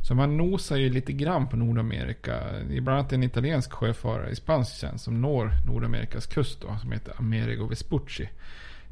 Så 0.08 0.16
man 0.16 0.38
nosar 0.38 0.78
ju 0.78 0.90
lite 0.90 1.14
grann 1.14 1.48
på 1.48 1.58
Nordamerika. 1.58 2.34
Det 2.70 2.78
är 2.78 2.82
bland 2.82 3.00
annat 3.00 3.14
en 3.14 3.24
italiensk 3.24 3.74
sjöfarare 3.74 4.30
i 4.30 4.36
spansk 4.36 4.76
tjänst 4.76 5.04
som 5.04 5.22
når 5.22 5.52
Nordamerikas 5.68 6.26
kust 6.26 6.62
då, 6.62 6.78
som 6.82 6.92
heter 6.92 7.14
Amerigo 7.18 7.68
Vespucci. 7.68 8.30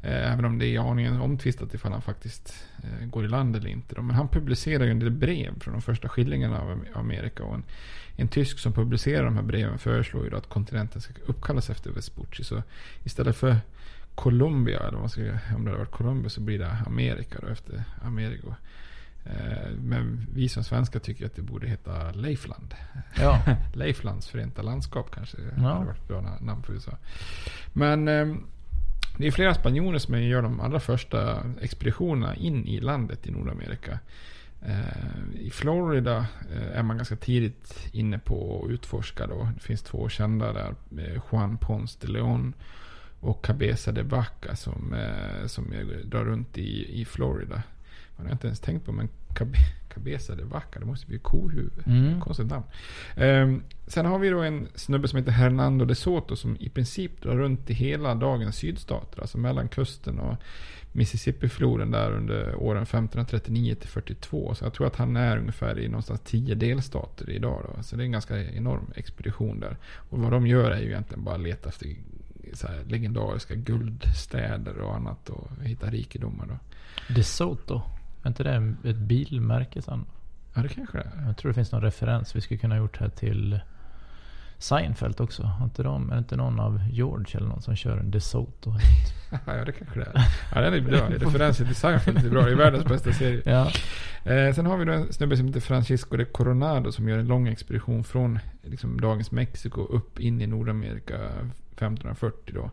Eh, 0.02 0.32
även 0.32 0.44
om 0.44 0.58
det 0.58 0.66
är 0.66 0.90
aningen 0.90 1.20
omtvistat 1.20 1.74
ifall 1.74 1.92
han 1.92 2.02
faktiskt 2.02 2.64
eh, 2.82 3.06
går 3.06 3.24
i 3.24 3.28
land 3.28 3.56
eller 3.56 3.68
inte. 3.68 3.94
Då. 3.94 4.02
Men 4.02 4.16
han 4.16 4.28
publicerar 4.28 4.84
ju 4.84 4.90
en 4.90 4.98
del 4.98 5.10
brev 5.10 5.60
från 5.60 5.72
de 5.74 5.82
första 5.82 6.08
skildringarna 6.08 6.60
av 6.60 6.84
Amerika. 6.94 7.42
Och 7.44 7.54
en, 7.54 7.62
en 8.16 8.28
tysk 8.28 8.58
som 8.58 8.72
publicerar 8.72 9.24
de 9.24 9.36
här 9.36 9.42
breven 9.42 9.78
föreslår 9.78 10.24
ju 10.24 10.30
då 10.30 10.36
att 10.36 10.48
kontinenten 10.48 11.00
ska 11.00 11.12
uppkallas 11.26 11.70
efter 11.70 11.90
Vespucci. 11.90 12.44
Så 12.44 12.62
istället 13.04 13.36
för 13.36 13.56
Colombia, 14.14 14.78
eller 14.80 14.90
vad 14.92 15.00
man 15.00 15.08
ska, 15.08 15.20
om 15.56 15.64
det 15.64 15.70
hade 15.70 15.78
varit 15.78 15.90
Colombia 15.90 16.30
så 16.30 16.40
blir 16.40 16.58
det 16.58 16.76
Amerika 16.86 17.38
då 17.42 17.48
efter 17.48 17.84
Amerigo. 18.02 18.54
Eh, 19.24 19.70
men 19.78 20.26
vi 20.34 20.48
som 20.48 20.64
svenskar 20.64 21.00
tycker 21.00 21.26
att 21.26 21.36
det 21.36 21.42
borde 21.42 21.68
heta 21.68 22.12
Leifland. 22.12 22.74
Ja. 23.20 23.42
Leiflands 23.74 24.28
förenta 24.28 24.62
landskap 24.62 25.10
kanske 25.14 25.36
Ja. 25.56 25.62
hade 25.62 25.84
varit 25.86 25.98
ett 25.98 26.08
bra 26.08 26.20
na- 26.20 26.44
namn 26.44 26.62
för 26.62 26.72
USA. 26.72 26.92
Men 27.72 28.08
eh, 28.08 28.34
det 29.20 29.26
är 29.26 29.30
flera 29.30 29.54
spanjorer 29.54 29.98
som 29.98 30.22
gör 30.22 30.42
de 30.42 30.60
allra 30.60 30.80
första 30.80 31.46
expeditionerna 31.60 32.36
in 32.36 32.66
i 32.66 32.80
landet 32.80 33.26
i 33.26 33.30
Nordamerika. 33.30 33.98
Eh, 34.62 35.40
I 35.40 35.50
Florida 35.50 36.26
eh, 36.52 36.78
är 36.78 36.82
man 36.82 36.96
ganska 36.96 37.16
tidigt 37.16 37.88
inne 37.92 38.18
på 38.18 38.62
att 38.64 38.70
utforska 38.70 39.26
då. 39.26 39.48
Det 39.54 39.60
finns 39.60 39.82
två 39.82 40.08
kända 40.08 40.52
där. 40.52 40.74
Eh, 40.98 41.22
Juan 41.32 41.58
Ponce 41.58 41.98
de 42.00 42.06
Leon 42.06 42.54
och 43.20 43.44
Cabeza 43.44 43.92
de 43.92 44.02
Vaca 44.02 44.56
som, 44.56 44.96
som 45.46 45.64
drar 46.04 46.24
runt 46.24 46.58
i, 46.58 47.00
i 47.00 47.04
Florida. 47.04 47.62
Man 48.16 48.26
har 48.26 48.32
inte 48.32 48.46
ens 48.46 48.60
tänkt 48.60 48.86
på 48.86 48.92
men 48.92 49.08
Cabeza 49.34 49.79
Cabeza 49.94 50.34
de 50.34 50.44
Vaca, 50.44 50.78
det 50.78 50.86
måste 50.86 51.06
bli 51.06 51.18
kohuvud. 51.18 51.72
Mm. 51.86 52.20
Konstigt 52.20 52.46
namn. 52.46 52.64
Ehm, 53.16 53.62
sen 53.86 54.06
har 54.06 54.18
vi 54.18 54.28
då 54.28 54.40
en 54.40 54.68
snubbe 54.74 55.08
som 55.08 55.18
heter 55.18 55.32
Hernando 55.32 55.84
de 55.84 55.94
Soto 55.94 56.36
som 56.36 56.56
i 56.60 56.68
princip 56.68 57.22
drar 57.22 57.36
runt 57.36 57.70
i 57.70 57.74
hela 57.74 58.14
dagens 58.14 58.56
sydstater. 58.56 59.20
Alltså 59.20 59.38
mellan 59.38 59.68
kusten 59.68 60.18
och 60.18 60.36
Mississippi-floden 60.92 61.90
där 61.90 62.12
under 62.12 62.54
åren 62.54 62.82
1539 62.82 63.74
till 63.74 63.88
42. 63.88 64.54
Så 64.54 64.64
jag 64.64 64.72
tror 64.72 64.86
att 64.86 64.96
han 64.96 65.16
är 65.16 65.38
ungefär 65.38 65.78
i 65.78 65.88
någonstans 65.88 66.20
10 66.24 66.54
delstater 66.54 67.30
idag. 67.30 67.64
Då. 67.68 67.82
Så 67.82 67.96
det 67.96 68.02
är 68.02 68.04
en 68.04 68.12
ganska 68.12 68.44
enorm 68.44 68.92
expedition 68.96 69.60
där. 69.60 69.76
Och 69.96 70.18
vad 70.18 70.32
de 70.32 70.46
gör 70.46 70.70
är 70.70 70.80
ju 70.80 70.86
egentligen 70.86 71.24
bara 71.24 71.36
leta 71.36 71.68
efter 71.68 71.96
så 72.52 72.66
legendariska 72.86 73.54
guldstäder 73.54 74.78
och 74.78 74.96
annat 74.96 75.30
och 75.30 75.50
hitta 75.62 75.90
rikedomar 75.90 76.46
då. 76.46 76.58
DeSoto. 77.14 77.82
Är 78.22 78.28
inte 78.28 78.42
det 78.42 78.74
ett 78.84 78.96
bilmärke 78.96 79.82
sen? 79.82 80.06
Ja, 80.54 80.62
det 80.62 80.68
kanske 80.68 80.98
det 80.98 81.04
är. 81.04 81.26
Jag 81.26 81.36
tror 81.36 81.50
det 81.50 81.54
finns 81.54 81.72
någon 81.72 81.82
referens 81.82 82.36
vi 82.36 82.40
skulle 82.40 82.58
kunna 82.58 82.74
ha 82.74 82.80
gjort 82.82 82.98
här 82.98 83.08
till 83.08 83.60
Seinfeld 84.58 85.20
också. 85.20 85.42
Har 85.42 85.64
inte 85.64 85.82
de, 85.82 86.10
är 86.10 86.14
det 86.14 86.18
inte 86.18 86.36
någon 86.36 86.60
av 86.60 86.82
George 86.90 87.36
eller 87.36 87.48
någon 87.48 87.62
som 87.62 87.76
kör 87.76 87.98
en 87.98 88.10
DeSoto? 88.10 88.74
ja, 89.46 89.64
det 89.64 89.72
kanske 89.72 90.00
det 90.00 90.06
är. 90.14 90.28
Ja, 90.54 90.60
den 90.60 90.74
är 90.74 90.80
bra. 90.80 91.08
Referensen 91.10 91.66
till 91.66 91.76
Seinfeld 91.76 92.26
är 92.26 92.30
bra. 92.30 92.42
Det 92.42 92.50
är 92.50 92.56
världens 92.56 92.84
bästa 92.84 93.12
serie. 93.12 93.42
Ja. 93.44 93.70
Eh, 94.32 94.54
sen 94.54 94.66
har 94.66 94.76
vi 94.76 94.84
då 94.84 94.92
en 94.92 95.12
snubbe 95.12 95.36
som 95.36 95.46
heter 95.46 95.60
Francisco 95.60 96.16
de 96.16 96.24
Coronado 96.24 96.92
som 96.92 97.08
gör 97.08 97.18
en 97.18 97.26
lång 97.26 97.48
expedition 97.48 98.04
från 98.04 98.38
liksom, 98.62 99.00
dagens 99.00 99.30
Mexiko 99.30 99.80
upp 99.80 100.20
in 100.20 100.40
i 100.40 100.46
Nordamerika 100.46 101.14
1540 101.14 102.54
då. 102.54 102.70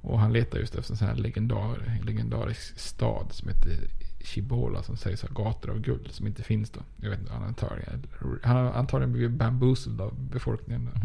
Och 0.00 0.20
han 0.20 0.32
letar 0.32 0.58
just 0.58 0.74
efter 0.74 0.92
en 0.92 0.96
sån 0.96 1.08
här 1.08 1.14
legendar, 1.14 2.00
legendarisk 2.04 2.78
stad 2.78 3.26
som 3.30 3.48
heter 3.48 3.70
Chibola 4.26 4.82
som 4.82 4.96
sägs 4.96 5.22
ha 5.22 5.44
gator 5.44 5.70
av 5.70 5.80
guld 5.80 6.08
som 6.10 6.26
inte 6.26 6.42
finns 6.42 6.70
då. 6.70 6.80
Jag 6.96 7.10
vet 7.10 7.18
inte, 7.18 7.32
han 7.32 7.42
antagligen, 7.42 8.06
han 8.42 8.56
har 8.56 8.72
antagligen 8.72 9.12
blivit 9.12 9.30
bamboozled 9.30 10.00
av 10.00 10.14
befolkningen. 10.30 10.84
Då. 10.84 11.00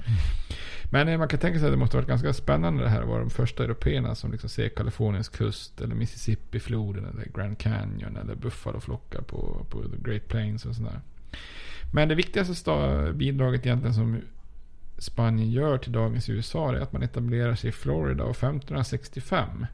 Men 0.91 1.07
eh, 1.07 1.17
man 1.17 1.27
kan 1.27 1.39
tänka 1.39 1.59
sig 1.59 1.65
att 1.65 1.73
det 1.73 1.77
måste 1.77 1.97
ha 1.97 2.01
varit 2.01 2.09
ganska 2.09 2.33
spännande 2.33 2.83
det 2.83 2.89
här 2.89 3.01
att 3.01 3.07
vara 3.07 3.19
de 3.19 3.29
första 3.29 3.63
européerna 3.63 4.15
som 4.15 4.31
liksom 4.31 4.49
ser 4.49 4.69
Kaliforniens 4.69 5.29
kust 5.29 5.81
eller 5.81 5.95
Mississippi-floden 5.95 7.05
eller 7.05 7.25
Grand 7.35 7.57
Canyon 7.57 8.17
eller 8.17 8.35
buffaloflockar 8.35 9.21
på, 9.21 9.65
på 9.69 9.83
The 9.83 9.97
Great 10.09 10.27
Plains 10.27 10.65
och 10.65 10.75
sådär. 10.75 11.01
Men 11.93 12.07
det 12.07 12.15
viktigaste 12.15 13.11
bidraget 13.15 13.65
egentligen 13.65 13.93
som 13.93 14.21
Spanien 14.97 15.51
gör 15.51 15.77
till 15.77 15.91
dagens 15.91 16.29
USA 16.29 16.75
är 16.75 16.79
att 16.79 16.93
man 16.93 17.03
etablerar 17.03 17.55
sig 17.55 17.69
i 17.69 17.73
Florida 17.73 18.23
och 18.23 18.35
1565 18.35 19.65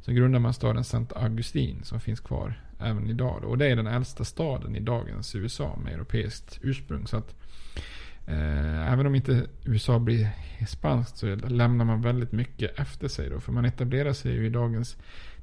så 0.00 0.12
grundar 0.12 0.38
man 0.40 0.54
staden 0.54 0.84
Santa 0.84 1.18
Augustin 1.18 1.80
som 1.82 2.00
finns 2.00 2.20
kvar 2.20 2.60
även 2.80 3.10
idag. 3.10 3.38
Då. 3.42 3.48
Och 3.48 3.58
det 3.58 3.66
är 3.66 3.76
den 3.76 3.86
äldsta 3.86 4.24
staden 4.24 4.76
i 4.76 4.80
dagens 4.80 5.34
USA 5.34 5.78
med 5.84 5.92
europeiskt 5.92 6.58
ursprung. 6.62 7.06
Så 7.06 7.16
att 7.16 7.34
eh, 8.26 8.92
även 8.92 9.06
om 9.06 9.14
inte 9.14 9.46
USA 9.64 9.98
blir 9.98 10.28
spanskt 10.68 11.16
så 11.16 11.34
lämnar 11.34 11.84
man 11.84 12.02
väldigt 12.02 12.32
mycket 12.32 12.78
efter 12.78 13.08
sig. 13.08 13.30
Då, 13.30 13.40
för 13.40 13.52
man 13.52 13.64
etablerar 13.64 14.12
sig 14.12 14.32
ju 14.32 14.46
i 14.46 14.50
dagens 14.50 14.96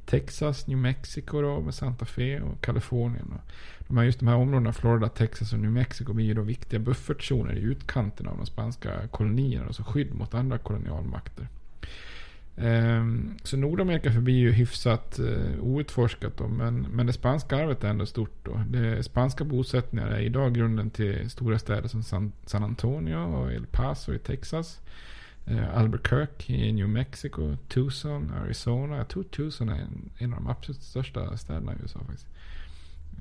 Texas, 0.06 0.68
New 0.68 0.78
Mexico 0.78 1.42
då, 1.42 1.62
med 1.62 1.76
Santa 1.76 2.06
Fe 2.06 2.42
och 2.42 2.62
Kalifornien. 2.62 3.34
Och 3.34 3.88
de 3.88 3.98
här, 3.98 4.04
just 4.04 4.20
de 4.20 4.28
här 4.28 4.36
områdena, 4.36 4.74
Florida, 4.74 5.10
Texas 5.10 5.54
och 5.54 5.60
New 5.60 5.72
Mexico, 5.72 6.14
blir 6.14 6.26
ju 6.26 6.34
då 6.34 6.42
viktiga 6.42 6.80
buffertzoner 6.80 7.54
i 7.54 7.62
utkanten 7.62 8.28
av 8.28 8.38
de 8.38 8.46
spanska 8.46 9.08
kolonierna. 9.08 9.66
Alltså 9.66 9.84
skydd 9.84 10.14
mot 10.14 10.34
andra 10.34 10.58
kolonialmakter. 10.58 11.48
Ehm, 12.58 13.38
så 13.44 13.58
Nordamerika 13.58 14.12
förblir 14.12 14.36
ju 14.36 14.52
hyfsat 14.52 15.20
eh, 15.20 15.60
outforskat 15.60 16.38
då, 16.38 16.48
men, 16.48 16.82
men 16.82 17.06
det 17.06 17.14
spanska 17.14 17.56
arvet 17.56 17.84
är 17.84 17.90
ändå 17.90 18.06
stort 18.06 18.46
då. 18.46 18.64
Det 18.70 19.04
spanska 19.04 19.44
bosättningar 19.44 20.08
är 20.08 20.20
idag 20.20 20.54
grunden 20.54 20.90
till 20.90 21.30
stora 21.30 21.60
städer 21.60 21.88
som 21.88 22.04
San, 22.04 22.32
San 22.46 22.64
Antonio 22.64 23.16
och 23.16 23.54
El 23.54 23.66
Paso 23.66 24.14
i 24.14 24.20
Texas. 24.20 24.82
Eh, 25.46 25.78
Albuquerque 25.78 26.54
i 26.54 26.72
New 26.72 26.90
Mexico, 26.90 27.58
Tucson, 27.68 28.34
Arizona. 28.44 28.98
Jag 28.98 29.08
tror 29.08 29.24
Tucson 29.24 29.70
är 29.70 29.82
en, 29.82 30.10
en 30.18 30.34
av 30.34 30.40
de 30.40 30.48
absolut 30.48 30.82
största 30.82 31.38
städerna 31.38 31.74
i 31.74 31.76
USA 31.82 32.00
faktiskt. 32.00 32.28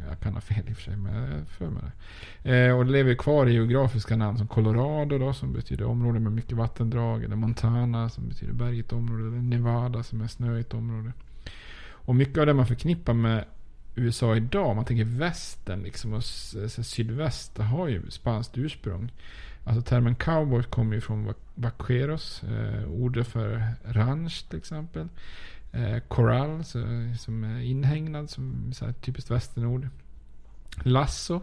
Jag 0.08 0.20
kan 0.20 0.34
ha 0.34 0.40
fel 0.40 0.68
i 0.68 0.72
och 0.72 0.76
för 0.76 0.82
sig, 0.82 0.96
men 0.96 1.14
jag 1.14 1.20
har 1.20 1.44
för 1.44 1.70
mig 1.70 1.82
det. 2.42 2.66
Eh, 2.66 2.76
och 2.76 2.86
det 2.86 2.92
lever 2.92 3.14
kvar 3.14 3.46
i 3.46 3.52
geografiska 3.52 4.16
namn 4.16 4.38
som 4.38 4.46
Colorado 4.46 5.18
då, 5.18 5.32
som 5.32 5.52
betyder 5.52 5.84
område 5.84 6.20
med 6.20 6.32
mycket 6.32 6.56
vattendrag. 6.56 7.24
Eller 7.24 7.36
Montana 7.36 8.08
som 8.08 8.28
betyder 8.28 8.52
bergigt 8.52 8.92
område. 8.92 9.22
Eller 9.22 9.42
Nevada 9.42 10.02
som 10.02 10.20
är 10.20 10.26
snöigt 10.26 10.74
område. 10.74 11.12
Och 11.90 12.14
mycket 12.14 12.38
av 12.38 12.46
det 12.46 12.54
man 12.54 12.66
förknippar 12.66 13.14
med 13.14 13.44
USA 13.94 14.36
idag, 14.36 14.66
om 14.66 14.76
man 14.76 14.84
tänker 14.84 15.04
västern 15.04 15.82
liksom 15.82 16.12
och 16.12 16.24
sydväst, 16.24 17.54
det 17.54 17.62
har 17.62 17.88
ju 17.88 18.10
spanskt 18.10 18.58
ursprung. 18.58 19.12
Alltså 19.64 19.82
termen 19.82 20.14
cowboy 20.14 20.62
kommer 20.62 20.94
ju 20.94 21.00
från 21.00 21.34
vaqueros, 21.54 22.42
eh, 22.42 22.84
ordet 22.90 23.26
för 23.26 23.64
ranch 23.84 24.48
till 24.48 24.58
exempel. 24.58 25.08
Eh, 25.72 25.98
corral, 26.08 26.64
så, 26.64 26.78
som 27.18 27.44
är 27.44 27.60
inhägnad, 27.60 28.30
som 28.30 28.72
så 28.72 28.84
här, 28.84 28.92
typiskt 28.92 29.30
västernord. 29.30 29.88
Lasso. 30.82 31.40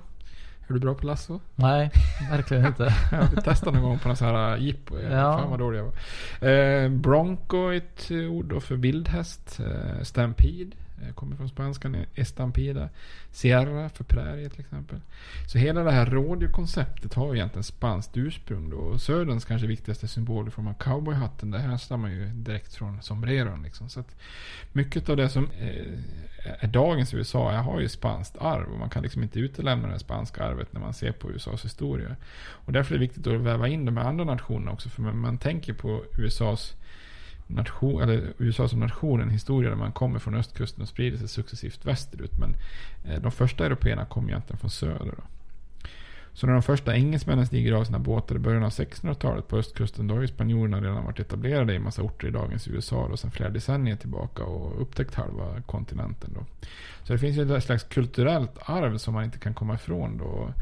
Är 0.69 0.73
du 0.73 0.79
bra 0.79 0.93
på 0.93 1.07
lasso? 1.07 1.39
Nej, 1.55 1.91
verkligen 2.31 2.65
inte. 2.65 2.83
Jag 3.11 3.29
fick 3.29 3.43
testa 3.43 3.71
någon 3.71 3.81
gång 3.81 3.99
på 3.99 4.07
någon 4.07 4.17
sån 4.17 4.27
här 4.27 4.57
jippo. 4.57 4.99
Ja. 4.99 5.37
Fan 5.37 5.49
vad 5.49 5.59
dålig 5.59 5.79
jag 5.79 5.83
var. 5.83 6.49
Eh, 6.49 6.89
bronco 6.89 7.57
är 7.57 7.77
ett 7.77 8.11
ord 8.11 8.63
för 8.63 8.75
vildhäst. 8.75 9.59
Eh, 9.59 10.03
stampede. 10.03 10.71
Eh, 11.01 11.13
kommer 11.13 11.35
från 11.35 11.49
spanskan. 11.49 12.05
Estampida. 12.15 12.89
Sierra 13.31 13.89
för 13.89 14.03
prärie 14.03 14.49
till 14.49 14.59
exempel. 14.59 15.01
Så 15.47 15.57
hela 15.57 15.83
det 15.83 15.91
här 15.91 16.05
radiokonceptet 16.05 17.13
har 17.13 17.33
ju 17.33 17.39
egentligen 17.39 17.63
spanskt 17.63 18.17
ursprung 18.17 18.69
då. 18.69 18.77
Och 18.77 19.01
Söderns 19.01 19.45
kanske 19.45 19.67
viktigaste 19.67 20.07
symbol 20.07 20.47
i 20.47 20.51
form 20.51 20.67
av 20.67 20.73
cowboyhatten. 20.73 21.51
Det 21.51 21.59
här 21.59 21.77
stammar 21.77 22.09
ju 22.09 22.25
direkt 22.25 22.73
från 22.73 23.01
sombreron 23.01 23.63
liksom. 23.63 23.89
Så 23.89 23.99
att 23.99 24.15
mycket 24.71 25.09
av 25.09 25.17
det 25.17 25.29
som 25.29 25.49
eh, 25.59 25.99
är 26.59 26.67
dagens 26.67 27.13
USA 27.13 27.51
har 27.51 27.79
ju 27.79 27.89
spanskt 27.89 28.37
arv. 28.37 28.71
Och 28.71 28.79
man 28.79 28.89
kan 28.89 29.03
liksom 29.03 29.23
inte 29.23 29.39
utelämna 29.39 29.87
det 29.87 29.99
spanska 29.99 30.43
arvet 30.43 30.73
när 30.73 30.81
man 30.81 30.93
ser 30.93 31.11
på 31.11 31.31
USAs 31.31 31.65
historia. 31.65 32.15
Och 32.39 32.73
därför 32.73 32.95
är 32.95 32.99
det 32.99 33.05
viktigt 33.05 33.27
att 33.27 33.41
väva 33.41 33.67
in 33.67 33.85
de 33.85 33.97
här 33.97 34.05
andra 34.05 34.25
nationerna 34.25 34.71
också. 34.71 34.89
För 34.89 35.01
man, 35.01 35.17
man 35.17 35.37
tänker 35.37 35.73
på 35.73 36.03
USAs 36.17 36.75
nation, 37.47 38.01
eller 38.01 38.33
USA 38.37 38.67
som 38.67 38.79
nation, 38.79 39.21
en 39.21 39.29
historia 39.29 39.69
där 39.69 39.77
man 39.77 39.91
kommer 39.91 40.19
från 40.19 40.35
östkusten 40.35 40.81
och 40.81 40.89
sprider 40.89 41.17
sig 41.17 41.27
successivt 41.27 41.85
västerut. 41.85 42.37
Men 42.37 42.55
eh, 43.05 43.21
de 43.21 43.31
första 43.31 43.65
européerna 43.65 44.05
kom 44.05 44.29
egentligen 44.29 44.57
från 44.57 44.69
söder. 44.69 45.13
Då. 45.17 45.23
Så 46.37 46.47
när 46.47 46.53
de 46.53 46.63
första 46.63 46.95
engelsmännen 46.95 47.47
stiger 47.47 47.73
av 47.73 47.83
sina 47.83 47.99
båtar 47.99 48.35
i 48.35 48.39
början 48.39 48.63
av 48.63 48.69
1600-talet 48.69 49.47
på 49.47 49.57
östkusten, 49.57 50.07
då 50.07 50.15
har 50.15 50.21
ju 50.21 50.27
spanjorerna 50.27 50.81
redan 50.81 51.05
varit 51.05 51.19
etablerade 51.19 51.73
i 51.73 51.75
en 51.75 51.83
massa 51.83 52.01
orter 52.01 52.27
i 52.27 52.31
dagens 52.31 52.67
USA 52.67 53.07
då, 53.09 53.17
sedan 53.17 53.31
flera 53.31 53.49
decennier 53.49 53.95
tillbaka 53.95 54.43
och 54.43 54.81
upptäckt 54.81 55.15
halva 55.15 55.61
kontinenten. 55.61 56.31
Då. 56.33 56.45
Så 57.03 57.13
det 57.13 57.19
finns 57.19 57.37
ju 57.37 57.55
ett 57.55 57.63
slags 57.63 57.83
kulturellt 57.83 58.51
arv 58.61 58.97
som 58.97 59.13
man 59.13 59.23
inte 59.23 59.39
kan 59.39 59.53
komma 59.53 59.75
ifrån. 59.75 60.17
Då. 60.17 60.53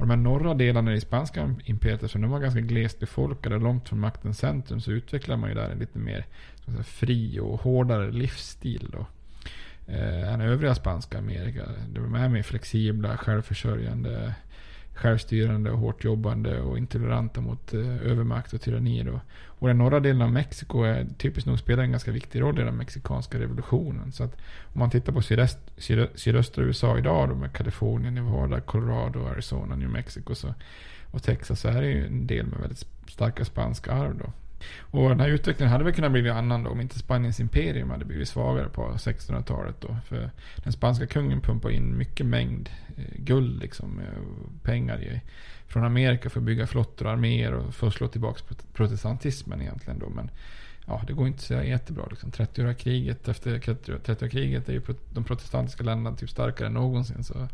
Och 0.00 0.06
de 0.06 0.10
här 0.10 0.16
norra 0.16 0.54
delarna 0.54 0.90
i 0.90 0.94
det 0.94 1.00
spanska 1.00 1.54
imperiet, 1.64 2.02
eftersom 2.02 2.22
de 2.22 2.30
var 2.30 2.38
ganska 2.38 2.60
glest 2.60 2.98
befolkade 2.98 3.54
och 3.54 3.60
långt 3.60 3.88
från 3.88 4.00
maktens 4.00 4.38
centrum, 4.38 4.80
så 4.80 4.90
utvecklar 4.90 5.36
man 5.36 5.48
ju 5.48 5.54
där 5.54 5.70
en 5.70 5.78
lite 5.78 5.98
mer 5.98 6.26
så 6.64 6.70
att 6.70 6.74
säga, 6.74 6.84
fri 6.84 7.40
och 7.40 7.60
hårdare 7.60 8.10
livsstil. 8.10 8.90
Då 8.92 9.06
eh, 9.92 10.32
än 10.32 10.40
övriga 10.40 10.74
spanska 10.74 11.18
Amerika. 11.18 11.62
De 11.88 12.14
är 12.14 12.28
mer 12.28 12.42
flexibla, 12.42 13.16
självförsörjande, 13.16 14.34
självstyrande 15.00 15.70
och 15.70 15.78
hårt 15.78 16.04
jobbande 16.04 16.60
och 16.60 16.78
intoleranta 16.78 17.40
mot 17.40 17.74
eh, 17.74 18.10
övermakt 18.10 18.52
och 18.52 18.60
tyranni. 18.60 19.02
Då. 19.02 19.20
Och 19.46 19.68
den 19.68 19.78
norra 19.78 20.00
delen 20.00 20.22
av 20.22 20.32
Mexiko 20.32 20.82
är 20.82 21.06
typiskt 21.18 21.46
nog 21.46 21.58
spelar 21.58 21.82
en 21.82 21.90
ganska 21.90 22.10
viktig 22.10 22.40
roll 22.40 22.60
i 22.60 22.62
den 22.62 22.76
mexikanska 22.76 23.38
revolutionen. 23.38 24.12
Så 24.12 24.24
att 24.24 24.36
om 24.64 24.78
man 24.78 24.90
tittar 24.90 25.12
på 25.12 25.22
sydöst, 25.22 25.58
sydö, 25.76 26.06
sydöstra 26.14 26.64
USA 26.64 26.98
idag 26.98 27.28
då 27.28 27.34
med 27.34 27.52
Kalifornien, 27.52 28.14
Nevada, 28.14 28.60
Colorado, 28.60 29.26
Arizona, 29.26 29.76
New 29.76 29.90
Mexico 29.90 30.34
så, 30.34 30.54
och 31.10 31.22
Texas 31.22 31.60
så 31.60 31.68
är 31.68 31.82
det 31.82 31.88
ju 31.88 32.06
en 32.06 32.26
del 32.26 32.46
med 32.46 32.58
väldigt 32.60 32.86
starka 33.08 33.44
spanska 33.44 33.92
arv 33.92 34.18
då. 34.18 34.32
Och 34.80 35.08
den 35.08 35.20
här 35.20 35.28
utvecklingen 35.28 35.72
hade 35.72 35.84
väl 35.84 35.92
kunnat 35.92 36.12
bli 36.12 36.30
annan 36.30 36.62
då 36.62 36.70
om 36.70 36.80
inte 36.80 36.98
Spaniens 36.98 37.40
imperium 37.40 37.90
hade 37.90 38.04
blivit 38.04 38.28
svagare 38.28 38.68
på 38.68 38.82
1600-talet 38.82 39.80
då. 39.80 39.96
För 40.06 40.30
den 40.56 40.72
spanska 40.72 41.06
kungen 41.06 41.40
pumpade 41.40 41.74
in 41.74 41.96
mycket 41.96 42.26
mängd 42.26 42.70
eh, 42.96 43.04
guld 43.16 43.60
liksom, 43.60 43.98
eh, 43.98 44.60
pengar 44.62 45.02
i, 45.02 45.20
från 45.66 45.84
Amerika 45.84 46.30
för 46.30 46.40
att 46.40 46.46
bygga 46.46 46.66
flottor 46.66 47.06
och 47.06 47.12
arméer 47.12 47.52
och 47.52 47.74
för 47.74 47.86
att 47.86 47.94
slå 47.94 48.08
tillbaka 48.08 48.54
protestantismen 48.72 49.62
egentligen 49.62 49.98
då. 49.98 50.08
Men 50.08 50.30
ja, 50.86 51.02
det 51.06 51.12
går 51.12 51.26
inte 51.26 51.42
så 51.42 51.54
jättebra. 51.54 52.06
Liksom. 52.10 52.30
30-åriga 52.30 52.74
kriget, 52.74 53.28
efter 53.28 53.58
30-åriga 53.58 54.30
kriget 54.30 54.68
är 54.68 54.72
ju 54.72 54.82
de 55.14 55.24
protestantiska 55.24 55.82
länderna 55.82 56.16
typ 56.16 56.30
starkare 56.30 56.66
än 56.66 56.74
någonsin. 56.74 57.24
Så, 57.24 57.48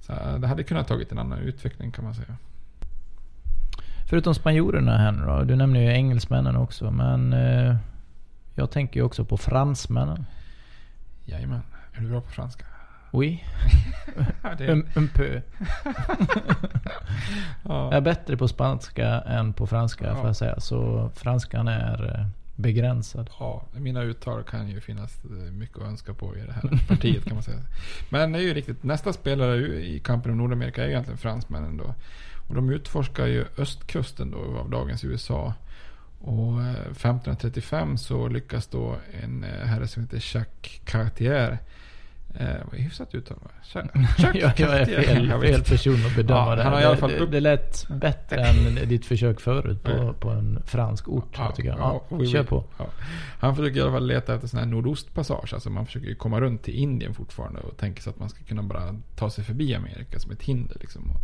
så 0.00 0.12
det 0.38 0.46
hade 0.46 0.62
kunnat 0.62 0.88
tagit 0.88 1.12
en 1.12 1.18
annan 1.18 1.38
utveckling 1.38 1.92
kan 1.92 2.04
man 2.04 2.14
säga. 2.14 2.36
Förutom 4.08 4.34
spanjorerna 4.34 4.98
här 4.98 5.12
nu 5.12 5.26
då. 5.26 5.44
Du 5.44 5.56
nämner 5.56 5.80
ju 5.80 5.92
engelsmännen 5.92 6.56
också. 6.56 6.90
Men 6.90 7.32
eh, 7.32 7.76
jag 8.54 8.70
tänker 8.70 9.00
ju 9.00 9.06
också 9.06 9.24
på 9.24 9.36
fransmännen. 9.36 10.26
Jajamän. 11.24 11.62
Är 11.92 12.00
du 12.00 12.08
bra 12.08 12.20
på 12.20 12.30
franska? 12.30 12.64
Oui. 13.10 13.44
un, 14.58 14.88
un 14.96 15.08
peu. 15.08 15.24
ja. 17.62 17.84
Jag 17.84 17.94
är 17.94 18.00
bättre 18.00 18.36
på 18.36 18.48
spanska 18.48 19.06
än 19.06 19.52
på 19.52 19.66
franska 19.66 20.06
ja. 20.06 20.14
får 20.16 20.26
jag 20.26 20.36
säga. 20.36 20.60
Så 20.60 21.10
franskan 21.14 21.68
är 21.68 22.18
eh, 22.18 22.26
begränsad. 22.56 23.30
Ja, 23.38 23.64
mina 23.72 24.02
uttal 24.02 24.42
kan 24.42 24.68
ju 24.68 24.80
finnas 24.80 25.24
eh, 25.24 25.52
mycket 25.52 25.78
att 25.78 25.88
önska 25.88 26.14
på 26.14 26.36
i 26.36 26.40
det 26.40 26.52
här 26.52 26.86
partiet 26.88 27.24
kan 27.24 27.34
man 27.34 27.42
säga. 27.42 27.60
Men 28.10 28.32
det 28.32 28.38
är 28.38 28.42
ju 28.42 28.54
riktigt. 28.54 28.82
Nästa 28.82 29.12
spelare 29.12 29.56
i 29.66 30.00
kampen 30.00 30.32
om 30.32 30.38
Nordamerika 30.38 30.84
är 30.84 30.88
egentligen 30.88 31.18
fransmännen 31.18 31.76
då. 31.76 31.94
Och 32.48 32.54
de 32.54 32.70
utforskar 32.70 33.26
ju 33.26 33.44
östkusten 33.58 34.30
då 34.30 34.58
av 34.58 34.70
dagens 34.70 35.04
USA. 35.04 35.54
Och 36.20 36.60
1535 36.60 37.90
eh, 37.90 37.96
så 37.96 38.28
lyckas 38.28 38.66
då 38.66 38.96
en 39.22 39.44
eh, 39.44 39.66
herre 39.66 39.88
som 39.88 40.02
heter 40.02 40.22
Jacques 40.34 40.80
Cartier 40.84 41.58
Eh, 42.34 42.72
hyfsat 42.72 43.14
uttal 43.14 43.38
va? 43.42 43.50
jag, 44.34 44.60
jag 44.60 44.80
är 44.80 44.84
fel, 44.84 45.40
fel 45.40 45.62
person 45.68 46.06
att 46.06 46.16
bedöma 46.16 46.40
ja, 46.40 46.56
det, 46.56 46.62
här. 46.62 47.08
Det, 47.08 47.18
det, 47.18 47.26
det 47.26 47.40
lät 47.40 47.88
bättre 47.88 48.40
än 48.40 48.74
ditt 48.88 49.06
försök 49.06 49.40
förut 49.40 49.82
på, 49.82 50.12
på 50.12 50.30
en 50.30 50.62
fransk 50.66 51.08
ort. 51.08 51.34
Ja, 51.38 51.52
tycker 51.52 51.68
jag. 51.68 51.78
Ja, 51.78 52.04
ja, 52.10 52.24
kör 52.24 52.42
på. 52.42 52.64
Ja. 52.78 52.86
Han 53.38 53.56
försöker 53.56 53.78
i 53.78 53.82
alla 53.82 53.92
fall 53.92 54.06
leta 54.06 54.34
efter 54.34 54.48
sån 54.48 54.58
här 54.58 54.66
nordostpassage. 54.66 55.54
Alltså 55.54 55.70
man 55.70 55.86
försöker 55.86 56.14
komma 56.14 56.40
runt 56.40 56.62
till 56.62 56.74
Indien 56.74 57.14
fortfarande 57.14 57.60
och 57.60 57.76
tänker 57.76 58.02
sig 58.02 58.10
att 58.10 58.18
man 58.18 58.28
ska 58.28 58.44
kunna 58.44 58.62
bara 58.62 58.96
ta 59.16 59.30
sig 59.30 59.44
förbi 59.44 59.74
Amerika 59.74 60.18
som 60.18 60.32
ett 60.32 60.42
hinder. 60.42 60.76
Liksom. 60.80 61.10
Och, 61.10 61.20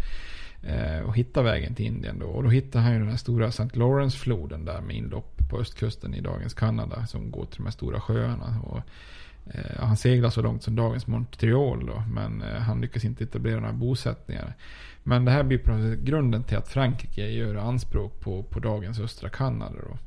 Eh, 0.67 1.01
och 1.01 1.17
hitta 1.17 1.43
vägen 1.43 1.75
till 1.75 1.87
Indien 1.87 2.19
då. 2.19 2.27
Och 2.27 2.43
då 2.43 2.49
hittar 2.49 2.81
han 2.81 2.93
ju 2.93 2.99
den 2.99 3.09
här 3.09 3.17
stora 3.17 3.49
St. 3.49 3.69
Lawrence-floden 3.73 4.65
där 4.65 4.81
med 4.81 4.97
inlopp 4.97 5.49
på 5.51 5.59
östkusten 5.59 6.15
i 6.15 6.21
dagens 6.21 6.55
Kanada. 6.55 7.07
Som 7.07 7.31
går 7.31 7.45
till 7.47 7.57
de 7.57 7.65
här 7.65 7.73
stora 7.73 8.01
sjöarna. 8.01 8.61
Och, 8.65 8.81
eh, 9.55 9.79
han 9.79 9.97
seglar 9.97 10.31
så 10.31 10.43
långt 10.43 10.63
som 10.63 10.77
dagens 10.77 11.07
Montreal 11.07 11.87
då. 11.87 12.03
Men 12.13 12.43
eh, 12.43 12.61
han 12.61 12.81
lyckas 12.81 13.05
inte 13.05 13.25
etablera 13.25 13.61
några 13.61 13.73
bosättningar. 13.73 14.55
Men 15.03 15.25
det 15.25 15.31
här 15.31 15.43
blir 15.43 15.59
på 15.59 15.97
grunden 16.03 16.45
till 16.45 16.57
att 16.57 16.69
Frankrike 16.69 17.29
gör 17.31 17.55
anspråk 17.55 18.21
på, 18.21 18.43
på 18.43 18.61
dagens 18.61 19.01
östra 19.01 19.29
Kanada 19.29 19.77
då. 19.91 19.99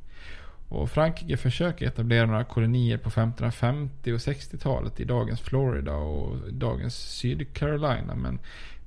Och 0.68 0.90
Frankrike 0.90 1.36
försöker 1.36 1.86
etablera 1.86 2.26
några 2.26 2.44
kolonier 2.44 2.98
på 2.98 3.08
1550 3.08 4.12
och 4.12 4.18
60-talet 4.18 5.00
i 5.00 5.04
dagens 5.04 5.40
Florida 5.40 5.94
och 5.94 6.52
dagens 6.52 6.94
Sydcarolina. 6.94 8.14
Men 8.14 8.38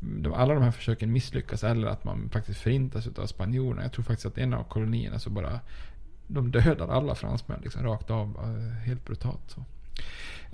de, 0.02 0.34
alla 0.34 0.54
de 0.54 0.64
här 0.64 0.72
försöken 0.72 1.12
misslyckas 1.12 1.64
eller 1.64 1.88
att 1.88 2.04
man 2.04 2.30
faktiskt 2.30 2.62
förintas 2.62 3.08
av 3.08 3.26
spanjorerna. 3.26 3.82
Jag 3.82 3.92
tror 3.92 4.04
faktiskt 4.04 4.26
att 4.26 4.38
en 4.38 4.54
av 4.54 4.64
kolonierna 4.64 5.20
så 5.20 5.30
bara 5.30 5.60
de 6.28 6.52
dödar 6.52 6.88
alla 6.88 7.16
fransmän 7.16 7.60
liksom, 7.64 7.84
rakt 7.84 8.10
av. 8.10 8.38
Eh, 8.44 8.88
helt 8.88 9.06
brutalt. 9.06 9.42
Så. 9.48 9.66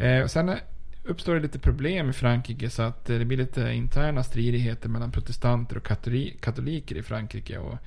Eh, 0.03 0.25
sen 0.25 0.49
eh, 0.49 0.57
uppstår 1.03 1.35
det 1.35 1.41
lite 1.41 1.59
problem 1.59 2.09
i 2.09 2.13
Frankrike 2.13 2.69
så 2.69 2.81
att 2.81 3.09
eh, 3.09 3.17
det 3.19 3.25
blir 3.25 3.37
lite 3.37 3.71
interna 3.73 4.23
stridigheter 4.23 4.89
mellan 4.89 5.11
protestanter 5.11 5.77
och 5.77 5.85
katoliker 6.41 6.95
i 6.95 7.03
Frankrike. 7.03 7.57
Och 7.57 7.77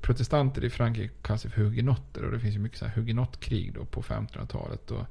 protestanter 0.00 0.64
i 0.64 0.70
Frankrike 0.70 1.14
kallas 1.22 1.42
för 1.42 1.50
hugenotter 1.50 2.24
och 2.24 2.32
det 2.32 2.40
finns 2.40 2.54
ju 2.54 2.58
mycket 2.58 2.78
så 2.78 2.84
här 2.84 2.94
hugenottkrig 2.94 3.74
då 3.74 3.84
på 3.84 4.02
1500-talet. 4.02 4.90
Och 4.90 5.06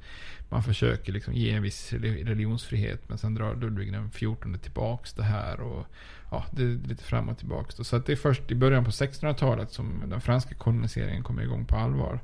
man 0.49 0.63
försöker 0.63 1.13
liksom 1.13 1.33
ge 1.33 1.51
en 1.51 1.61
viss 1.61 1.93
religionsfrihet 1.93 3.09
men 3.09 3.17
sen 3.17 3.35
drar 3.35 3.55
Ludvig 3.55 3.91
den 3.91 4.09
XIV 4.09 4.57
tillbaks 4.61 5.13
det 5.13 5.23
här. 5.23 5.59
Och 5.59 5.85
ja, 6.31 6.45
det 6.51 6.63
är 6.63 6.87
lite 6.87 7.03
fram 7.03 7.29
och 7.29 7.37
tillbaks. 7.37 7.75
Då. 7.75 7.83
Så 7.83 7.95
att 7.95 8.05
det 8.05 8.11
är 8.11 8.15
först 8.15 8.51
i 8.51 8.55
början 8.55 8.85
på 8.85 8.91
1600-talet 8.91 9.71
som 9.71 10.03
den 10.05 10.21
franska 10.21 10.55
koloniseringen 10.55 11.23
kommer 11.23 11.43
igång 11.43 11.65
på 11.65 11.75
allvar. 11.75 12.19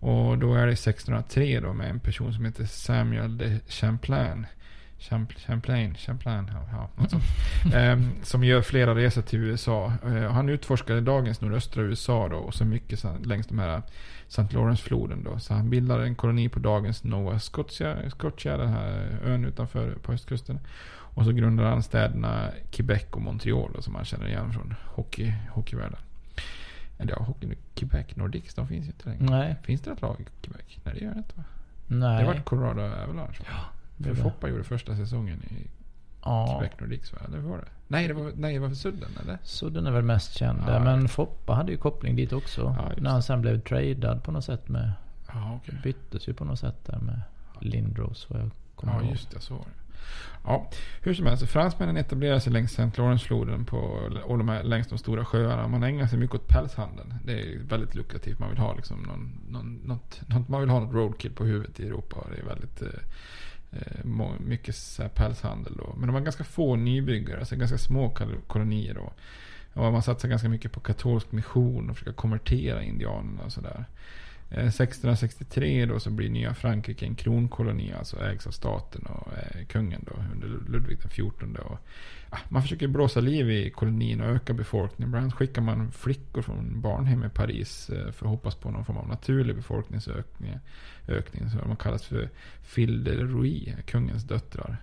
Och 0.00 0.38
då 0.38 0.54
är 0.54 0.66
det 0.66 0.72
1603 0.72 1.60
då 1.60 1.72
med 1.72 1.90
en 1.90 2.00
person 2.00 2.34
som 2.34 2.44
heter 2.44 2.66
Samuel 2.66 3.38
de 3.38 3.60
Champlain 3.68 4.46
Champlain, 4.98 5.94
Champlain, 5.94 6.50
ja, 6.72 6.88
sånt. 7.08 7.24
um, 7.74 8.12
som 8.22 8.44
gör 8.44 8.62
flera 8.62 8.94
resor 8.94 9.22
till 9.22 9.38
USA. 9.38 9.92
Uh, 10.06 10.30
han 10.30 10.48
utforskade 10.48 11.00
dagens 11.00 11.40
nordöstra 11.40 11.82
USA 11.82 12.28
då, 12.28 12.36
och 12.36 12.54
så 12.54 12.64
mycket 12.64 13.04
längs 13.24 13.46
de 13.46 13.58
här 13.58 13.82
St. 14.28 14.42
Lawrence-floden 14.50 15.24
då. 15.24 15.38
Så 15.38 15.54
han 15.54 15.70
bildade 15.70 16.04
en 16.04 16.14
koloni 16.14 16.48
på 16.48 16.58
dagens 16.58 17.04
Nova 17.04 17.38
Scotia, 17.38 18.10
Scotia 18.10 18.56
den 18.56 18.68
här 18.68 19.18
ön 19.24 19.44
utanför 19.44 19.94
på 20.02 20.12
östkusten. 20.12 20.60
Och 21.14 21.24
så 21.24 21.32
grundade 21.32 21.68
han 21.68 21.82
städerna 21.82 22.50
Quebec 22.70 23.04
och 23.10 23.22
Montreal 23.22 23.70
då, 23.74 23.82
som 23.82 23.92
man 23.92 24.04
känner 24.04 24.28
igen 24.28 24.52
från 24.52 24.74
hockey, 24.84 25.32
hockeyvärlden. 25.50 25.98
Eller 26.98 27.12
ja, 27.12 27.22
hockey, 27.22 27.56
Quebec 27.74 28.16
Nordics, 28.16 28.54
de 28.54 28.68
finns 28.68 28.86
ju 28.86 28.90
inte 28.90 29.08
längre. 29.08 29.24
Nej. 29.24 29.56
Finns 29.62 29.80
det 29.80 29.90
ett 29.90 30.02
lag 30.02 30.20
i 30.20 30.46
Quebec? 30.46 30.78
Nej, 30.84 30.94
det 30.94 31.04
gör 31.04 31.12
det 31.12 31.18
inte 31.18 31.36
va? 31.36 31.44
Nej. 31.86 32.18
Det 32.18 32.26
var 32.26 32.34
Colorado 32.34 32.80
Avalanche. 32.80 33.42
Ja. 33.50 33.77
För 34.04 34.14
Foppa 34.14 34.48
gjorde 34.48 34.64
första 34.64 34.96
säsongen 34.96 35.42
i 35.42 35.66
ja. 36.24 36.58
Quebec 36.60 36.80
Nordics 36.80 37.12
va? 37.12 37.18
Eller 37.28 37.38
var 37.38 37.56
det? 37.58 37.68
Nej, 37.88 38.08
det 38.08 38.14
var, 38.14 38.32
nej, 38.36 38.54
det 38.54 38.60
var 38.60 38.68
för 38.68 38.76
Sudden 38.76 39.10
eller? 39.22 39.38
Sudden 39.42 39.86
är 39.86 39.90
väl 39.90 40.04
mest 40.04 40.32
känd. 40.38 40.62
Ja, 40.66 40.78
men 40.84 41.08
Foppa 41.08 41.54
hade 41.54 41.72
ju 41.72 41.78
koppling 41.78 42.16
dit 42.16 42.32
också. 42.32 42.74
Ja, 42.78 42.92
när 43.02 43.10
han 43.10 43.22
sen 43.22 43.40
blev 43.40 43.60
tradad 43.60 44.22
på 44.22 44.32
något 44.32 44.44
sätt 44.44 44.68
med... 44.68 44.92
Ja, 45.32 45.56
okay. 45.56 45.74
Byttes 45.82 46.28
ju 46.28 46.34
på 46.34 46.44
något 46.44 46.58
sätt 46.58 46.84
där 46.86 46.98
med 46.98 47.20
Lindros 47.60 48.26
vad 48.30 48.40
jag 48.40 48.50
kommer 48.74 48.92
Ja, 48.92 49.00
ihåg. 49.02 49.10
just 49.10 49.30
det. 49.30 49.40
Så 49.40 49.54
var 49.54 49.64
det. 49.64 49.70
Ja, 50.44 50.70
hur 51.02 51.14
som 51.14 51.26
helst. 51.26 51.46
Fransmännen 51.48 51.96
etablerar 51.96 52.38
sig 52.38 52.52
längs 52.52 52.78
St. 52.78 53.02
Lawrence-floden 53.02 53.66
och 54.24 54.38
de 54.38 54.48
här, 54.48 54.62
längs 54.62 54.88
de 54.88 54.98
stora 54.98 55.24
sjöarna. 55.24 55.68
Man 55.68 55.82
ägnar 55.82 56.06
sig 56.06 56.18
mycket 56.18 56.34
åt 56.34 56.48
pälshandeln. 56.48 57.14
Det 57.24 57.32
är 57.40 57.58
väldigt 57.58 57.94
lukrativt. 57.94 58.38
Man 58.38 58.48
vill 58.48 58.58
ha 58.58 58.74
liksom 58.74 59.02
någon, 59.02 59.40
någon, 59.48 59.74
något, 59.74 60.20
man 60.48 60.60
vill 60.60 60.70
ha 60.70 60.80
något 60.80 60.94
roadkill 60.94 61.32
på 61.32 61.44
huvudet 61.44 61.80
i 61.80 61.86
Europa. 61.86 62.16
Det 62.34 62.38
är 62.42 62.46
väldigt 62.46 62.82
Eh, 62.82 62.88
Eh, 63.72 64.04
mycket 64.38 64.76
så 64.76 65.08
pälshandel 65.08 65.76
då. 65.76 65.94
Men 65.96 66.06
de 66.06 66.12
var 66.12 66.20
ganska 66.20 66.44
få 66.44 66.76
nybyggare, 66.76 67.38
alltså 67.38 67.56
ganska 67.56 67.78
små 67.78 68.14
kolonier 68.46 68.94
då. 68.94 69.12
Och 69.72 69.92
man 69.92 70.02
satsade 70.02 70.30
ganska 70.30 70.48
mycket 70.48 70.72
på 70.72 70.80
katolsk 70.80 71.32
mission 71.32 71.90
och 71.90 71.96
försöka 71.96 72.12
konvertera 72.12 72.82
indianerna 72.82 73.42
och 73.44 73.52
sådär. 73.52 73.84
Eh, 74.50 74.66
1663 74.66 75.86
då 75.86 76.00
så 76.00 76.10
blir 76.10 76.30
nya 76.30 76.54
Frankrike 76.54 77.06
en 77.06 77.14
kronkoloni, 77.14 77.92
alltså 77.92 78.24
ägs 78.24 78.46
av 78.46 78.50
staten 78.50 79.06
och 79.06 79.32
eh, 79.32 79.66
kungen 79.66 80.04
då 80.06 80.22
under 80.32 80.48
Ludvig 80.72 80.98
XIV. 80.98 81.56
Och, 81.56 81.78
Ah, 82.30 82.38
man 82.48 82.62
försöker 82.62 82.88
blåsa 82.88 83.20
liv 83.20 83.50
i 83.50 83.70
kolonin 83.70 84.20
och 84.20 84.26
öka 84.26 84.52
befolkningen. 84.52 85.10
Bland 85.10 85.24
annat 85.24 85.34
skickar 85.34 85.62
man 85.62 85.92
flickor 85.92 86.42
från 86.42 86.80
barnhem 86.80 87.24
i 87.24 87.28
Paris 87.28 87.90
eh, 87.90 88.12
för 88.12 88.26
att 88.26 88.30
hoppas 88.30 88.54
på 88.54 88.70
någon 88.70 88.84
form 88.84 88.96
av 88.96 89.08
naturlig 89.08 89.56
befolkningsökning. 89.56 90.58
Ökning, 91.08 91.50
som 91.50 91.60
man 91.66 91.76
kallas 91.76 92.04
för 92.04 92.30
Fille 92.62 93.14
de 93.14 93.82
kungens 93.86 94.24
döttrar. 94.24 94.76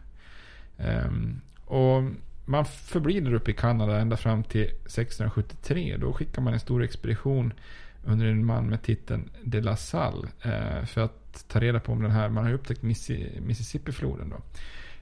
Um, 0.78 1.42
och 1.66 2.04
man 2.46 2.66
förblir 2.66 3.22
där 3.22 3.34
uppe 3.34 3.52
i 3.52 3.54
Kanada 3.54 4.00
ända 4.00 4.18
fram 4.18 4.44
till 4.44 4.64
1673. 4.64 5.98
Då 5.98 6.14
skickar 6.14 6.42
man 6.42 6.54
en 6.54 6.60
stor 6.60 6.84
expedition 6.84 7.54
under 8.04 8.26
en 8.26 8.46
man 8.46 8.70
med 8.70 8.82
titeln 8.82 9.30
De 9.44 9.62
La 9.62 9.76
Salle. 9.76 10.28
Eh, 10.42 10.86
för 10.86 11.02
att 11.02 11.46
ta 11.48 11.60
reda 11.60 11.80
på 11.80 11.92
om 11.92 12.02
den 12.02 12.12
här, 12.12 12.30
man 12.30 12.44
har 12.44 12.54
upptäckt 12.54 12.82
Mississippi-floden 12.82 14.30
då. 14.30 14.42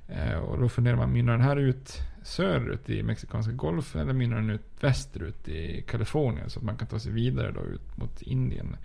Eh, 0.07 0.37
och 0.37 0.59
då 0.59 0.69
funderar 0.69 0.95
man, 0.97 1.11
mynnar 1.13 1.33
den 1.33 1.41
här 1.41 1.55
ut 1.55 2.01
söderut 2.23 2.89
i 2.89 3.03
Mexikanska 3.03 3.51
golfen 3.53 4.01
eller 4.01 4.13
mynnar 4.13 4.35
den 4.35 4.49
ut 4.49 4.61
västerut 4.81 5.47
i 5.47 5.81
Kalifornien 5.87 6.49
så 6.49 6.59
att 6.59 6.65
man 6.65 6.77
kan 6.77 6.87
ta 6.87 6.99
sig 6.99 7.11
vidare 7.11 7.51
då 7.51 7.61
ut 7.61 7.97
mot 7.97 8.21
Indien. 8.21 8.75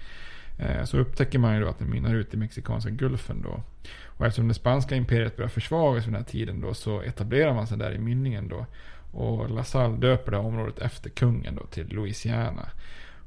Eh, 0.59 0.85
så 0.85 0.99
upptäcker 0.99 1.39
man 1.39 1.55
ju 1.55 1.61
då 1.61 1.69
att 1.69 1.79
den 1.79 1.91
mynnar 1.91 2.15
ut 2.15 2.35
i 2.35 2.37
Mexikanska 2.37 2.91
gulfen 2.91 3.43
då. 3.43 3.63
Och 4.05 4.27
eftersom 4.27 4.49
det 4.49 4.55
spanska 4.55 4.97
imperiet 4.97 5.37
börjar 5.37 5.49
försvagas 5.49 6.07
vid 6.07 6.13
den 6.13 6.23
här 6.23 6.29
tiden 6.31 6.61
då 6.61 6.75
så 6.75 7.01
etablerar 7.03 7.55
man 7.55 7.67
sig 7.67 7.79
där 7.79 7.93
i 7.93 7.99
mynningen 7.99 8.49
då. 8.49 8.67
Och 9.13 9.51
LaSalle 9.51 9.97
döper 9.97 10.31
det 10.31 10.37
här 10.39 10.45
området 10.47 10.79
efter 10.79 11.11
kungen 11.11 11.55
då 11.57 11.67
till 11.67 11.89
Louisiana. 11.89 12.69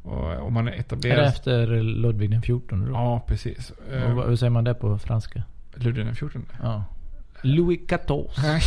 Och 0.03 0.45
om 0.47 0.53
man 0.53 0.67
etablerar... 0.67 1.15
Är 1.17 1.21
det 1.21 1.27
efter 1.27 1.67
Ludvig 1.83 2.29
den 2.31 2.41
14 2.41 2.85
då? 2.85 2.91
Ja, 2.91 3.23
precis. 3.27 3.69
Och 3.69 4.11
vad- 4.15 4.29
hur 4.29 4.35
säger 4.35 4.49
man 4.49 4.63
det 4.63 4.73
på 4.73 4.97
franska? 4.97 5.43
Ludvig 5.75 6.05
den 6.05 6.15
14? 6.15 6.45
Ja. 6.63 6.83
Louis 7.41 7.79
XIV. 7.87 8.25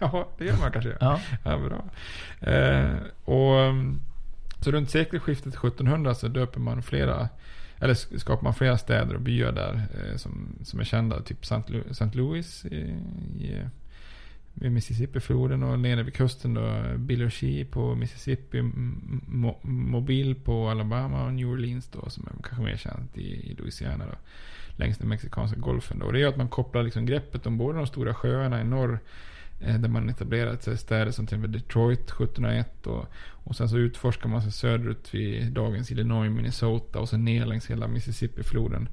ja, 0.00 0.28
det 0.38 0.44
gör 0.44 0.56
man 0.56 0.72
kanske. 0.72 0.96
Ja. 1.00 1.20
ja 1.44 1.58
bra. 1.58 1.84
Eh, 2.52 2.90
och 3.24 3.52
um, 3.68 4.00
så 4.60 4.70
runt 4.70 4.90
sekelskiftet 4.90 5.54
1700 5.54 6.14
så 6.14 6.28
döper 6.28 6.60
man 6.60 6.82
flera, 6.82 7.28
eller 7.78 7.94
sk- 7.94 8.18
skapar 8.18 8.42
man 8.44 8.54
flera 8.54 8.78
städer 8.78 9.14
och 9.14 9.20
byar 9.20 9.52
där 9.52 9.74
eh, 9.74 10.16
som, 10.16 10.56
som 10.62 10.80
är 10.80 10.84
kända. 10.84 11.22
Typ 11.22 11.44
St. 11.90 12.08
Louis 12.12 12.64
i, 12.64 12.76
i, 13.40 13.60
vid 14.54 14.72
Mississippi-floden 14.72 15.62
och 15.62 15.78
nere 15.78 16.02
vid 16.02 16.14
kusten 16.14 16.54
då 16.54 16.82
Biloxi 16.96 17.64
på 17.64 17.94
Mississippi, 17.94 18.60
Mo- 18.60 19.66
Mobile 19.66 20.34
på 20.34 20.68
Alabama 20.70 21.24
och 21.24 21.32
New 21.34 21.48
Orleans 21.48 21.88
då 21.92 22.10
som 22.10 22.26
är 22.26 22.42
kanske 22.42 22.64
mer 22.64 22.76
känt 22.76 23.18
i, 23.18 23.50
i 23.50 23.54
Louisiana 23.58 24.04
då. 24.06 24.14
Längs 24.76 24.98
den 24.98 25.08
mexikanska 25.08 25.58
golfen 25.60 25.98
då. 25.98 26.06
Och 26.06 26.12
det 26.12 26.18
gör 26.18 26.28
att 26.28 26.36
man 26.36 26.48
kopplar 26.48 26.82
liksom 26.82 27.06
greppet 27.06 27.46
om 27.46 27.58
båda 27.58 27.78
de 27.78 27.86
stora 27.86 28.14
sjöarna 28.14 28.60
i 28.60 28.64
norr 28.64 28.98
eh, 29.60 29.78
där 29.78 29.88
man 29.88 30.08
etablerat 30.08 30.62
sig 30.62 30.78
städer 30.78 31.10
som 31.10 31.26
till 31.26 31.36
exempel 31.36 31.52
Detroit 31.60 32.00
1701 32.00 32.86
och, 32.86 33.06
och 33.44 33.56
sen 33.56 33.68
så 33.68 33.78
utforskar 33.78 34.28
man 34.28 34.42
sig 34.42 34.52
söderut 34.52 35.14
vid 35.14 35.52
dagens 35.52 35.90
Illinois, 35.90 36.30
Minnesota 36.30 37.00
och 37.00 37.08
sen 37.08 37.24
ner 37.24 37.46
längs 37.46 37.70
hela 37.70 37.88
Mississippifloden. 37.88 38.88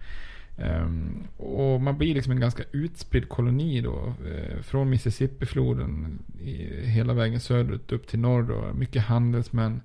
Um, 0.61 1.27
och 1.37 1.81
man 1.81 1.97
blir 1.97 2.13
liksom 2.13 2.31
en 2.31 2.39
ganska 2.39 2.63
utspridd 2.71 3.29
koloni 3.29 3.81
då. 3.81 4.13
eh, 4.25 4.61
från 4.61 4.89
Mississippifloden 4.89 6.19
i, 6.41 6.85
hela 6.85 7.13
vägen 7.13 7.39
söderut 7.39 7.91
upp 7.91 8.07
till 8.07 8.19
norr 8.19 8.43
då. 8.43 8.73
Mycket 8.73 9.03
handelsmän, 9.03 9.81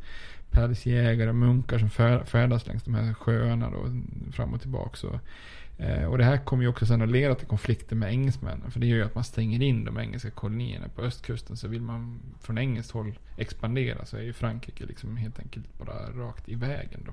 pälsjägare, 0.50 1.32
munkar 1.32 1.78
som 1.78 1.90
fär, 1.90 2.24
färdas 2.24 2.66
längs 2.66 2.82
de 2.82 2.94
här 2.94 3.14
sjöarna 3.14 3.70
då. 3.70 3.86
Fram 4.32 4.54
och 4.54 4.60
tillbaka. 4.60 4.96
Så. 4.96 5.20
Eh, 5.78 6.04
och 6.04 6.18
det 6.18 6.24
här 6.24 6.36
kommer 6.36 6.62
ju 6.62 6.68
också 6.68 6.86
sen 6.86 7.02
att 7.02 7.08
leda 7.08 7.34
till 7.34 7.46
konflikter 7.46 7.96
med 7.96 8.10
engelsmännen. 8.10 8.70
För 8.70 8.80
det 8.80 8.86
gör 8.86 8.96
ju 8.96 9.04
att 9.04 9.14
man 9.14 9.24
stänger 9.24 9.62
in 9.62 9.84
de 9.84 9.98
engelska 9.98 10.30
kolonierna 10.30 10.88
på 10.88 11.02
östkusten. 11.02 11.56
Så 11.56 11.68
vill 11.68 11.82
man 11.82 12.20
från 12.40 12.58
engelskt 12.58 12.92
håll 12.92 13.18
expandera 13.36 14.04
så 14.04 14.16
är 14.16 14.22
ju 14.22 14.32
Frankrike 14.32 14.86
liksom 14.86 15.16
helt 15.16 15.38
enkelt 15.38 15.78
bara 15.78 16.26
rakt 16.26 16.48
i 16.48 16.54
vägen 16.54 17.00
då. 17.06 17.12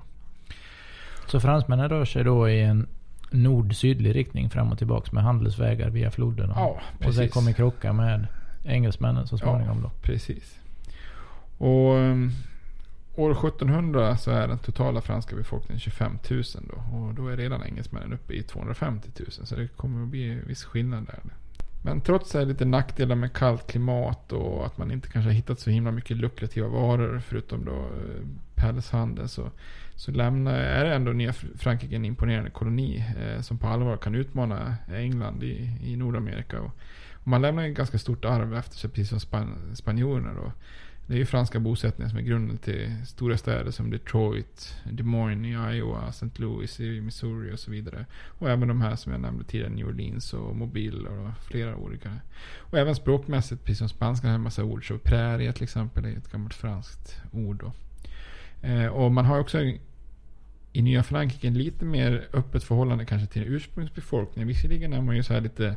Så 1.26 1.40
fransmännen 1.40 1.88
rör 1.88 2.04
sig 2.04 2.24
då 2.24 2.48
i 2.48 2.60
en 2.62 2.86
nord-sydlig 3.30 4.14
riktning 4.14 4.50
fram 4.50 4.72
och 4.72 4.78
tillbaks 4.78 5.12
med 5.12 5.22
handelsvägar 5.22 5.90
via 5.90 6.10
floderna. 6.10 6.52
Ja, 6.56 6.66
och 6.66 6.98
sen 6.98 7.06
precis. 7.06 7.32
kommer 7.32 7.52
krocka 7.52 7.92
med 7.92 8.26
engelsmännen 8.64 9.26
så 9.26 9.38
småningom 9.38 9.82
då. 9.82 9.90
Precis. 10.02 10.58
Och 11.58 11.94
um, 11.94 12.32
år 13.14 13.30
1700 13.30 14.16
så 14.16 14.30
är 14.30 14.48
den 14.48 14.58
totala 14.58 15.00
franska 15.00 15.36
befolkningen 15.36 15.80
25 15.80 16.18
000 16.30 16.42
då. 16.52 16.96
Och 16.96 17.14
då 17.14 17.28
är 17.28 17.36
redan 17.36 17.62
engelsmännen 17.62 18.12
uppe 18.12 18.34
i 18.34 18.42
250 18.42 19.08
000. 19.18 19.30
Så 19.30 19.54
det 19.54 19.68
kommer 19.76 20.02
att 20.02 20.08
bli 20.08 20.34
viss 20.34 20.64
skillnad 20.64 21.06
där. 21.06 21.20
Men 21.84 22.00
trots 22.00 22.32
det 22.32 22.40
är 22.40 22.46
lite 22.46 22.64
nackdelar 22.64 23.16
med 23.16 23.32
kallt 23.32 23.66
klimat 23.66 24.32
och 24.32 24.66
att 24.66 24.78
man 24.78 24.90
inte 24.90 25.08
kanske 25.08 25.28
har 25.28 25.34
hittat 25.34 25.60
så 25.60 25.70
himla 25.70 25.90
mycket 25.90 26.16
lukrativa 26.16 26.68
varor 26.68 27.20
förutom 27.20 27.64
då 27.64 27.72
pälshandeln 27.72 28.42
pälshandel 28.54 29.28
så, 29.28 29.50
så 29.94 30.10
lämnar, 30.10 30.54
är 30.54 30.84
det 30.84 30.94
ändå 30.94 31.12
nya 31.12 31.32
Frankrike 31.32 31.96
en 31.96 32.04
imponerande 32.04 32.50
koloni 32.50 33.04
eh, 33.20 33.40
som 33.40 33.58
på 33.58 33.66
allvar 33.66 33.96
kan 33.96 34.14
utmana 34.14 34.76
England 34.94 35.42
i, 35.42 35.70
i 35.82 35.96
Nordamerika. 35.96 36.60
Och, 36.60 36.70
och 37.12 37.28
man 37.28 37.42
lämnar 37.42 37.68
ett 37.68 37.76
ganska 37.76 37.98
stort 37.98 38.24
arv 38.24 38.54
efter 38.54 38.76
sig 38.76 38.90
precis 38.90 39.08
som 39.08 39.20
span, 39.20 39.56
spanjorerna 39.74 40.34
då. 40.34 40.52
Det 41.12 41.16
är 41.16 41.18
ju 41.18 41.26
franska 41.26 41.60
bosättningar 41.60 42.08
som 42.08 42.18
är 42.18 42.22
grunden 42.22 42.58
till 42.58 42.92
stora 43.06 43.38
städer 43.38 43.70
som 43.70 43.90
Detroit, 43.90 44.76
Des 44.84 45.06
Moines 45.06 45.46
i 45.46 45.76
Iowa, 45.76 46.08
St. 46.08 46.30
Louis 46.36 46.80
i 46.80 47.00
Missouri 47.00 47.54
och 47.54 47.58
så 47.58 47.70
vidare. 47.70 48.06
Och 48.38 48.50
även 48.50 48.68
de 48.68 48.80
här 48.80 48.96
som 48.96 49.12
jag 49.12 49.20
nämnde 49.20 49.44
tidigare, 49.44 49.70
New 49.70 49.86
Orleans 49.86 50.34
och 50.34 50.56
Mobile 50.56 51.08
och 51.08 51.30
flera 51.46 51.76
olika. 51.76 52.16
Och 52.58 52.78
även 52.78 52.94
språkmässigt, 52.94 53.64
precis 53.64 53.78
som 53.78 53.88
spanskan 53.88 54.30
har 54.30 54.34
en 54.34 54.42
massa 54.42 54.64
ord. 54.64 54.88
Så 54.88 54.98
prärie 54.98 55.52
till 55.52 55.62
exempel 55.62 56.04
är 56.04 56.16
ett 56.16 56.32
gammalt 56.32 56.54
franskt 56.54 57.16
ord 57.32 57.60
då. 57.64 57.72
Eh, 58.68 58.86
och 58.86 59.12
man 59.12 59.24
har 59.24 59.38
också 59.38 59.60
i 60.72 60.82
Nya 60.82 61.02
Frankrike 61.02 61.46
en 61.46 61.58
lite 61.58 61.84
mer 61.84 62.28
öppet 62.32 62.64
förhållande 62.64 63.04
kanske 63.04 63.32
till 63.32 63.42
ursprungsbefolkningen. 63.42 64.48
Visserligen 64.48 64.92
är 64.92 65.00
man 65.00 65.16
ju 65.16 65.22
så 65.22 65.32
här 65.32 65.40
lite 65.40 65.76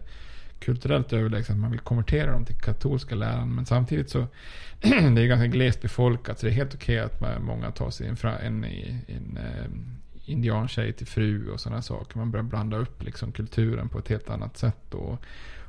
kulturellt 0.59 1.13
överlägsen 1.13 1.55
att 1.55 1.61
man 1.61 1.71
vill 1.71 1.79
konvertera 1.79 2.31
dem 2.31 2.45
till 2.45 2.55
katolska 2.55 3.15
läran. 3.15 3.55
Men 3.55 3.65
samtidigt 3.65 4.09
så 4.09 4.27
det 4.81 5.21
är 5.21 5.27
ganska 5.27 5.47
glest 5.47 5.81
befolkat. 5.81 6.39
Så 6.39 6.45
det 6.45 6.51
är 6.51 6.55
helt 6.55 6.75
okej 6.75 6.99
att 6.99 7.21
man, 7.21 7.43
många 7.43 7.71
tar 7.71 7.89
sig 7.89 8.07
en, 8.07 8.15
fra- 8.15 8.39
en, 8.39 8.63
en, 8.63 9.37
en 9.37 9.97
indiantjej 10.25 10.93
till 10.93 11.07
fru 11.07 11.49
och 11.49 11.59
sådana 11.59 11.81
saker. 11.81 12.17
Man 12.17 12.31
börjar 12.31 12.43
blanda 12.43 12.77
upp 12.77 13.03
liksom 13.03 13.31
kulturen 13.31 13.89
på 13.89 13.99
ett 13.99 14.07
helt 14.07 14.29
annat 14.29 14.57
sätt. 14.57 14.93
Och, 14.93 15.19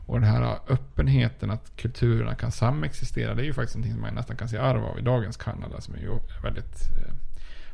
och 0.07 0.21
den 0.21 0.29
här 0.31 0.59
öppenheten 0.69 1.51
att 1.51 1.77
kulturerna 1.77 2.35
kan 2.35 2.53
samexistera. 2.53 3.35
Det 3.35 3.43
är 3.43 3.47
ju 3.47 3.53
faktiskt 3.53 3.77
någonting 3.77 3.93
som 3.93 4.03
man 4.03 4.15
nästan 4.15 4.37
kan 4.37 4.49
se 4.49 4.57
arv 4.57 4.85
av 4.85 4.99
i 4.99 5.03
dagens 5.03 5.37
Kanada. 5.37 5.81
Som 5.81 5.95
är 5.95 5.99
ju 5.99 6.11
väldigt 6.43 6.81
eh, 6.97 7.15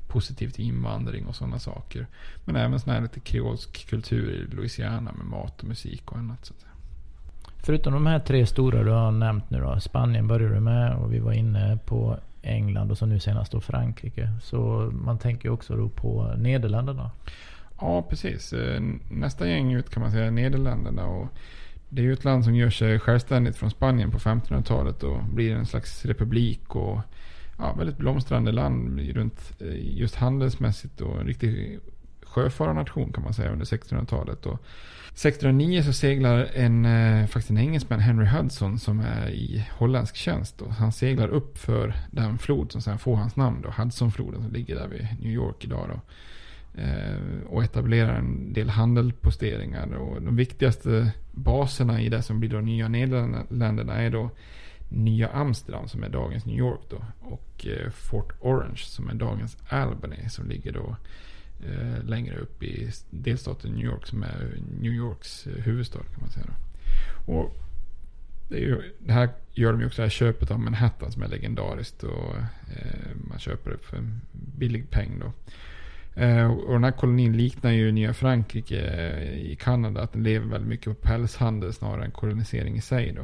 positivt 0.08 0.54
till 0.54 0.64
invandring 0.64 1.26
och 1.26 1.36
sådana 1.36 1.58
saker. 1.58 2.06
Men 2.44 2.56
även 2.56 2.80
sån 2.80 2.92
här 2.92 3.00
lite 3.00 3.20
kreolsk 3.20 3.86
kultur 3.88 4.30
i 4.30 4.54
Louisiana 4.56 5.12
med 5.12 5.26
mat 5.26 5.60
och 5.62 5.68
musik 5.68 6.12
och 6.12 6.18
annat. 6.18 6.46
Så 6.46 6.54
att 6.54 6.60
säga. 6.60 6.71
Förutom 7.64 7.92
de 7.92 8.06
här 8.06 8.18
tre 8.18 8.46
stora 8.46 8.82
du 8.82 8.90
har 8.90 9.10
nämnt 9.10 9.50
nu 9.50 9.60
då. 9.60 9.80
Spanien 9.80 10.28
började 10.28 10.54
du 10.54 10.60
med 10.60 10.96
och 10.96 11.12
vi 11.12 11.18
var 11.18 11.32
inne 11.32 11.78
på 11.84 12.18
England 12.42 12.90
och 12.90 12.98
så 12.98 13.06
nu 13.06 13.20
senast 13.20 13.52
då 13.52 13.60
Frankrike. 13.60 14.30
Så 14.42 14.90
man 14.92 15.18
tänker 15.18 15.48
ju 15.48 15.52
också 15.52 15.76
då 15.76 15.88
på 15.88 16.34
Nederländerna. 16.36 17.10
Ja, 17.80 18.02
precis. 18.02 18.52
Eh, 18.52 18.82
nästa 19.10 19.48
gäng 19.48 19.72
ut 19.72 19.90
kan 19.90 20.02
man 20.02 20.12
säga 20.12 20.24
är 20.24 20.30
Nederländerna. 20.30 21.06
Och 21.06 21.28
det 21.88 22.02
är 22.02 22.04
ju 22.04 22.12
ett 22.12 22.24
land 22.24 22.44
som 22.44 22.54
gör 22.54 22.70
sig 22.70 22.98
självständigt 22.98 23.56
från 23.56 23.70
Spanien 23.70 24.10
på 24.10 24.18
1500-talet 24.18 25.02
och 25.02 25.24
blir 25.24 25.54
en 25.54 25.66
slags 25.66 26.04
republik. 26.04 26.76
och 26.76 27.00
ja, 27.58 27.74
Väldigt 27.78 27.98
blomstrande 27.98 28.52
land 28.52 29.00
runt 29.00 29.52
eh, 29.60 29.98
just 29.98 30.14
handelsmässigt 30.14 31.00
och 31.00 31.20
en 31.20 31.26
riktig 31.26 31.78
sjöfararnation 32.22 33.12
kan 33.12 33.24
man 33.24 33.34
säga 33.34 33.52
under 33.52 33.64
1600-talet. 33.64 34.46
Och 34.46 34.62
1609 35.14 35.82
så 35.82 35.92
seglar 35.92 36.50
en, 36.54 36.84
eh, 36.84 37.26
faktiskt 37.26 37.50
en 37.50 37.58
engelsman, 37.58 38.00
Henry 38.00 38.26
Hudson, 38.26 38.78
som 38.78 39.00
är 39.00 39.28
i 39.28 39.66
holländsk 39.70 40.16
tjänst. 40.16 40.58
Då. 40.58 40.68
Han 40.68 40.92
seglar 40.92 41.28
upp 41.28 41.58
för 41.58 41.94
den 42.10 42.38
flod 42.38 42.72
som 42.72 42.80
sen 42.80 42.98
får 42.98 43.16
hans 43.16 43.36
namn, 43.36 43.62
då, 43.62 43.70
Hudsonfloden, 43.82 44.42
som 44.42 44.52
ligger 44.52 44.74
där 44.74 44.88
vid 44.88 45.06
New 45.20 45.32
York 45.32 45.64
idag. 45.64 45.88
Då. 45.88 46.00
Eh, 46.82 47.42
och 47.48 47.64
etablerar 47.64 48.14
en 48.14 48.52
del 48.52 48.70
handelsposteringar. 48.70 49.94
Och 49.94 50.22
de 50.22 50.36
viktigaste 50.36 51.12
baserna 51.32 52.00
i 52.00 52.08
det 52.08 52.22
som 52.22 52.40
blir 52.40 52.50
de 52.50 52.64
nya 52.64 52.88
Nederländerna 52.88 53.94
är 53.94 54.10
då 54.10 54.30
Nya 54.88 55.28
Amsterdam 55.28 55.88
som 55.88 56.02
är 56.02 56.08
dagens 56.08 56.46
New 56.46 56.58
York 56.58 56.80
då. 56.90 57.04
Och 57.20 57.66
eh, 57.66 57.90
Fort 57.90 58.32
Orange 58.40 58.76
som 58.76 59.08
är 59.08 59.14
dagens 59.14 59.56
Albany 59.68 60.28
som 60.28 60.48
ligger 60.48 60.72
då 60.72 60.96
eh, 61.62 62.04
längre 62.04 62.36
upp 62.36 62.62
i 62.62 62.90
delstaten 63.10 63.72
New 63.72 63.84
York 63.84 64.06
som 64.06 64.22
är 64.22 64.58
New 64.80 64.92
Yorks 64.92 65.46
eh, 65.46 65.62
huvudstad 65.62 65.98
kan 65.98 66.20
man 66.20 66.30
säga. 66.30 66.46
Då. 66.46 67.32
Och 67.32 67.56
det, 68.48 68.56
är 68.56 68.60
ju, 68.60 68.94
det 68.98 69.12
här 69.12 69.28
gör 69.52 69.72
de 69.72 69.80
ju 69.80 69.86
också 69.86 70.02
det 70.02 70.06
här 70.06 70.10
köpet 70.10 70.50
av 70.50 70.60
Manhattan 70.60 71.12
som 71.12 71.22
är 71.22 71.28
legendariskt. 71.28 72.02
Och 72.02 72.36
eh, 72.76 73.10
man 73.28 73.38
köper 73.38 73.70
det 73.70 73.78
för 73.78 73.96
en 73.96 74.20
billig 74.32 74.90
peng 74.90 75.20
då. 75.20 75.32
Eh, 76.20 76.52
och 76.52 76.72
den 76.72 76.84
här 76.84 76.92
kolonin 76.92 77.36
liknar 77.36 77.70
ju 77.70 77.92
Nya 77.92 78.14
Frankrike 78.14 78.80
eh, 78.80 79.52
i 79.52 79.56
Kanada. 79.60 80.02
Att 80.02 80.12
den 80.12 80.22
lever 80.22 80.46
väldigt 80.46 80.68
mycket 80.68 80.86
på 80.86 81.08
pälshandel 81.08 81.72
snarare 81.72 82.04
än 82.04 82.10
kolonisering 82.10 82.76
i 82.76 82.80
sig 82.80 83.12
då. 83.12 83.22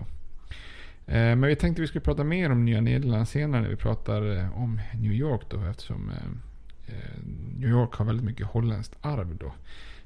Eh, 1.08 1.36
men 1.36 1.46
vi 1.46 1.56
tänkte 1.56 1.82
vi 1.82 1.88
skulle 1.88 2.04
prata 2.04 2.24
mer 2.24 2.52
om 2.52 2.64
Nya 2.64 2.80
Nederländerna 2.80 3.26
senare 3.26 3.62
när 3.62 3.68
vi 3.68 3.76
pratar 3.76 4.36
eh, 4.36 4.62
om 4.62 4.80
New 4.94 5.12
York 5.12 5.40
då 5.50 5.60
eftersom 5.60 6.10
eh, 6.10 6.47
Eh, 6.88 7.22
New 7.58 7.70
York 7.70 7.94
har 7.94 8.04
väldigt 8.04 8.24
mycket 8.26 8.46
holländskt 8.46 8.96
arv 9.00 9.36
då. 9.36 9.52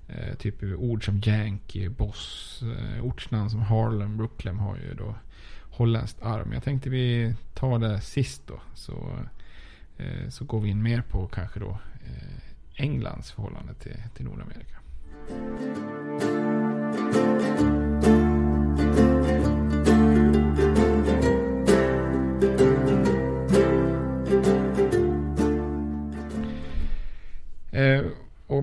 Eh, 0.09 0.35
Typ 0.35 0.62
ord 0.62 1.05
som 1.05 1.20
Yankee, 1.24 1.89
Boss, 1.89 2.62
eh, 2.62 3.05
ortsnamn 3.05 3.51
som 3.51 3.61
Harlem, 3.61 4.16
Brooklyn 4.16 4.59
har 4.59 4.76
ju 4.76 4.95
då 4.95 5.14
holländskt 5.70 6.22
arv. 6.22 6.45
Men 6.47 6.55
jag 6.55 6.62
tänkte 6.62 6.91
vi 6.91 7.35
tar 7.55 7.78
det 7.78 8.01
sist 8.01 8.43
då. 8.47 8.61
Så, 8.74 9.18
eh, 9.99 10.28
så 10.28 10.45
går 10.45 10.61
vi 10.61 10.68
in 10.68 10.83
mer 10.83 11.03
på 11.03 11.26
kanske 11.26 11.61
då 11.61 11.70
eh, 12.05 12.39
Englands 12.76 13.33
förhållande 13.33 13.74
till, 13.74 13.97
till 14.14 14.24
Nordamerika. 14.24 14.78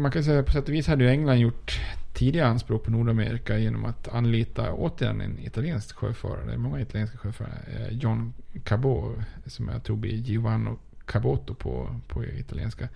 Man 0.01 0.11
kan 0.11 0.23
säga 0.23 0.43
på 0.43 0.51
sätt 0.51 0.67
och 0.67 0.73
vis 0.73 0.87
hade 0.87 1.03
ju 1.03 1.09
England 1.09 1.37
gjort 1.37 1.79
tidiga 2.13 2.47
anspråk 2.47 2.83
på 2.83 2.91
Nordamerika 2.91 3.57
genom 3.57 3.85
att 3.85 4.07
anlita 4.07 4.73
återigen 4.73 5.21
en 5.21 5.39
italiensk 5.39 5.95
sjöfarare. 5.95 6.45
Det 6.45 6.53
är 6.53 6.57
många 6.57 6.81
italienska 6.81 7.17
sjöfarare. 7.17 7.61
Eh, 7.77 7.97
John 7.97 8.33
Cabot, 8.63 9.17
som 9.45 9.67
jag 9.67 9.83
tror 9.83 9.97
blir 9.97 10.15
Giovanni 10.15 10.71
Caboto 11.05 11.53
på, 11.53 11.99
på 12.07 12.25
italienska. 12.25 12.89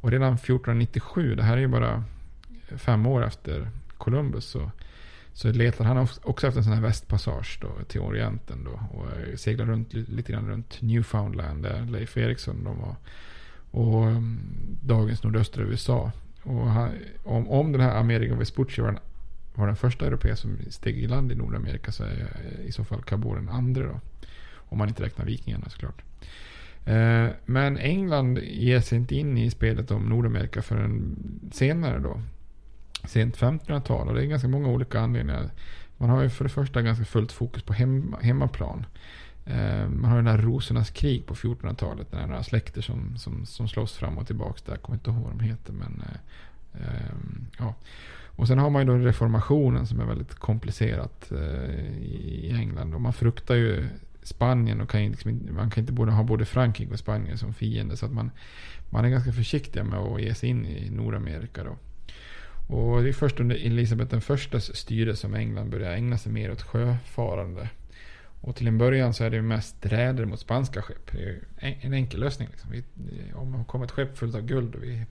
Och 0.00 0.10
redan 0.10 0.34
1497, 0.34 1.34
det 1.34 1.42
här 1.42 1.56
är 1.56 1.60
ju 1.60 1.68
bara 1.68 2.04
fem 2.76 3.06
år 3.06 3.26
efter 3.26 3.70
Columbus, 3.98 4.44
så, 4.44 4.70
så 5.32 5.52
letar 5.52 5.84
han 5.84 6.08
också 6.22 6.46
efter 6.46 6.58
en 6.58 6.64
sån 6.64 6.72
här 6.72 6.82
västpassage 6.82 7.58
då, 7.62 7.84
till 7.88 8.00
Orienten 8.00 8.64
då, 8.64 8.98
och 8.98 9.06
eh, 9.06 9.36
seglar 9.36 9.66
runt, 9.66 9.92
lite 9.92 10.32
grann 10.32 10.48
runt 10.48 10.82
Newfoundland 10.82 11.62
där 11.62 11.86
Leif 11.86 12.16
Eriksson 12.16 12.64
de 12.64 12.78
var. 12.78 12.96
Och 13.70 14.04
mm, 14.04 14.38
dagens 14.82 15.22
nordöstra 15.22 15.62
USA. 15.62 16.12
Och 16.42 16.70
han, 16.70 16.90
om, 17.24 17.48
om 17.48 17.72
den 17.72 17.80
här 17.80 17.96
Amerigo 17.96 18.34
Vespucci 18.34 18.80
var 18.80 18.88
den, 18.88 18.98
var 19.54 19.66
den 19.66 19.76
första 19.76 20.06
europeen 20.06 20.36
som 20.36 20.58
steg 20.70 20.98
i 20.98 21.06
land 21.06 21.32
i 21.32 21.34
Nordamerika 21.34 21.92
så 21.92 22.04
är 22.04 22.32
eh, 22.44 22.66
i 22.66 22.72
så 22.72 22.84
fall 22.84 23.02
Cabot 23.02 23.36
den 23.36 23.48
andra 23.48 23.82
då. 23.82 24.00
Om 24.54 24.78
man 24.78 24.88
inte 24.88 25.02
räknar 25.02 25.24
vikingarna 25.24 25.68
såklart. 25.68 26.02
Eh, 26.84 27.28
men 27.46 27.78
England 27.78 28.38
ger 28.38 28.80
sig 28.80 28.98
inte 28.98 29.14
in 29.14 29.38
i 29.38 29.50
spelet 29.50 29.90
om 29.90 30.08
Nordamerika 30.08 30.62
förrän 30.62 31.16
senare 31.52 31.98
då. 31.98 32.20
Sent 33.04 33.38
1500-tal 33.38 34.08
och 34.08 34.14
det 34.14 34.22
är 34.22 34.26
ganska 34.26 34.48
många 34.48 34.68
olika 34.68 35.00
anledningar. 35.00 35.50
Man 35.96 36.10
har 36.10 36.22
ju 36.22 36.30
för 36.30 36.44
det 36.44 36.50
första 36.50 36.82
ganska 36.82 37.04
fullt 37.04 37.32
fokus 37.32 37.62
på 37.62 37.72
hemma, 37.72 38.18
hemmaplan. 38.20 38.86
Eh, 39.50 39.88
man 39.88 40.10
har 40.10 40.16
den 40.16 40.26
här 40.26 40.38
rosornas 40.38 40.90
krig 40.90 41.26
på 41.26 41.34
1400-talet. 41.34 42.10
Det 42.10 42.16
är 42.16 42.26
några 42.26 42.42
släkter 42.42 42.82
som, 42.82 43.16
som, 43.16 43.46
som 43.46 43.68
slåss 43.68 43.92
fram 43.92 44.18
och 44.18 44.26
tillbaka 44.26 44.60
där. 44.64 44.72
Jag 44.72 44.82
kommer 44.82 44.96
inte 44.96 45.10
ihåg 45.10 45.22
vad 45.22 45.32
de 45.32 45.40
heter 45.40 45.72
men 45.72 46.02
eh, 46.06 46.82
ehm, 46.82 47.46
ja. 47.58 47.74
Och 48.36 48.48
sen 48.48 48.58
har 48.58 48.70
man 48.70 48.82
ju 48.82 48.88
då 48.88 48.94
reformationen 48.94 49.86
som 49.86 50.00
är 50.00 50.04
väldigt 50.04 50.34
komplicerat 50.34 51.32
eh, 51.32 51.96
i 52.02 52.52
England. 52.54 52.94
Och 52.94 53.00
man 53.00 53.12
fruktar 53.12 53.54
ju 53.54 53.88
Spanien 54.22 54.80
och 54.80 54.90
kan 54.90 55.02
liksom, 55.02 55.40
man 55.50 55.70
kan 55.70 55.80
inte 55.82 55.92
både 55.92 56.12
ha 56.12 56.22
både 56.22 56.44
Frankrike 56.44 56.92
och 56.92 56.98
Spanien 56.98 57.38
som 57.38 57.54
fiende. 57.54 57.96
Så 57.96 58.06
att 58.06 58.12
man, 58.12 58.30
man 58.90 59.04
är 59.04 59.08
ganska 59.08 59.32
försiktig 59.32 59.84
med 59.84 59.98
att 59.98 60.22
ge 60.22 60.34
sig 60.34 60.48
in 60.48 60.66
i 60.66 60.90
Nordamerika 60.90 61.64
då. 61.64 61.76
Och 62.76 63.02
det 63.02 63.08
är 63.08 63.12
först 63.12 63.40
under 63.40 63.56
Elisabeth 63.56 64.10
den 64.10 64.20
förstas 64.20 64.76
styre 64.76 65.16
som 65.16 65.34
England 65.34 65.70
börjar 65.70 65.92
ägna 65.92 66.18
sig 66.18 66.32
mer 66.32 66.52
åt 66.52 66.62
sjöfarande. 66.62 67.68
Och 68.40 68.56
till 68.56 68.68
en 68.68 68.78
början 68.78 69.14
så 69.14 69.24
är 69.24 69.30
det 69.30 69.42
mest 69.42 69.76
räder 69.80 70.24
mot 70.24 70.40
spanska 70.40 70.82
skepp. 70.82 71.12
Det 71.12 71.40
är 71.56 71.78
en 71.80 71.94
enkel 71.94 72.20
lösning. 72.20 72.48
Liksom. 72.50 72.70
Vi, 72.70 72.84
om 73.34 73.52
det 73.52 73.64
kommer 73.64 73.84
ett 73.84 73.90
skepp 73.90 74.18
fullt 74.18 74.34
av 74.34 74.42
guld 74.42 74.74
och 74.74 74.82
vi 74.82 75.06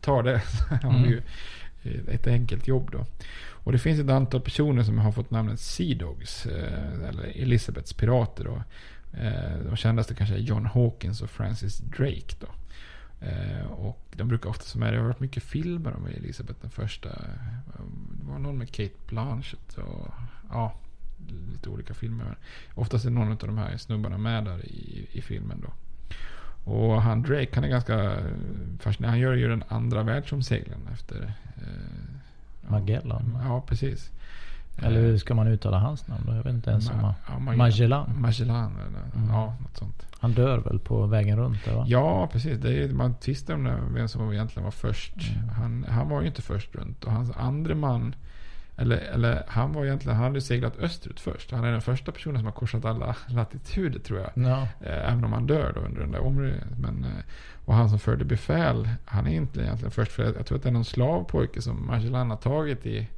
tar 0.00 0.22
det 0.22 0.40
så 0.46 0.74
har 0.74 1.04
vi 1.04 1.08
ju 1.08 1.22
ett 2.08 2.26
enkelt 2.26 2.68
jobb 2.68 2.90
då. 2.92 3.06
Och 3.64 3.72
det 3.72 3.78
finns 3.78 4.00
ett 4.00 4.10
antal 4.10 4.40
personer 4.40 4.82
som 4.82 4.98
har 4.98 5.12
fått 5.12 5.30
namnet 5.30 5.60
Sea 5.60 5.98
Dogs, 5.98 6.46
eh, 6.46 7.08
eller 7.08 7.42
Elizabeths 7.42 7.92
pirater 7.92 8.44
då. 8.44 8.62
Eh, 9.20 9.58
de 9.68 9.76
kändaste 9.76 10.14
kanske 10.14 10.34
är 10.34 10.38
John 10.38 10.66
Hawkins 10.66 11.22
och 11.22 11.30
Francis 11.30 11.78
Drake 11.78 12.36
då. 12.40 12.46
Eh, 13.26 13.66
och 13.66 14.04
de 14.12 14.28
brukar 14.28 14.50
ofta 14.50 14.64
som 14.64 14.82
är, 14.82 14.92
det 14.92 14.98
har 14.98 15.04
varit 15.04 15.20
mycket 15.20 15.42
filmer 15.42 15.96
om 15.96 16.06
Elisabeth 16.06 16.60
den 16.60 16.70
första. 16.70 17.08
Det 17.08 18.26
var 18.30 18.38
någon 18.38 18.58
med 18.58 18.70
Kate 18.70 18.94
Blanchett 19.08 19.78
och 19.78 20.08
ja, 20.50 20.74
lite 21.52 21.68
olika 21.68 21.94
filmer. 21.94 22.36
Oftast 22.74 23.04
är 23.04 23.10
någon 23.10 23.30
av 23.30 23.36
de 23.38 23.58
här 23.58 23.76
snubbarna 23.76 24.18
med 24.18 24.44
där 24.44 24.66
i, 24.66 25.08
i 25.12 25.22
filmen 25.22 25.60
då. 25.62 25.72
Och 26.72 27.02
han 27.02 27.22
Drake, 27.22 27.48
han 27.54 27.64
är 27.64 27.68
ganska 27.68 28.16
fascinerande. 28.80 29.08
Han 29.08 29.18
gör 29.18 29.34
ju 29.34 29.48
den 29.48 29.64
andra 29.68 30.02
världsomseglingen 30.02 30.88
efter 30.92 31.34
eh, 31.56 32.70
Magellan? 32.70 33.38
Ja, 33.44 33.64
precis. 33.66 34.10
Eller 34.82 35.00
hur 35.00 35.18
ska 35.18 35.34
man 35.34 35.46
uttala 35.46 35.78
hans 35.78 36.08
namn 36.08 36.22
då? 36.26 36.34
Jag 36.34 36.42
vet 36.42 36.54
inte 36.54 36.70
ens 36.70 36.90
om 36.90 37.00
man... 37.00 37.12
Ja, 37.28 37.38
Magellan? 37.38 38.20
Magellan, 38.20 38.72
eller 38.76 39.16
mm. 39.16 39.34
ja, 39.34 39.56
något 39.62 39.76
sånt. 39.76 40.06
Han 40.18 40.32
dör 40.32 40.58
väl 40.58 40.78
på 40.78 41.06
vägen 41.06 41.38
runt 41.38 41.64
där 41.64 41.74
va? 41.74 41.84
Ja, 41.88 42.28
precis. 42.32 42.58
Det 42.58 42.82
är, 42.82 42.88
man 42.88 43.14
tvistar 43.14 43.54
om 43.54 43.94
vem 43.94 44.08
som 44.08 44.32
egentligen 44.32 44.64
var 44.64 44.70
först. 44.70 45.14
Mm. 45.16 45.48
Han, 45.48 45.86
han 45.88 46.08
var 46.08 46.20
ju 46.20 46.26
inte 46.26 46.42
först 46.42 46.74
runt. 46.74 47.04
Och 47.04 47.12
hans 47.12 47.30
andra 47.36 47.74
man 47.74 48.14
eller, 48.76 48.96
eller 48.96 49.42
han 49.48 49.72
var 49.72 49.84
egentligen, 49.84 50.16
han 50.16 50.24
hade 50.24 50.40
seglat 50.40 50.78
österut 50.78 51.20
först. 51.20 51.50
Han 51.50 51.64
är 51.64 51.72
den 51.72 51.82
första 51.82 52.12
personen 52.12 52.36
som 52.36 52.46
har 52.46 52.52
korsat 52.52 52.84
alla 52.84 53.16
latituder 53.28 53.98
tror 53.98 54.20
jag. 54.20 54.30
Ja. 54.34 54.68
Eh, 54.80 55.12
även 55.12 55.24
om 55.24 55.32
han 55.32 55.46
dör 55.46 55.72
då 55.74 55.80
under 55.80 56.00
den 56.00 56.10
där. 56.10 56.60
Men, 56.78 57.04
eh, 57.04 57.24
och 57.64 57.74
han 57.74 57.90
som 57.90 57.98
förde 57.98 58.24
befäl, 58.24 58.88
han 59.04 59.26
är 59.26 59.34
inte 59.34 59.60
egentligen 59.60 59.90
först. 59.90 60.12
För 60.12 60.22
jag, 60.22 60.36
jag 60.36 60.46
tror 60.46 60.58
att 60.58 60.62
det 60.62 60.68
är 60.68 60.72
någon 60.72 60.84
slavpojke 60.84 61.62
som 61.62 61.86
Magellan 61.86 62.30
har 62.30 62.36
tagit 62.36 62.86
i, 62.86 63.08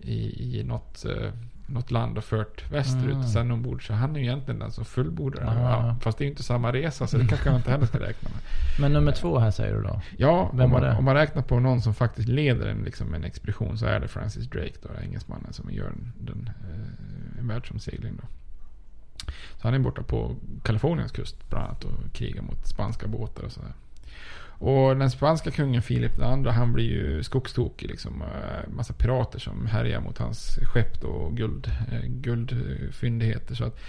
i, 0.00 0.58
i 0.60 0.64
något 0.64 1.04
eh, 1.04 1.32
något 1.66 1.90
land 1.90 2.18
och 2.18 2.24
fört 2.24 2.72
västerut 2.72 3.14
mm. 3.14 3.28
sen 3.28 3.50
ombord. 3.50 3.86
Så 3.86 3.92
han 3.92 4.16
är 4.16 4.20
ju 4.20 4.26
egentligen 4.26 4.58
den 4.58 4.72
som 4.72 4.84
fullbordar 4.84 5.40
det. 5.40 5.60
Ja, 5.60 5.96
fast 6.00 6.18
det 6.18 6.22
är 6.22 6.26
ju 6.26 6.30
inte 6.30 6.42
samma 6.42 6.72
resa 6.72 7.06
så 7.06 7.18
det 7.18 7.26
kanske 7.28 7.48
man 7.50 7.56
inte 7.56 7.70
heller 7.70 7.86
ska 7.86 8.00
räkna 8.00 8.30
med. 8.30 8.40
Men 8.80 8.92
nummer 8.92 9.12
två 9.12 9.38
här 9.38 9.50
säger 9.50 9.74
du 9.74 9.82
då? 9.82 10.00
Ja, 10.16 10.50
Vem 10.54 10.64
om, 10.64 10.70
man, 10.70 10.82
det? 10.82 10.96
om 10.96 11.04
man 11.04 11.14
räknar 11.14 11.42
på 11.42 11.60
någon 11.60 11.82
som 11.82 11.94
faktiskt 11.94 12.28
leder 12.28 12.66
en, 12.66 12.78
liksom 12.78 13.14
en 13.14 13.24
expedition 13.24 13.78
så 13.78 13.86
är 13.86 14.00
det 14.00 14.08
Francis 14.08 14.46
Drake 14.46 14.74
då, 14.82 14.88
engelsmannen 15.02 15.52
som 15.52 15.70
gör 15.70 15.88
den, 15.88 16.12
den 16.18 16.50
eh, 16.60 17.44
världsomsegling 17.44 18.16
då. 18.16 18.28
Så 19.56 19.62
han 19.62 19.74
är 19.74 19.78
borta 19.78 20.02
på 20.02 20.36
Kaliforniens 20.62 21.12
kust 21.12 21.48
bland 21.48 21.64
annat 21.66 21.84
och 21.84 22.12
krigar 22.12 22.42
mot 22.42 22.66
spanska 22.66 23.06
båtar 23.06 23.42
och 23.42 23.52
sådär. 23.52 23.72
Och 24.58 24.96
den 24.96 25.10
spanska 25.10 25.50
kungen 25.50 25.82
Filip 25.82 26.18
II, 26.18 26.50
han 26.50 26.72
blir 26.72 26.84
ju 26.84 27.22
skogstokig. 27.22 27.90
Liksom, 27.90 28.22
eh, 28.22 28.70
massa 28.74 28.92
pirater 28.92 29.38
som 29.38 29.66
härjar 29.66 30.00
mot 30.00 30.18
hans 30.18 30.58
skepp 30.62 31.04
och 31.04 31.36
guld, 31.36 31.70
eh, 31.92 32.08
guldfyndigheter. 32.08 33.54
Så 33.54 33.64
att 33.64 33.80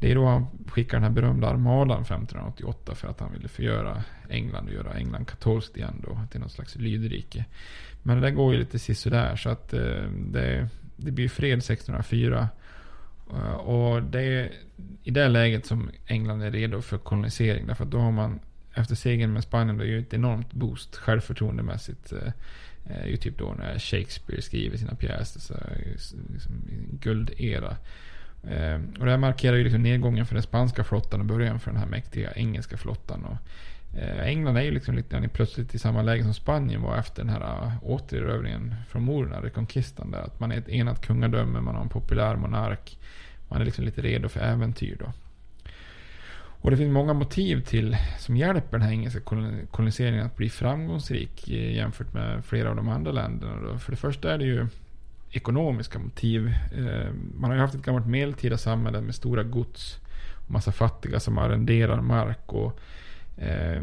det 0.00 0.10
är 0.10 0.14
då 0.14 0.26
han 0.26 0.46
skickar 0.68 0.96
den 0.96 1.04
här 1.04 1.10
berömda 1.10 1.48
armadan 1.48 2.04
1588 2.04 2.94
för 2.94 3.08
att 3.08 3.20
han 3.20 3.32
ville 3.32 3.48
förgöra 3.48 4.02
England 4.28 4.68
och 4.68 4.74
göra 4.74 4.94
England 4.94 5.26
katolskt 5.26 5.76
igen 5.76 6.04
då 6.06 6.20
till 6.30 6.40
något 6.40 6.52
slags 6.52 6.76
lydrike. 6.76 7.44
Men 8.02 8.20
det 8.20 8.26
där 8.26 8.34
går 8.34 8.52
ju 8.52 8.58
lite 8.58 8.78
sisådär 8.78 9.36
så 9.36 9.50
att 9.50 9.72
eh, 9.72 10.02
det, 10.30 10.68
det 10.96 11.10
blir 11.10 11.28
fred 11.28 11.58
1604. 11.58 12.48
Och 13.58 14.02
det 14.02 14.22
är 14.22 14.52
i 15.02 15.10
det 15.10 15.28
läget 15.28 15.66
som 15.66 15.90
England 16.06 16.42
är 16.42 16.50
redo 16.50 16.80
för 16.80 16.98
kolonisering. 16.98 17.66
Därför 17.66 17.84
att 17.84 17.90
då 17.90 17.98
har 17.98 18.12
man 18.12 18.40
efter 18.76 18.94
segern 18.94 19.32
med 19.32 19.42
Spanien, 19.42 19.78
det 19.78 19.86
ju 19.86 20.00
ett 20.00 20.14
enormt 20.14 20.52
boost 20.52 20.96
självförtroendemässigt. 20.96 22.12
Eh, 22.12 22.32
eh, 22.86 23.06
ju 23.06 23.16
typ 23.16 23.38
då 23.38 23.54
när 23.58 23.78
Shakespeare 23.78 24.42
skriver 24.42 24.76
sina 24.76 24.94
pjäser. 24.94 25.40
Så 25.40 25.54
liksom, 26.32 26.50
guldera. 27.00 27.76
Eh, 28.42 28.80
och 28.98 29.04
det 29.04 29.10
här 29.10 29.18
markerar 29.18 29.56
ju 29.56 29.64
liksom 29.64 29.82
nedgången 29.82 30.26
för 30.26 30.34
den 30.34 30.42
spanska 30.42 30.84
flottan 30.84 31.20
och 31.20 31.26
början 31.26 31.60
för 31.60 31.70
den 31.70 31.80
här 31.80 31.86
mäktiga 31.86 32.32
engelska 32.32 32.76
flottan. 32.76 33.24
Och, 33.24 33.36
eh, 33.98 34.26
England 34.26 34.56
är 34.56 34.62
ju 34.62 34.70
liksom 34.70 34.94
lite 34.94 35.16
grann 35.16 35.28
plötsligt 35.28 35.74
i 35.74 35.78
samma 35.78 36.02
läge 36.02 36.22
som 36.22 36.34
Spanien 36.34 36.82
var 36.82 36.98
efter 36.98 37.24
den 37.24 37.32
här 37.32 37.62
eh, 37.62 37.72
återerövringen 37.82 38.74
från 38.88 39.02
morerna, 39.02 39.42
rekonkistan. 39.42 40.10
Där. 40.10 40.22
Att 40.22 40.40
man 40.40 40.52
är 40.52 40.58
ett 40.58 40.68
enat 40.68 41.06
kungadöme, 41.06 41.60
man 41.60 41.74
har 41.74 41.82
en 41.82 41.88
populär 41.88 42.36
monark. 42.36 42.98
Man 43.48 43.60
är 43.60 43.64
liksom 43.64 43.84
lite 43.84 44.02
redo 44.02 44.28
för 44.28 44.40
äventyr 44.40 44.96
då. 45.00 45.12
Och 46.66 46.70
det 46.70 46.76
finns 46.76 46.92
många 46.92 47.12
motiv 47.12 47.60
till 47.60 47.96
som 48.18 48.36
hjälper 48.36 48.78
den 48.78 48.82
här 48.82 48.92
engelska 48.92 49.20
koloniseringen 49.70 50.26
att 50.26 50.36
bli 50.36 50.50
framgångsrik 50.50 51.48
eh, 51.48 51.74
jämfört 51.74 52.12
med 52.14 52.44
flera 52.44 52.70
av 52.70 52.76
de 52.76 52.88
andra 52.88 53.12
länderna. 53.12 53.78
För 53.78 53.90
det 53.90 53.96
första 53.96 54.32
är 54.32 54.38
det 54.38 54.44
ju 54.44 54.66
ekonomiska 55.30 55.98
motiv. 55.98 56.54
Eh, 56.76 57.12
man 57.34 57.50
har 57.50 57.54
ju 57.54 57.60
haft 57.60 57.74
ett 57.74 57.82
gammalt 57.82 58.06
medeltida 58.06 58.58
samhälle 58.58 59.00
med 59.00 59.14
stora 59.14 59.42
gods 59.42 59.98
och 60.44 60.50
massa 60.50 60.72
fattiga 60.72 61.20
som 61.20 61.38
arrenderar 61.38 62.00
mark. 62.00 62.52
Och, 62.52 62.80
eh, 63.36 63.82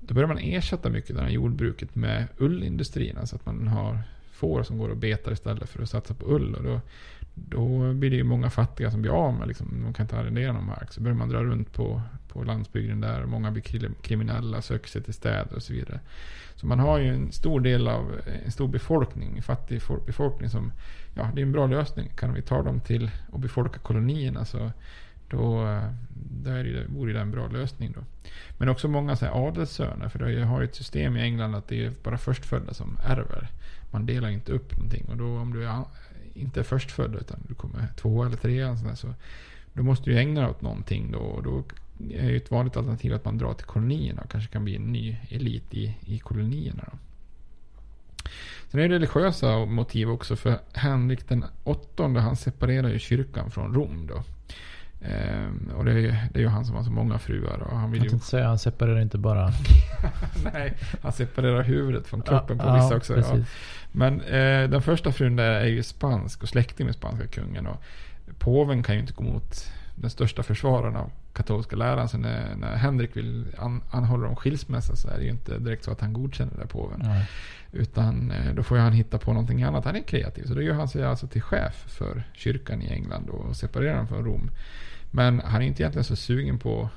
då 0.00 0.14
börjar 0.14 0.28
man 0.28 0.38
ersätta 0.38 0.88
mycket 0.88 1.10
av 1.10 1.16
det 1.16 1.22
här 1.22 1.30
jordbruket 1.30 1.94
med 1.94 2.26
ullindustrin. 2.38 3.18
Alltså 3.18 3.36
att 3.36 3.46
man 3.46 3.68
har 3.68 3.98
får 4.32 4.62
som 4.62 4.78
går 4.78 4.88
och 4.88 4.96
betar 4.96 5.32
istället 5.32 5.68
för 5.68 5.82
att 5.82 5.90
satsa 5.90 6.14
på 6.14 6.26
ull. 6.26 6.54
Och 6.54 6.62
då, 6.62 6.80
då 7.34 7.92
blir 7.92 8.10
det 8.10 8.16
ju 8.16 8.24
många 8.24 8.50
fattiga 8.50 8.90
som 8.90 9.02
blir 9.02 9.12
av 9.12 9.34
med, 9.34 9.48
liksom, 9.48 9.82
de 9.84 9.92
kan 9.92 10.04
inte 10.04 10.18
arrendera 10.18 10.52
någon 10.52 10.66
mark. 10.66 10.92
Så 10.92 11.00
börjar 11.00 11.16
man 11.16 11.28
dra 11.28 11.44
runt 11.44 11.72
på, 11.72 12.02
på 12.28 12.42
landsbygden 12.42 13.00
där. 13.00 13.26
Många 13.26 13.50
blir 13.50 13.62
kriminella, 14.02 14.62
söker 14.62 14.88
sig 14.88 15.02
till 15.02 15.14
städer 15.14 15.56
och 15.56 15.62
så 15.62 15.72
vidare. 15.72 16.00
Så 16.54 16.66
man 16.66 16.78
har 16.78 16.98
ju 16.98 17.08
en 17.08 17.32
stor 17.32 17.60
del 17.60 17.88
av 17.88 18.20
en 18.44 18.52
stor 18.52 18.68
befolkning, 18.68 19.36
en 19.36 19.42
fattig 19.42 19.82
befolkning 20.06 20.50
som, 20.50 20.72
ja 21.14 21.30
det 21.34 21.40
är 21.40 21.46
en 21.46 21.52
bra 21.52 21.66
lösning. 21.66 22.08
Kan 22.08 22.34
vi 22.34 22.42
ta 22.42 22.62
dem 22.62 22.80
till 22.80 23.10
och 23.30 23.38
befolka 23.38 23.78
kolonierna 23.78 24.44
så 24.44 24.70
då, 25.28 25.78
då 26.42 26.50
är 26.50 26.64
det, 26.64 26.86
vore 26.88 27.12
det 27.12 27.20
en 27.20 27.30
bra 27.30 27.48
lösning. 27.48 27.92
Då. 27.92 28.00
Men 28.58 28.68
också 28.68 28.88
många 28.88 29.16
så 29.16 29.24
här 29.24 29.48
adelssöner, 29.48 30.08
för 30.08 30.18
det 30.18 30.44
har 30.44 30.60
ju 30.60 30.64
ett 30.64 30.74
system 30.74 31.16
i 31.16 31.22
England 31.22 31.54
att 31.54 31.68
det 31.68 31.84
är 31.84 31.92
bara 32.02 32.18
förstfödda 32.18 32.74
som 32.74 32.98
ärver. 33.04 33.48
Man 33.90 34.06
delar 34.06 34.28
inte 34.28 34.52
upp 34.52 34.72
någonting. 34.72 35.04
Och 35.10 35.16
då 35.16 35.38
om 35.38 35.52
du 35.52 35.64
är 35.64 35.84
inte 36.34 36.60
är 36.60 36.64
förstfödd 36.64 37.16
utan 37.20 37.40
du 37.48 37.54
kommer 37.54 37.88
två 37.96 38.24
eller 38.24 38.36
tre. 38.36 38.76
Så, 38.76 38.96
så 38.96 39.14
då 39.72 39.82
måste 39.82 40.10
du 40.10 40.18
ägna 40.18 40.40
dig 40.40 40.50
åt 40.50 40.62
någonting. 40.62 41.12
Då, 41.12 41.18
och 41.18 41.42
då 41.42 41.64
är 42.10 42.30
ju 42.30 42.36
ett 42.36 42.50
vanligt 42.50 42.76
alternativ 42.76 43.14
att 43.14 43.24
man 43.24 43.38
drar 43.38 43.54
till 43.54 43.66
kolonierna 43.66 44.22
och 44.22 44.30
kanske 44.30 44.52
kan 44.52 44.64
bli 44.64 44.76
en 44.76 44.92
ny 44.92 45.16
elit 45.30 45.74
i, 45.74 45.96
i 46.00 46.18
kolonierna. 46.18 46.88
Då. 46.92 46.98
Sen 48.68 48.80
är 48.80 48.88
det 48.88 48.94
religiösa 48.94 49.64
motiv 49.64 50.10
också 50.10 50.36
för 50.36 50.58
Henrik 50.72 51.28
den 51.28 51.44
åttonde 51.64 52.20
han 52.20 52.36
separerar 52.36 52.88
ju 52.88 52.98
kyrkan 52.98 53.50
från 53.50 53.74
Rom. 53.74 54.06
Då. 54.06 54.24
Ehm, 55.04 55.70
och 55.76 55.84
det 55.84 55.90
är, 55.92 56.28
det 56.32 56.38
är 56.38 56.42
ju 56.42 56.48
han 56.48 56.64
som 56.64 56.76
har 56.76 56.82
så 56.82 56.90
många 56.90 57.18
fruar. 57.18 57.58
Och 57.58 57.78
han 57.78 57.90
vill 57.90 57.98
Jag 57.98 58.04
ju... 58.04 58.10
tänkte 58.10 58.28
säga, 58.28 58.46
han 58.46 58.58
separerar 58.58 59.00
inte 59.00 59.18
bara... 59.18 59.52
Nej, 60.52 60.74
han 61.02 61.12
separerar 61.12 61.62
huvudet 61.62 62.06
från 62.06 62.22
kroppen 62.22 62.58
på 62.58 62.64
Ja, 62.64 62.74
vissa 62.74 62.90
ja, 62.90 62.96
också. 62.96 63.16
Ja. 63.18 63.44
Men 63.92 64.20
eh, 64.20 64.70
den 64.70 64.82
första 64.82 65.12
frun 65.12 65.36
där 65.36 65.50
är 65.50 65.66
ju 65.66 65.82
spansk 65.82 66.42
och 66.42 66.48
släkting 66.48 66.86
med 66.86 66.94
spanska 66.94 67.26
kungen. 67.26 67.66
Och 67.66 67.82
påven 68.38 68.82
kan 68.82 68.94
ju 68.94 69.00
inte 69.00 69.12
gå 69.12 69.24
emot 69.24 69.72
den 69.94 70.10
största 70.10 70.42
försvararen 70.42 70.96
av 70.96 71.10
katolska 71.32 71.76
läran. 71.76 72.08
Så 72.08 72.18
när, 72.18 72.54
när 72.56 72.76
Henrik 72.76 73.16
vill 73.16 73.46
an, 73.58 73.82
anhålla 73.90 74.28
om 74.28 74.36
skilsmässa 74.36 74.96
så 74.96 75.08
är 75.08 75.18
det 75.18 75.24
ju 75.24 75.30
inte 75.30 75.58
direkt 75.58 75.84
så 75.84 75.90
att 75.90 76.00
han 76.00 76.12
godkänner 76.12 76.58
det 76.60 76.66
påven. 76.66 77.00
Nej. 77.04 77.28
Utan 77.72 78.30
eh, 78.30 78.54
då 78.54 78.62
får 78.62 78.76
han 78.76 78.92
hitta 78.92 79.18
på 79.18 79.32
någonting 79.32 79.62
annat. 79.62 79.84
Han 79.84 79.96
är 79.96 80.02
kreativ. 80.02 80.44
Så 80.46 80.54
då 80.54 80.62
gör 80.62 80.74
han 80.74 80.88
sig 80.88 81.04
alltså 81.04 81.26
till 81.26 81.42
chef 81.42 81.84
för 81.86 82.22
kyrkan 82.32 82.82
i 82.82 82.92
England 82.92 83.28
och 83.28 83.56
separerar 83.56 83.96
den 83.96 84.06
från 84.06 84.24
Rom. 84.24 84.50
Men 85.14 85.40
han 85.40 85.62
är 85.62 85.66
inte 85.66 85.82
egentligen 85.82 86.04
så 86.04 86.16
sugen 86.16 86.58
på 86.58 86.88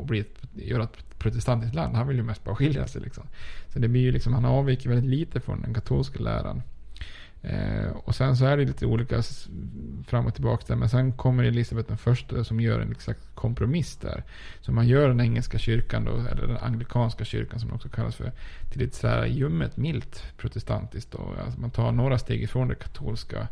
att 0.00 0.06
bli 0.06 0.20
ett, 0.20 0.38
göra 0.54 0.82
ett 0.82 1.18
protestantiskt 1.18 1.74
land. 1.74 1.96
Han 1.96 2.08
vill 2.08 2.16
ju 2.16 2.22
mest 2.22 2.44
bara 2.44 2.54
skilja 2.54 2.86
sig. 2.86 3.02
Liksom. 3.02 3.24
Så 3.68 3.78
det 3.78 3.88
blir 3.88 4.02
ju 4.02 4.12
liksom, 4.12 4.32
han 4.32 4.44
avviker 4.44 4.88
väldigt 4.88 5.10
lite 5.10 5.40
från 5.40 5.62
den 5.62 5.74
katolska 5.74 6.18
läran. 6.18 6.62
Eh, 7.42 7.90
och 8.04 8.14
sen 8.14 8.36
så 8.36 8.44
är 8.44 8.56
det 8.56 8.64
lite 8.64 8.86
olika 8.86 9.22
fram 10.06 10.26
och 10.26 10.34
tillbaka 10.34 10.64
där. 10.66 10.76
Men 10.76 10.88
sen 10.88 11.12
kommer 11.12 11.44
Elisabeth 11.44 11.88
den 11.88 11.98
första 11.98 12.44
som 12.44 12.60
gör 12.60 12.80
en 12.80 12.92
exakt 12.92 13.34
kompromiss 13.34 13.96
där. 13.96 14.24
Så 14.60 14.72
man 14.72 14.88
gör 14.88 15.08
den 15.08 15.20
engelska 15.20 15.58
kyrkan 15.58 16.04
då, 16.04 16.10
eller 16.10 16.46
den 16.46 16.56
anglikanska 16.56 17.24
kyrkan 17.24 17.60
som 17.60 17.68
den 17.68 17.76
också 17.76 17.88
kallas 17.88 18.16
för, 18.16 18.32
till 18.72 18.82
ett 18.82 18.94
så 18.94 19.08
här 19.08 19.26
ljummet, 19.26 19.76
milt 19.76 20.22
protestantiskt. 20.36 21.12
Då. 21.12 21.34
Alltså 21.44 21.60
man 21.60 21.70
tar 21.70 21.92
några 21.92 22.18
steg 22.18 22.42
ifrån 22.42 22.68
det 22.68 22.74
katolska. 22.74 23.48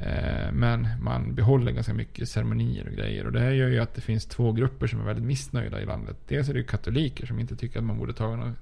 Eh, 0.00 0.52
men 0.52 0.88
man 1.00 1.34
behåller 1.34 1.72
ganska 1.72 1.94
mycket 1.94 2.28
ceremonier 2.28 2.86
och 2.86 2.92
grejer. 2.92 3.26
Och 3.26 3.32
det 3.32 3.40
här 3.40 3.50
gör 3.50 3.68
ju 3.68 3.78
att 3.78 3.94
det 3.94 4.00
finns 4.00 4.26
två 4.26 4.52
grupper 4.52 4.86
som 4.86 5.00
är 5.00 5.04
väldigt 5.04 5.24
missnöjda 5.24 5.80
i 5.80 5.84
landet. 5.86 6.16
Dels 6.28 6.48
är 6.48 6.52
det 6.52 6.58
ju 6.58 6.64
katoliker 6.66 7.26
som 7.26 7.40
inte 7.40 7.56
tycker 7.56 7.78
att 7.78 7.84
man 7.84 7.98
borde 7.98 8.12
ta 8.12 8.36
några 8.36 8.52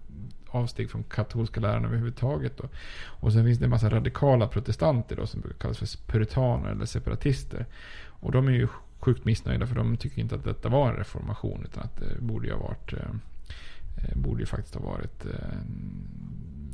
avsteg 0.48 0.90
från 0.90 1.02
katolska 1.02 1.60
läran 1.60 1.84
överhuvudtaget. 1.84 2.56
Då. 2.56 2.64
Och 3.04 3.32
sen 3.32 3.44
finns 3.44 3.58
det 3.58 3.64
en 3.64 3.70
massa 3.70 3.90
radikala 3.90 4.46
protestanter 4.46 5.16
då, 5.16 5.26
som 5.26 5.40
brukar 5.40 5.58
kallas 5.58 5.78
för 5.78 6.12
puritaner 6.12 6.70
eller 6.70 6.84
separatister. 6.86 7.66
Och 8.06 8.32
de 8.32 8.48
är 8.48 8.52
ju 8.52 8.68
sjukt 9.00 9.24
missnöjda 9.24 9.66
för 9.66 9.74
de 9.74 9.96
tycker 9.96 10.20
inte 10.20 10.34
att 10.34 10.44
detta 10.44 10.68
var 10.68 10.90
en 10.90 10.96
reformation 10.96 11.64
utan 11.64 11.82
att 11.82 11.96
det 11.96 12.20
borde 12.20 12.46
ju 12.46 12.52
ha 12.52 12.60
varit 12.60 12.92
eh, 12.92 12.98
eh, 13.96 14.16
borde 14.18 14.40
ju 14.40 14.46
faktiskt 14.46 14.74
ha 14.74 14.82
varit 14.82 15.24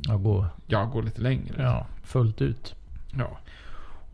Ja, 0.07 0.17
gå, 0.17 0.47
ja, 0.67 0.85
gå 0.85 1.01
lite 1.01 1.21
längre. 1.21 1.55
ja, 1.63 1.87
fullt 2.03 2.41
ut. 2.41 2.75
Ja. 3.17 3.37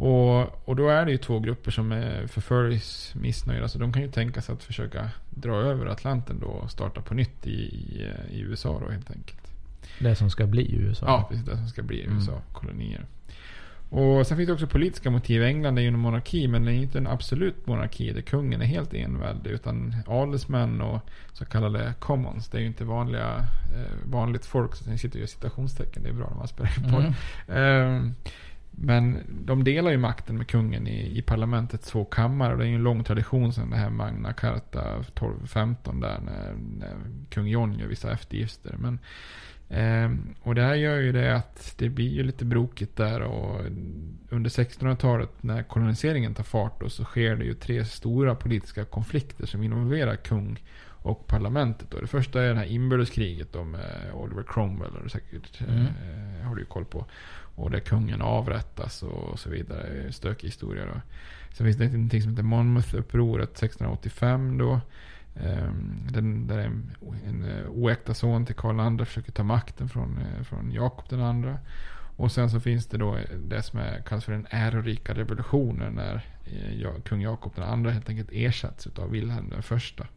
Och, 0.01 0.69
och 0.69 0.75
då 0.75 0.89
är 0.89 1.05
det 1.05 1.11
ju 1.11 1.17
två 1.17 1.39
grupper 1.39 1.71
som 1.71 1.91
är 1.91 2.27
förföljs 2.27 3.15
missnöjda. 3.15 3.67
Så 3.67 3.79
de 3.79 3.93
kan 3.93 4.01
ju 4.01 4.11
tänka 4.11 4.41
sig 4.41 4.53
att 4.53 4.63
försöka 4.63 5.09
dra 5.29 5.55
över 5.55 5.85
Atlanten 5.85 6.39
då 6.39 6.47
och 6.47 6.71
starta 6.71 7.01
på 7.01 7.13
nytt 7.13 7.47
i, 7.47 7.51
i, 7.51 8.07
i 8.29 8.39
USA 8.39 8.79
då 8.85 8.91
helt 8.91 9.11
enkelt. 9.11 9.51
Det 9.99 10.15
som 10.15 10.29
ska 10.29 10.45
bli 10.45 10.75
USA. 10.75 11.05
Ja, 11.05 11.27
precis. 11.29 11.45
Det 11.45 11.57
som 11.57 11.67
ska 11.67 11.81
bli 11.83 12.03
Mm. 12.03 12.17
USA-kolonier. 12.17 13.05
Och 13.89 14.27
sen 14.27 14.37
finns 14.37 14.47
det 14.47 14.53
också 14.53 14.67
politiska 14.67 15.09
motiv. 15.09 15.43
England 15.43 15.77
är 15.77 15.81
ju 15.81 15.87
en 15.87 15.99
monarki, 15.99 16.47
men 16.47 16.65
det 16.65 16.71
är 16.71 16.75
inte 16.75 16.97
en 16.97 17.07
absolut 17.07 17.67
monarki 17.67 18.13
där 18.13 18.21
kungen 18.21 18.61
är 18.61 18.65
helt 18.65 18.93
enväldig. 18.93 19.51
Utan 19.51 19.95
adelsmän 20.07 20.81
och 20.81 20.99
så 21.33 21.45
kallade 21.45 21.93
commons, 21.99 22.49
det 22.49 22.57
är 22.57 22.61
ju 22.61 22.67
inte 22.67 22.83
vanliga, 22.85 23.35
eh, 23.75 24.11
vanligt 24.11 24.45
folk. 24.45 24.75
Så 24.75 24.89
jag 24.89 24.99
sitter 24.99 25.17
ju 25.17 25.23
i 25.23 25.27
citationstecken, 25.27 26.03
det 26.03 26.09
är 26.09 26.13
bra 26.13 26.29
när 26.29 26.37
man 26.37 26.47
spelar 26.47 26.71
på 26.91 26.97
Mm. 26.97 27.13
Ehm, 27.47 28.13
Men 28.83 29.17
de 29.45 29.63
delar 29.63 29.91
ju 29.91 29.97
makten 29.97 30.37
med 30.37 30.47
kungen 30.47 30.87
i, 30.87 31.17
i 31.17 31.21
parlamentets 31.21 31.87
två 31.91 32.05
kammare. 32.05 32.51
Och 32.53 32.57
det 32.59 32.65
är 32.65 32.69
ju 32.69 32.75
en 32.75 32.83
lång 32.83 33.03
tradition 33.03 33.53
sedan 33.53 33.69
det 33.69 33.75
här 33.77 33.89
Magna 33.89 34.33
Carta 34.33 34.81
1215 34.99 35.99
där 35.99 36.19
när, 36.19 36.53
när 36.77 36.95
kung 37.29 37.47
John 37.47 37.73
gör 37.79 37.87
vissa 37.87 38.11
eftergifter. 38.11 38.75
Men, 38.79 38.99
ehm, 39.69 40.35
och 40.41 40.55
det 40.55 40.61
här 40.63 40.75
gör 40.75 40.97
ju 40.97 41.11
det 41.11 41.35
att 41.35 41.73
det 41.77 41.89
blir 41.89 42.09
ju 42.09 42.23
lite 42.23 42.45
brokigt 42.45 42.95
där. 42.97 43.21
Och 43.21 43.61
under 44.29 44.49
1600-talet 44.49 45.43
när 45.43 45.63
koloniseringen 45.63 46.33
tar 46.33 46.43
fart 46.43 46.81
då, 46.81 46.89
så 46.89 47.03
sker 47.03 47.35
det 47.35 47.45
ju 47.45 47.53
tre 47.53 47.85
stora 47.85 48.35
politiska 48.35 48.85
konflikter 48.85 49.45
som 49.45 49.63
involverar 49.63 50.15
kung 50.15 50.59
och 51.03 51.27
parlamentet. 51.27 51.91
Då. 51.91 51.99
Det 51.99 52.07
första 52.07 52.43
är 52.43 52.49
det 52.49 52.55
här 52.59 52.65
inbördeskriget 52.65 53.53
då 53.53 53.63
med 53.63 54.11
Oliver 54.13 54.43
Cromwell. 54.47 54.91
Du 55.03 55.09
säkert 55.09 55.61
Mm. 55.61 55.85
eh, 55.85 56.47
har 56.47 56.55
du 56.55 56.61
ju 56.61 56.67
koll 56.67 56.85
på. 56.85 57.05
Och 57.61 57.71
där 57.71 57.79
kungen 57.79 58.21
avrättas 58.21 59.03
och 59.03 59.39
så 59.39 59.49
vidare. 59.49 60.11
Stökig 60.11 60.47
historia 60.47 60.85
då. 60.85 61.01
Sen 61.53 61.65
finns 61.65 61.77
det 61.77 61.85
någonting 61.85 62.21
som 62.21 62.31
heter 62.31 62.43
Monmouth-upproret 62.43 63.51
1685 63.51 64.57
då. 64.57 64.81
Ehm, 65.35 66.07
den, 66.09 66.47
där 66.47 66.57
en, 66.57 66.91
en 67.27 67.43
eh, 67.43 67.69
oäkta 67.69 68.13
son 68.13 68.45
till 68.45 68.55
Karl 68.55 68.99
II 68.99 69.05
försöker 69.05 69.31
ta 69.31 69.43
makten 69.43 69.89
från, 69.89 70.17
eh, 70.17 70.43
från 70.43 70.71
Jakob 70.71 71.09
den 71.09 71.21
andra. 71.21 71.59
Och 72.17 72.31
sen 72.31 72.49
så 72.49 72.59
finns 72.59 72.87
det 72.87 72.97
då 72.97 73.15
eh, 73.15 73.37
det 73.47 73.63
som 73.63 73.79
är, 73.79 74.01
kallas 74.01 74.25
för 74.25 74.31
den 74.31 74.47
ärorika 74.49 75.13
revolutionen. 75.13 75.93
När 75.93 76.25
kung 77.03 77.21
Jakob 77.21 77.51
den 77.55 77.63
andra 77.63 77.91
helt 77.91 78.09
enkelt 78.09 78.29
ersätts 78.31 78.87
av 78.87 79.11
Vilhelm 79.11 79.49
den 79.49 79.63
första. 79.63 80.07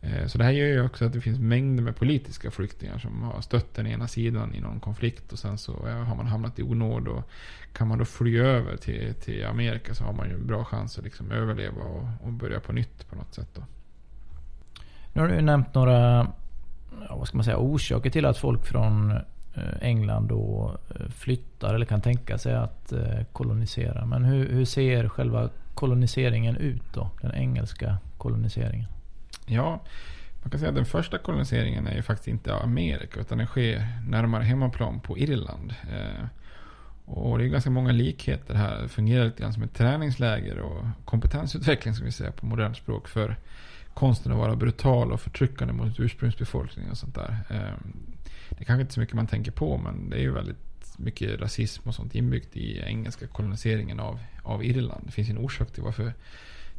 Eh, 0.00 0.26
så 0.26 0.38
det 0.38 0.44
här 0.44 0.50
gör 0.50 0.66
ju 0.66 0.84
också 0.84 1.04
att 1.04 1.12
det 1.12 1.20
finns 1.20 1.38
mängder 1.38 1.82
med 1.82 1.96
politiska 1.96 2.50
flyktingar 2.50 2.98
som 2.98 3.22
har 3.22 3.40
stött 3.40 3.74
den 3.74 3.86
ena 3.86 4.08
sidan 4.08 4.54
i 4.54 4.60
någon 4.60 4.80
konflikt 4.80 5.32
och 5.32 5.38
sen 5.38 5.58
så 5.58 5.88
eh, 5.88 5.94
har 5.94 6.16
man 6.16 6.26
hamnat 6.26 6.58
i 6.58 6.62
onåd 6.62 7.08
och 7.08 7.30
kan 7.72 7.88
man 7.88 7.98
då 7.98 8.04
fly 8.04 8.38
över 8.38 8.76
till, 8.76 9.14
till 9.14 9.46
Amerika 9.46 9.94
så 9.94 10.04
har 10.04 10.12
man 10.12 10.28
ju 10.28 10.34
en 10.34 10.46
bra 10.46 10.64
chans 10.64 10.98
att 10.98 11.04
liksom 11.04 11.30
överleva 11.30 11.82
och, 11.82 12.08
och 12.22 12.32
börja 12.32 12.60
på 12.60 12.72
nytt 12.72 13.10
på 13.10 13.16
något 13.16 13.34
sätt 13.34 13.48
då. 13.54 13.62
Nu 15.12 15.20
har 15.20 15.28
du 15.28 15.34
ju 15.34 15.42
nämnt 15.42 15.74
några 15.74 16.32
ja, 17.08 17.16
vad 17.16 17.28
ska 17.28 17.36
man 17.36 17.44
säga, 17.44 17.58
orsaker 17.58 18.10
till 18.10 18.26
att 18.26 18.38
folk 18.38 18.66
från 18.66 19.10
eh, 19.54 19.62
England 19.80 20.28
då 20.28 20.76
flyttar 21.10 21.74
eller 21.74 21.86
kan 21.86 22.00
tänka 22.00 22.38
sig 22.38 22.54
att 22.54 22.92
kolonisera. 23.32 24.06
Men 24.06 24.24
hur, 24.24 24.48
hur 24.48 24.64
ser 24.64 25.08
själva 25.08 25.50
koloniseringen 25.74 26.56
ut 26.56 26.92
då? 26.94 27.10
Den 27.22 27.34
engelska 27.34 27.98
koloniseringen. 28.18 28.88
Ja, 29.46 29.80
man 30.42 30.50
kan 30.50 30.60
säga 30.60 30.68
att 30.68 30.74
den 30.74 30.84
första 30.84 31.18
koloniseringen 31.18 31.86
är 31.86 31.96
ju 31.96 32.02
faktiskt 32.02 32.28
inte 32.28 32.54
Amerika 32.54 33.20
utan 33.20 33.38
den 33.38 33.46
sker 33.46 33.88
närmare 34.08 34.42
hemmaplan 34.42 35.00
på 35.00 35.18
Irland. 35.18 35.74
Eh, 35.92 36.26
och 37.04 37.38
det 37.38 37.44
är 37.44 37.48
ganska 37.48 37.70
många 37.70 37.92
likheter 37.92 38.54
här. 38.54 38.82
Det 38.82 38.88
fungerar 38.88 39.24
lite 39.24 39.42
grann 39.42 39.52
som 39.52 39.62
ett 39.62 39.74
träningsläger 39.74 40.58
och 40.58 40.84
kompetensutveckling 41.04 41.94
som 41.94 42.04
vi 42.06 42.12
säger 42.12 42.30
på 42.30 42.46
modernt 42.46 42.76
språk 42.76 43.08
för 43.08 43.36
konsten 43.94 44.32
att 44.32 44.38
vara 44.38 44.56
brutal 44.56 45.12
och 45.12 45.20
förtryckande 45.20 45.74
mot 45.74 46.00
ursprungsbefolkningen 46.00 46.90
och 46.90 46.98
sånt 46.98 47.14
där. 47.14 47.38
Eh, 47.50 47.96
det 48.48 48.60
är 48.60 48.64
kanske 48.64 48.80
inte 48.80 48.94
så 48.94 49.00
mycket 49.00 49.14
man 49.14 49.26
tänker 49.26 49.50
på 49.50 49.78
men 49.78 50.10
det 50.10 50.16
är 50.16 50.20
ju 50.20 50.32
väldigt 50.32 50.98
mycket 50.98 51.40
rasism 51.40 51.88
och 51.88 51.94
sånt 51.94 52.14
inbyggt 52.14 52.56
i 52.56 52.80
engelska 52.80 53.26
koloniseringen 53.26 54.00
av, 54.00 54.18
av 54.42 54.64
Irland. 54.64 55.06
Det 55.06 55.12
finns 55.12 55.28
ju 55.28 55.32
en 55.32 55.38
orsak 55.38 55.72
till 55.72 55.82
varför 55.82 56.12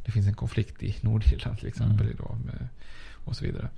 det 0.08 0.12
finns 0.12 0.26
en 0.26 0.34
konflikt 0.34 0.82
i 0.82 0.96
Nordirland 1.00 1.58
till 1.58 1.68
exempel 1.68 2.06
Mm. 2.06 2.12
idag. 2.12 2.36
Med, 2.44 2.68
och 3.24 3.36
så 3.36 3.44
vidare. 3.44 3.68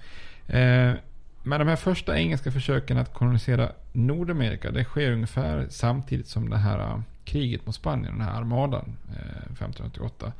Eh, 0.47 0.95
men 1.43 1.59
de 1.59 1.68
här 1.68 1.76
första 1.76 2.18
engelska 2.18 2.51
försöken 2.53 2.99
att 2.99 3.14
kolonisera 3.14 3.72
Nordamerika, 3.93 4.70
det 4.70 4.85
sker 4.85 5.12
ungefär 5.12 5.66
samtidigt 5.70 6.28
som 6.28 6.51
det 6.51 6.57
här 6.57 6.78
eh, 6.78 7.01
kriget 7.24 7.66
mot 7.66 7.74
Spanien, 7.74 8.12
den 8.18 8.26
här 8.26 8.41
armadan, 8.41 8.97
eh, 9.09 9.53
1588. 9.53 10.33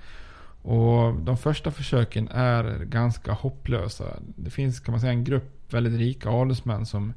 Och 0.63 1.15
de 1.15 1.37
första 1.37 1.71
försöken 1.71 2.29
är 2.29 2.85
ganska 2.85 3.33
hopplösa. 3.33 4.05
Det 4.37 4.51
finns 4.51 4.81
kan 4.81 4.93
man 4.93 5.01
säga 5.01 5.13
en 5.13 5.25
grupp 5.25 5.75
väldigt 5.75 5.99
rika 5.99 6.29
adelsmän 6.31 6.87
som 6.87 7.13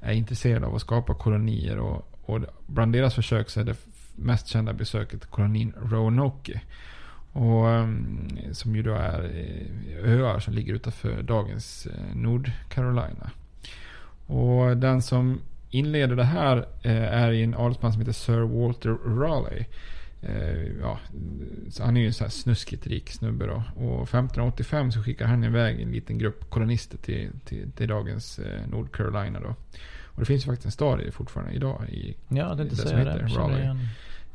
är 0.00 0.12
intresserade 0.12 0.66
av 0.66 0.74
att 0.74 0.80
skapa 0.80 1.14
kolonier. 1.14 1.78
Och, 1.78 2.08
och 2.22 2.40
bland 2.66 2.92
deras 2.92 3.14
försök 3.14 3.50
så 3.50 3.60
är 3.60 3.64
det 3.64 3.76
mest 4.16 4.46
kända 4.46 4.72
besöket 4.72 5.26
kolonin 5.26 5.72
Roanoke. 5.82 6.60
Och, 7.34 7.70
ehm, 7.70 8.28
som 8.52 8.76
ju 8.76 8.82
då 8.82 8.94
är 8.94 9.24
eh, 10.04 10.12
öar 10.12 10.38
som 10.40 10.54
ligger 10.54 10.74
utanför 10.74 11.22
dagens 11.22 11.86
eh, 11.86 12.16
Nordcarolina. 12.16 13.30
Och 14.26 14.76
den 14.76 15.02
som 15.02 15.40
inleder 15.70 16.16
det 16.16 16.24
här 16.24 16.56
eh, 16.82 17.22
är 17.22 17.32
en 17.32 17.54
adelsman 17.54 17.92
som 17.92 18.00
heter 18.00 18.12
Sir 18.12 18.40
Walter 18.40 18.90
Raleigh. 19.20 19.66
Ja, 20.80 20.98
han 21.80 21.96
är 21.96 22.00
ju 22.00 22.06
en 22.06 22.12
sån 22.12 22.24
här 22.24 22.30
snuskigt 22.30 22.86
rik 22.86 23.10
snubbe 23.10 23.46
då. 23.46 23.62
Och 23.76 24.02
1585 24.02 24.92
så 24.92 25.02
skickar 25.02 25.26
han 25.26 25.44
iväg 25.44 25.80
en 25.80 25.90
liten 25.90 26.18
grupp 26.18 26.50
kolonister 26.50 26.98
till, 26.98 27.30
till, 27.44 27.72
till 27.72 27.88
dagens 27.88 28.38
eh, 28.38 28.66
Nordcarolina 28.68 29.40
då. 29.40 29.54
Och 30.04 30.20
det 30.20 30.26
finns 30.26 30.42
ju 30.42 30.46
faktiskt 30.46 30.66
en 30.66 30.72
stad 30.72 30.98
det 30.98 31.12
fortfarande 31.12 31.52
idag. 31.52 31.82
I, 31.88 32.16
Ja, 32.28 32.54
där 32.54 32.64
som 32.64 32.76
säga 32.76 33.04
det. 33.04 33.26
Raleigh. 33.26 33.76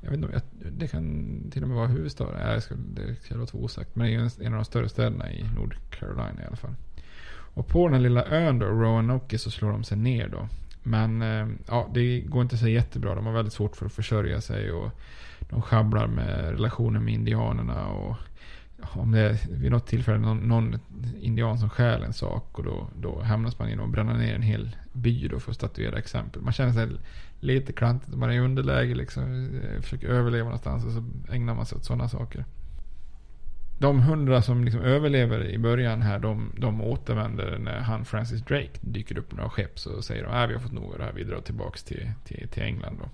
Jag 0.02 0.10
vet 0.10 0.18
inte, 0.18 0.30
jag- 0.34 0.72
det 0.74 0.88
kan 0.88 1.04
till 1.52 1.62
och 1.64 1.68
med 1.70 1.78
vara 1.78 1.88
huvudstaden. 1.88 2.52
Jag 2.52 2.64
ska, 2.64 2.76
det 2.76 3.16
ska 3.16 3.36
låta 3.36 3.58
osagt. 3.58 3.96
Men 3.96 4.08
det 4.08 4.16
är 4.16 4.20
en, 4.20 4.30
en 4.42 4.54
av 4.54 4.60
de 4.60 4.66
större 4.66 4.90
städerna 4.90 5.32
i 5.32 5.44
Nordcarolina 5.56 6.44
i 6.44 6.46
alla 6.48 6.56
fall. 6.56 6.76
Och 7.54 7.68
på 7.68 7.88
den 7.88 7.94
här 7.94 8.02
lilla 8.02 8.26
ön 8.26 8.60
då, 8.60 8.66
Roanoke, 8.66 9.38
så 9.38 9.52
slår 9.52 9.72
de 9.72 9.84
sig 9.84 9.98
ner 9.98 10.28
då. 10.30 10.48
Men 10.84 11.22
eh, 11.22 11.48
ja, 11.68 11.90
det 11.94 12.20
går 12.22 12.42
inte 12.42 12.58
så 12.58 12.68
jättebra. 12.68 13.16
De 13.16 13.26
har 13.26 13.34
väldigt 13.34 13.54
svårt 13.54 13.76
för 13.76 13.86
att 13.86 13.94
försörja 13.94 14.42
sig. 14.42 14.72
Och 14.72 14.92
de 15.40 15.62
schabblar 15.62 16.08
med 16.08 16.52
relationen 16.52 17.06
med 17.06 17.14
indianerna. 17.14 17.88
Och 17.88 18.16
om 18.82 19.12
det 19.12 19.20
är 19.20 19.38
vid 19.52 19.72
något 19.72 19.88
tillfälle 19.88 20.18
någon, 20.18 20.38
någon 20.38 20.80
indian 21.22 21.60
som 21.60 21.70
stjäl 21.70 22.04
en 22.04 22.14
sak 22.14 22.60
och 22.60 22.64
då, 22.64 22.88
då 23.02 23.22
hamnas 23.22 23.60
man 23.60 23.70
i 23.70 23.76
att 23.76 23.90
bränna 23.90 24.14
ner 24.14 24.36
en 24.36 24.42
hel 24.42 24.76
by 24.94 25.28
då 25.28 25.40
för 25.40 25.52
att 25.52 25.58
statuera 25.58 25.98
exempel. 25.98 26.42
Man 26.42 26.54
känner 26.54 26.74
sig 26.74 26.88
lite 27.40 27.74
klantigt, 27.74 28.18
man 28.18 28.30
är 28.30 28.34
i 28.34 28.40
underläge 28.40 28.96
liksom, 28.96 29.50
eh, 29.64 29.82
försöker 29.82 30.08
överleva 30.08 30.44
någonstans 30.44 30.86
och 30.86 30.92
så 30.92 31.34
ägnar 31.34 31.56
man 31.56 31.66
sig 31.66 31.76
åt 31.76 31.86
sådana 31.86 32.10
saker. 32.10 32.46
De 33.78 34.02
hundra 34.02 34.42
som 34.42 34.64
liksom 34.64 34.82
överlever 34.82 35.46
i 35.46 35.58
början 35.58 36.02
här, 36.02 36.20
de, 36.20 36.52
de 36.58 36.82
återvänder 36.82 37.58
när 37.60 37.80
han 37.80 38.06
Francis 38.06 38.42
Drake 38.42 38.80
dyker 38.82 39.18
upp 39.18 39.32
med 39.32 39.38
några 39.38 39.50
skepp. 39.50 39.80
Så 39.80 40.02
säger 40.02 40.24
de 40.24 40.32
att 40.32 40.50
vi 40.50 40.54
har 40.54 40.62
fått 40.62 40.72
nog 40.72 40.92
av 40.92 40.98
det 40.98 41.04
här, 41.04 41.14
vi 41.14 41.24
drar 41.24 41.42
tillbaka 41.42 41.80
till, 41.86 42.12
till, 42.24 42.48
till 42.48 42.64
England. 42.64 42.98
Då. 43.00 43.10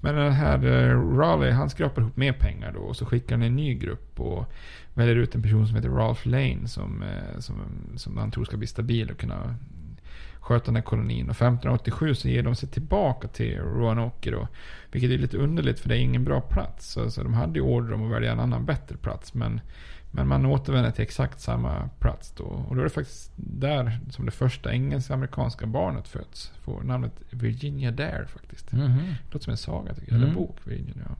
Men 0.00 0.14
den 0.14 0.32
här 0.32 0.66
eh, 0.66 1.16
Raleigh, 1.16 1.56
han 1.56 1.70
skrapar 1.70 2.02
ihop 2.02 2.16
mer 2.16 2.32
pengar 2.32 2.72
då 2.72 2.80
och 2.80 2.96
så 2.96 3.06
skickar 3.06 3.36
han 3.36 3.42
en 3.42 3.56
ny 3.56 3.74
grupp 3.74 4.20
och 4.20 4.52
väljer 4.94 5.16
ut 5.16 5.34
en 5.34 5.42
person 5.42 5.66
som 5.66 5.76
heter 5.76 5.88
Ralph 5.88 6.28
Lane 6.28 6.68
som, 6.68 7.02
eh, 7.02 7.38
som, 7.38 7.56
som 7.96 8.16
han 8.16 8.30
tror 8.30 8.44
ska 8.44 8.56
bli 8.56 8.66
stabil 8.66 9.10
och 9.10 9.18
kunna 9.18 9.54
sköta 10.42 10.72
den 10.72 10.82
kolonin. 10.82 11.24
Och 11.30 11.36
1587 11.36 12.14
så 12.14 12.28
ger 12.28 12.42
de 12.42 12.54
sig 12.54 12.68
tillbaka 12.68 13.28
till 13.28 13.58
Roanoke 13.58 14.30
då. 14.30 14.48
Vilket 14.92 15.10
är 15.10 15.18
lite 15.18 15.36
underligt 15.36 15.80
för 15.80 15.88
det 15.88 15.96
är 15.96 16.00
ingen 16.00 16.24
bra 16.24 16.40
plats. 16.40 16.92
Så, 16.92 17.10
så 17.10 17.22
de 17.22 17.34
hade 17.34 17.58
ju 17.58 17.60
order 17.64 17.92
om 17.92 18.04
att 18.06 18.12
välja 18.12 18.32
en 18.32 18.40
annan 18.40 18.64
bättre 18.64 18.96
plats. 18.96 19.34
Men, 19.34 19.60
men 20.10 20.28
man 20.28 20.46
återvänder 20.46 20.90
till 20.90 21.02
exakt 21.02 21.40
samma 21.40 21.88
plats 21.98 22.32
då. 22.36 22.44
Och 22.44 22.74
då 22.74 22.80
är 22.80 22.84
det 22.84 22.90
faktiskt 22.90 23.32
där 23.36 23.98
som 24.10 24.24
det 24.24 24.30
första 24.30 24.72
engelsk-amerikanska 24.72 25.66
barnet 25.66 26.08
föds. 26.08 26.52
Får 26.64 26.82
namnet 26.82 27.12
Virginia 27.30 27.90
Dare 27.90 28.26
faktiskt. 28.26 28.72
Mhm. 28.72 28.98
Det 28.98 29.34
låter 29.34 29.44
som 29.44 29.50
en 29.50 29.56
saga 29.56 29.94
tycker 29.94 30.12
jag. 30.12 30.16
Eller 30.16 30.26
en 30.26 30.32
Mm. 30.32 30.44
bok. 30.46 30.56
Virginia. 30.64 31.16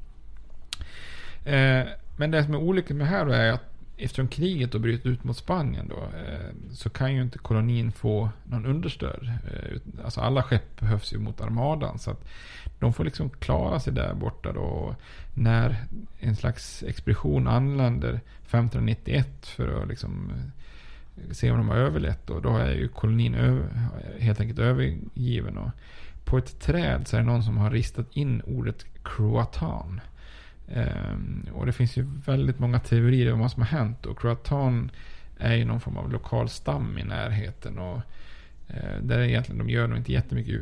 Eh, 1.45 1.89
men 2.17 2.31
det 2.31 2.45
som 2.45 2.55
är 2.55 2.59
olyckligt 2.59 2.97
med 2.99 3.07
det 3.07 3.11
här 3.11 3.25
då 3.27 3.33
är 3.33 3.53
att 3.53 3.72
eftersom 3.97 4.29
kriget 4.29 4.73
då 4.73 4.79
bröt 4.79 5.07
ut 5.07 5.25
mot 5.25 5.37
Spanien 5.37 5.89
då, 5.89 5.97
eh, 5.97 6.73
så 6.73 6.91
kan 6.91 7.15
ju 7.15 7.23
inte 7.23 7.39
kolonin 7.39 7.93
få 7.93 8.31
någon 8.45 8.67
understöd. 8.67 9.31
Eh, 9.53 10.05
alltså 10.05 10.21
alla 10.21 10.43
skepp 10.43 10.81
behövs 10.81 11.13
ju 11.13 11.19
mot 11.19 11.41
armadan. 11.41 11.99
Så 11.99 12.11
att 12.11 12.29
de 12.79 12.93
får 12.93 13.05
liksom 13.05 13.31
klara 13.31 13.81
sig 13.81 13.93
där 13.93 14.15
borta 14.15 14.53
då. 14.53 14.97
När 15.35 15.85
en 16.21 16.37
slags 16.37 16.83
expedition 16.83 17.49
anländer 17.49 18.21
1591 18.43 19.47
för 19.47 19.83
att 19.83 19.89
liksom 19.89 20.33
eh, 21.17 21.33
se 21.33 21.51
om 21.51 21.59
de 21.59 21.69
har 21.69 21.77
överlevt. 21.77 22.27
Då, 22.27 22.41
då 22.41 22.57
är 22.57 22.71
ju 22.71 22.89
kolonin 22.89 23.35
över, 23.35 23.89
helt 24.19 24.41
enkelt 24.41 24.59
övergiven. 24.59 25.59
Och 25.59 25.71
på 26.25 26.39
ett 26.39 26.61
träd 26.61 27.09
så 27.09 27.17
är 27.17 27.21
det 27.21 27.27
någon 27.27 27.43
som 27.43 27.57
har 27.57 27.71
ristat 27.71 28.07
in 28.13 28.43
ordet 28.47 28.87
Croatan. 29.05 30.01
Ehm, 30.73 31.47
och 31.53 31.67
det 31.67 31.73
finns 31.73 31.97
ju 31.97 32.07
väldigt 32.27 32.59
många 32.59 32.79
teorier 32.79 33.33
om 33.33 33.41
vad 33.41 33.51
som 33.51 33.63
har 33.63 33.69
hänt. 33.69 34.07
Och 34.07 34.19
Croatan 34.19 34.91
är 35.39 35.55
ju 35.55 35.65
någon 35.65 35.81
form 35.81 35.97
av 35.97 36.13
lokal 36.13 36.49
stam 36.49 36.99
i 36.99 37.05
närheten. 37.05 37.79
Och 37.79 38.01
eh, 38.69 38.99
där 39.03 39.21
egentligen, 39.21 39.59
de 39.59 39.71
gör 39.71 39.87
nog 39.87 39.99
inte 39.99 40.13
jättemycket 40.13 40.61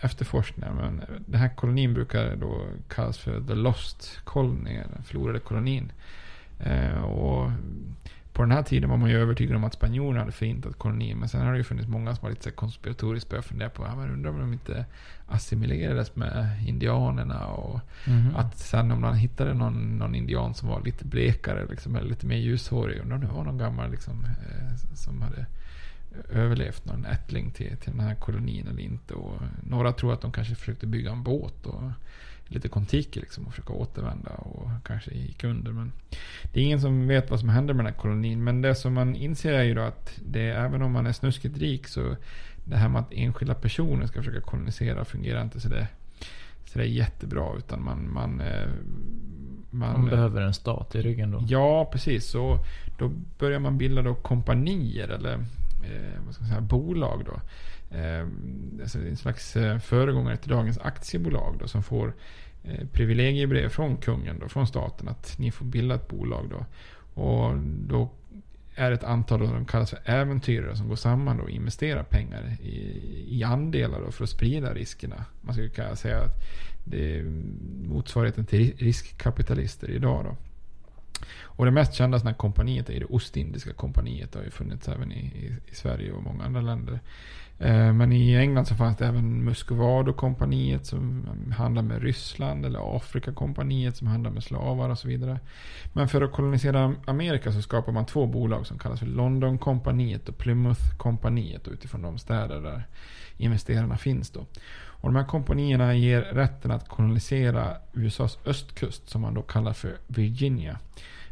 efterforskningar. 0.00 0.72
Men 0.72 1.02
den 1.26 1.40
här 1.40 1.48
kolonin 1.48 1.94
brukar 1.94 2.36
då 2.36 2.66
kallas 2.88 3.18
för 3.18 3.40
The 3.40 3.54
Lost 3.54 4.20
Colony, 4.24 4.80
den 4.94 5.02
förlorade 5.02 5.38
kolonin. 5.38 5.92
Eh, 6.60 7.02
och 7.02 7.50
på 8.38 8.42
den 8.44 8.52
här 8.52 8.62
tiden 8.62 8.90
var 8.90 8.96
man 8.96 9.10
ju 9.10 9.16
övertygad 9.16 9.56
om 9.56 9.64
att 9.64 9.74
spanjorerna 9.74 10.20
hade 10.20 10.32
förintat 10.32 10.78
kolonin. 10.78 11.18
Men 11.18 11.28
sen 11.28 11.40
har 11.40 11.52
det 11.52 11.58
ju 11.58 11.64
funnits 11.64 11.88
många 11.88 12.14
som 12.16 12.22
har 12.24 12.30
lite 12.30 12.50
konspiratoriskt 12.50 13.30
börjat 13.30 13.44
fundera 13.44 13.68
på, 13.68 13.84
ja, 13.86 13.96
men 13.96 14.10
undrar 14.10 14.30
om 14.30 14.38
de 14.40 14.52
inte 14.52 14.84
assimilerades 15.26 16.16
med 16.16 16.64
indianerna. 16.66 17.46
Och 17.46 17.80
Mhm. 18.06 18.36
att 18.36 18.58
sen 18.58 18.92
om 18.92 19.00
man 19.00 19.14
hittade 19.14 19.54
någon, 19.54 19.98
någon 19.98 20.14
indian 20.14 20.54
som 20.54 20.68
var 20.68 20.80
lite 20.84 21.04
blekare, 21.04 21.66
liksom, 21.70 21.96
eller 21.96 22.08
lite 22.08 22.26
mer 22.26 22.36
ljushårig. 22.36 23.00
Undrar 23.00 23.16
om 23.16 23.20
det 23.22 23.32
var 23.32 23.44
någon 23.44 23.58
gammal 23.58 23.90
liksom, 23.90 24.24
eh, 24.24 24.76
som 24.94 25.22
hade 25.22 25.46
överlevt 26.32 26.84
någon 26.84 27.04
ättling 27.06 27.50
till, 27.50 27.76
till 27.76 27.90
den 27.90 28.00
här 28.00 28.14
kolonin 28.14 28.66
eller 28.68 28.82
inte. 28.82 29.14
Och 29.14 29.40
några 29.62 29.92
tror 29.92 30.12
att 30.12 30.20
de 30.20 30.32
kanske 30.32 30.54
försökte 30.54 30.86
bygga 30.86 31.10
en 31.10 31.22
båt 31.22 31.66
och 31.66 31.82
lite 32.48 32.68
kontiki 32.68 33.20
liksom 33.20 33.46
och 33.46 33.50
försöka 33.50 33.72
återvända 33.72 34.30
och 34.30 34.68
kanske 34.84 35.14
gick 35.14 35.44
under. 35.44 35.72
Men 35.72 35.92
det 36.52 36.60
är 36.60 36.64
ingen 36.64 36.80
som 36.80 37.08
vet 37.08 37.30
vad 37.30 37.40
som 37.40 37.48
hände 37.48 37.74
med 37.74 37.84
den 37.84 37.92
här 37.94 38.00
kolonin. 38.00 38.44
Men 38.44 38.62
det 38.62 38.74
som 38.74 38.94
man 38.94 39.16
inser 39.16 39.52
är 39.52 39.62
ju 39.62 39.74
då 39.74 39.82
att 39.82 40.20
det, 40.26 40.50
även 40.50 40.82
om 40.82 40.92
man 40.92 41.06
är 41.06 41.12
snuskigt 41.12 41.58
rik 41.58 41.88
så 41.88 42.16
det 42.64 42.76
här 42.76 42.88
med 42.88 43.00
att 43.00 43.12
enskilda 43.12 43.54
personer 43.54 44.06
ska 44.06 44.22
försöka 44.22 44.40
kolonisera 44.40 45.04
fungerar 45.04 45.42
inte 45.42 45.60
så 45.60 45.68
det, 45.68 45.88
så 46.64 46.78
det 46.78 46.84
är 46.84 46.88
jättebra. 46.88 47.56
Utan 47.58 47.84
man, 47.84 48.12
man, 48.12 48.40
eh, 48.40 48.68
Man 49.70 50.06
behöver 50.06 50.42
en 50.42 50.54
stat 50.54 50.94
i 50.94 51.02
ryggen 51.02 51.30
då. 51.30 51.44
Ja, 51.48 51.88
precis. 51.92 52.26
Så 52.26 52.58
då 52.98 53.10
börjar 53.38 53.58
man 53.58 53.78
bilda 53.78 54.02
då 54.02 54.14
kompanier 54.14 55.08
eller 55.08 55.32
eh, 55.34 56.20
vad 56.24 56.34
ska 56.34 56.42
man 56.42 56.50
säga, 56.50 56.60
bolag. 56.60 57.22
Då. 57.26 57.40
Ehm, 57.90 58.78
alltså 58.82 58.98
en 58.98 59.16
slags 59.16 59.56
eh, 59.56 59.78
föregångare 59.78 60.36
till 60.36 60.50
dagens 60.50 60.78
aktiebolag 60.78 61.56
då, 61.60 61.68
som 61.68 61.82
får 61.82 62.14
eh, 62.64 62.86
privilegiebrev 62.92 63.68
från 63.68 63.96
kungen, 63.96 64.38
då, 64.38 64.48
från 64.48 64.66
staten, 64.66 65.08
att 65.08 65.38
ni 65.38 65.50
får 65.50 65.64
bilda 65.64 65.94
ett 65.94 66.08
bolag. 66.08 66.50
Då. 66.50 66.66
Och 67.22 67.58
då 67.62 68.10
är 68.74 68.90
det 68.90 68.96
ett 68.96 69.04
antal 69.04 69.42
av 69.42 69.52
de 69.52 69.64
kallas 69.64 69.90
för 69.90 70.00
äventyrare 70.04 70.76
som 70.76 70.88
går 70.88 70.96
samman 70.96 71.36
då 71.36 71.42
och 71.42 71.50
investerar 71.50 72.02
pengar 72.02 72.56
i, 72.62 73.38
i 73.38 73.44
andelar 73.44 74.00
då 74.00 74.10
för 74.10 74.24
att 74.24 74.30
sprida 74.30 74.74
riskerna. 74.74 75.24
Man 75.40 75.54
skulle 75.54 75.68
kunna 75.68 75.96
säga 75.96 76.18
att 76.18 76.34
det 76.84 77.18
är 77.18 77.22
motsvarigheten 77.88 78.46
till 78.46 78.76
riskkapitalister 78.78 79.90
idag. 79.90 80.24
Då. 80.24 80.36
Och 81.58 81.64
det 81.64 81.70
mest 81.70 81.94
kända 81.94 82.18
sådana 82.18 82.30
här 82.30 82.38
kompaniet 82.38 82.90
är 82.90 83.00
det 83.00 83.06
Ostindiska 83.06 83.72
kompaniet. 83.72 84.32
Det 84.32 84.38
har 84.38 84.44
ju 84.44 84.50
funnits 84.50 84.88
även 84.88 85.12
i, 85.12 85.18
i, 85.18 85.56
i 85.72 85.74
Sverige 85.74 86.12
och 86.12 86.22
många 86.22 86.44
andra 86.44 86.60
länder. 86.60 87.00
Eh, 87.58 87.92
men 87.92 88.12
i 88.12 88.36
England 88.36 88.66
så 88.66 88.74
fanns 88.74 88.96
det 88.96 89.06
även 89.06 89.44
Muscovado-kompaniet 89.44 90.86
som 90.86 91.28
handlar 91.56 91.82
med 91.82 92.02
Ryssland. 92.02 92.66
Eller 92.66 92.96
Afrika-kompaniet 92.96 93.96
som 93.96 94.06
handlar 94.06 94.30
med 94.30 94.42
slavar 94.42 94.88
och 94.88 94.98
så 94.98 95.08
vidare. 95.08 95.40
Men 95.92 96.08
för 96.08 96.22
att 96.22 96.32
kolonisera 96.32 96.94
Amerika 97.06 97.52
så 97.52 97.62
skapar 97.62 97.92
man 97.92 98.06
två 98.06 98.26
bolag 98.26 98.66
som 98.66 98.78
kallas 98.78 99.00
för 99.00 99.06
London-kompaniet 99.06 100.28
och 100.28 100.38
Plymouth-kompaniet. 100.38 101.68
Utifrån 101.68 102.02
de 102.02 102.18
städer 102.18 102.60
där 102.60 102.86
investerarna 103.36 103.96
finns 103.96 104.30
då. 104.30 104.46
Och 105.00 105.08
de 105.08 105.16
här 105.16 105.26
kompanierna 105.26 105.94
ger 105.94 106.20
rätten 106.20 106.70
att 106.70 106.88
kolonisera 106.88 107.76
USAs 107.92 108.38
östkust 108.44 109.08
som 109.08 109.20
man 109.20 109.34
då 109.34 109.42
kallar 109.42 109.72
för 109.72 109.96
Virginia. 110.06 110.78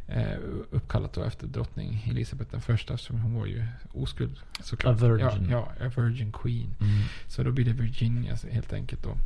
Eh, 0.09 0.39
uppkallat 0.71 1.13
då 1.13 1.23
efter 1.23 1.47
drottning 1.47 2.07
Elizabeth 2.11 2.51
den 2.51 2.61
första 2.61 2.95
eftersom 2.95 3.21
hon 3.21 3.35
var 3.35 3.47
ju 3.47 3.65
oskuld. 3.93 4.39
Såklart. 4.61 5.03
A 5.03 5.07
virgin. 5.07 5.49
Ja, 5.51 5.73
ja, 5.81 5.87
a 5.87 5.91
virgin 5.97 6.33
queen. 6.33 6.75
Mm. 6.81 7.03
Så 7.27 7.43
då 7.43 7.51
blir 7.51 7.65
det 7.65 7.73
Virginia 7.73 8.37
helt 8.51 8.73
enkelt 8.73 9.03
då. 9.03 9.17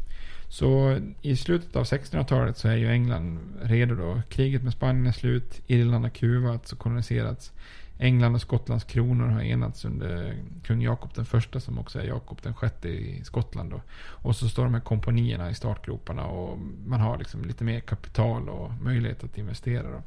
Så 0.48 0.98
i 1.22 1.36
slutet 1.36 1.76
av 1.76 1.84
1600-talet 1.84 2.58
så 2.58 2.68
är 2.68 2.76
ju 2.76 2.90
England 2.90 3.38
redo 3.62 3.94
då. 3.94 4.22
Kriget 4.28 4.62
med 4.62 4.72
Spanien 4.72 5.06
är 5.06 5.12
slut. 5.12 5.60
Irland 5.66 6.04
har 6.04 6.10
kuvats 6.10 6.72
och 6.72 6.78
koloniserats. 6.78 7.52
England 7.98 8.34
och 8.34 8.40
Skottlands 8.40 8.84
kronor 8.84 9.26
har 9.26 9.42
enats 9.42 9.84
under 9.84 10.36
kung 10.62 10.82
Jakob 10.82 11.10
den 11.14 11.24
första 11.24 11.60
som 11.60 11.78
också 11.78 12.00
är 12.00 12.04
Jakob 12.04 12.38
den 12.42 12.54
sjätte 12.54 12.88
i 12.88 13.24
Skottland. 13.24 13.70
Då. 13.70 13.80
Och 13.98 14.36
så 14.36 14.48
står 14.48 14.64
de 14.64 14.74
här 14.74 14.80
kompanierna 14.80 15.50
i 15.50 15.54
startgroparna 15.54 16.24
och 16.24 16.58
man 16.86 17.00
har 17.00 17.18
liksom 17.18 17.44
lite 17.44 17.64
mer 17.64 17.80
kapital 17.80 18.48
och 18.48 18.72
möjlighet 18.82 19.24
att 19.24 19.38
investera. 19.38 19.90
Då. 19.90 20.02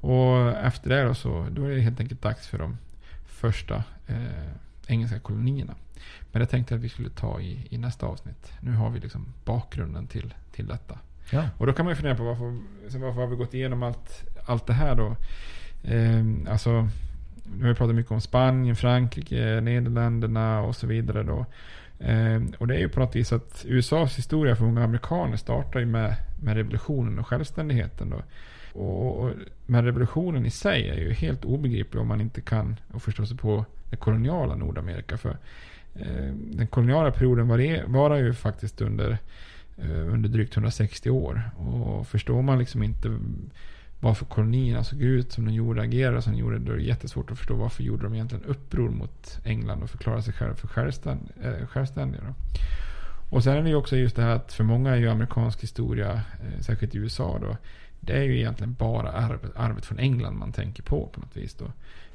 Och 0.00 0.48
efter 0.48 0.90
det 0.90 1.02
då 1.02 1.14
så 1.14 1.46
då 1.50 1.64
är 1.64 1.70
det 1.70 1.80
helt 1.80 2.00
enkelt 2.00 2.22
dags 2.22 2.48
för 2.48 2.58
de 2.58 2.76
första 3.26 3.84
eh, 4.06 4.52
engelska 4.86 5.18
kolonierna. 5.18 5.74
Men 6.32 6.40
det 6.40 6.46
tänkte 6.46 6.74
jag 6.74 6.78
att 6.78 6.84
vi 6.84 6.88
skulle 6.88 7.10
ta 7.10 7.40
i, 7.40 7.66
i 7.70 7.78
nästa 7.78 8.06
avsnitt. 8.06 8.52
Nu 8.60 8.72
har 8.72 8.90
vi 8.90 9.00
liksom 9.00 9.26
bakgrunden 9.44 10.06
till, 10.06 10.34
till 10.52 10.66
detta. 10.66 10.98
Ja. 11.30 11.48
Och 11.58 11.66
då 11.66 11.72
kan 11.72 11.84
man 11.84 11.92
ju 11.92 11.96
fundera 11.96 12.16
på 12.16 12.24
varför, 12.24 12.58
varför 12.98 13.20
har 13.20 13.26
vi 13.26 13.36
gått 13.36 13.54
igenom 13.54 13.82
allt, 13.82 14.24
allt 14.46 14.66
det 14.66 14.72
här 14.72 14.94
då? 14.94 15.16
Eh, 15.82 16.52
alltså, 16.52 16.88
nu 17.56 17.62
har 17.62 17.68
vi 17.68 17.74
pratat 17.74 17.94
mycket 17.94 18.12
om 18.12 18.20
Spanien, 18.20 18.76
Frankrike, 18.76 19.60
Nederländerna 19.60 20.60
och 20.60 20.76
så 20.76 20.86
vidare 20.86 21.22
då. 21.22 21.46
Eh, 21.98 22.42
och 22.58 22.66
det 22.66 22.74
är 22.74 22.78
ju 22.78 22.88
på 22.88 23.00
något 23.00 23.16
vis 23.16 23.32
att 23.32 23.64
USAs 23.68 24.18
historia 24.18 24.56
för 24.56 24.64
många 24.64 24.84
amerikaner 24.84 25.36
startar 25.36 25.80
ju 25.80 25.86
med, 25.86 26.16
med 26.42 26.56
revolutionen 26.56 27.18
och 27.18 27.26
självständigheten 27.26 28.10
då. 28.10 28.22
Och, 28.78 29.24
och, 29.24 29.32
men 29.66 29.84
revolutionen 29.84 30.46
i 30.46 30.50
sig 30.50 30.88
är 30.88 30.96
ju 30.96 31.12
helt 31.12 31.44
obegriplig 31.44 32.00
om 32.00 32.08
man 32.08 32.20
inte 32.20 32.40
kan 32.40 32.76
och 32.92 33.02
förstå 33.02 33.26
sig 33.26 33.36
på 33.36 33.64
det 33.90 33.96
koloniala 33.96 34.56
Nordamerika. 34.56 35.18
För 35.18 35.36
eh, 35.94 36.34
den 36.34 36.66
koloniala 36.66 37.10
perioden 37.10 37.48
var, 37.48 37.86
varar 37.86 38.16
ju 38.16 38.34
faktiskt 38.34 38.80
under, 38.80 39.18
eh, 39.76 40.14
under 40.14 40.28
drygt 40.28 40.56
160 40.56 41.10
år. 41.10 41.50
Och 41.56 42.06
förstår 42.06 42.42
man 42.42 42.58
liksom 42.58 42.82
inte 42.82 43.18
varför 44.00 44.24
kolonierna 44.24 44.84
såg 44.84 45.02
ut 45.02 45.32
som 45.32 45.44
de 45.44 45.52
gjorde, 45.52 45.82
agerade 45.82 46.22
som 46.22 46.32
de 46.32 46.38
gjorde, 46.38 46.58
då 46.58 46.72
är 46.72 46.76
det 46.76 46.82
jättesvårt 46.82 47.30
att 47.30 47.38
förstå 47.38 47.54
varför 47.54 47.82
gjorde 47.82 48.02
de 48.02 48.14
egentligen 48.14 48.44
uppror 48.44 48.90
mot 48.90 49.40
England 49.44 49.82
och 49.82 49.90
förklarade 49.90 50.22
sig 50.22 50.32
själva 50.32 50.54
för 50.54 50.68
självständ, 50.68 51.30
eh, 51.42 51.66
självständiga. 51.66 52.22
Då. 52.22 52.34
Och 53.30 53.44
sen 53.44 53.56
är 53.56 53.62
det 53.62 53.68
ju 53.68 53.74
också 53.74 53.96
just 53.96 54.16
det 54.16 54.22
här 54.22 54.36
att 54.36 54.52
för 54.52 54.64
många 54.64 54.90
är 54.90 54.96
ju 54.96 55.08
amerikansk 55.08 55.62
historia, 55.62 56.12
eh, 56.12 56.60
särskilt 56.60 56.94
i 56.94 56.98
USA 56.98 57.38
då, 57.40 57.56
det 58.08 58.18
är 58.18 58.22
ju 58.22 58.38
egentligen 58.38 58.74
bara 58.74 59.12
arvet, 59.12 59.50
arvet 59.56 59.86
från 59.86 59.98
England 59.98 60.38
man 60.38 60.52
tänker 60.52 60.82
på 60.82 61.06
på 61.06 61.20
något 61.20 61.36
vis. 61.36 61.54
Då. 61.54 61.64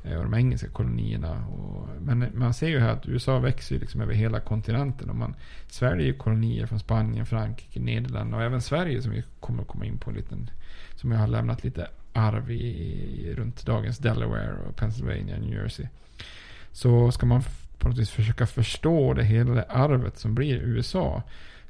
Eh, 0.04 0.18
och 0.18 0.24
de 0.24 0.34
engelska 0.34 0.68
kolonierna. 0.68 1.46
Och, 1.46 1.88
men 2.02 2.22
eh, 2.22 2.30
man 2.34 2.54
ser 2.54 2.68
ju 2.68 2.80
här 2.80 2.90
att 2.90 3.08
USA 3.08 3.40
växer 3.40 3.80
liksom 3.80 4.02
över 4.02 4.14
hela 4.14 4.40
kontinenten. 4.40 5.10
Och 5.10 5.16
man 5.16 5.36
sväljer 5.68 6.08
ju 6.08 6.14
kolonier 6.14 6.66
från 6.66 6.80
Spanien, 6.80 7.26
Frankrike, 7.26 7.80
Nederländerna 7.80 8.38
och 8.38 8.44
även 8.44 8.62
Sverige 8.62 9.02
som 9.02 9.12
vi 9.12 9.24
kommer 9.40 9.62
att 9.62 9.68
komma 9.68 9.86
in 9.86 9.98
på 9.98 10.10
en 10.10 10.16
liten, 10.16 10.50
som 10.96 11.12
jag 11.12 11.20
har 11.20 11.28
lämnat 11.28 11.64
lite 11.64 11.88
arv 12.14 12.52
i, 12.52 12.64
i 13.28 13.34
runt 13.36 13.66
dagens 13.66 13.98
Delaware 13.98 14.58
och 14.68 14.76
Pennsylvania, 14.76 15.38
New 15.38 15.54
Jersey. 15.54 15.88
Så 16.72 17.12
ska 17.12 17.26
man 17.26 17.44
på 17.78 17.88
något 17.88 17.98
vis 17.98 18.10
försöka 18.10 18.48
förstå 18.48 19.14
det 19.14 19.24
hela 19.24 19.54
det 19.54 19.66
arvet 19.70 20.18
som 20.18 20.36
blir 20.36 20.56
USA 20.56 21.24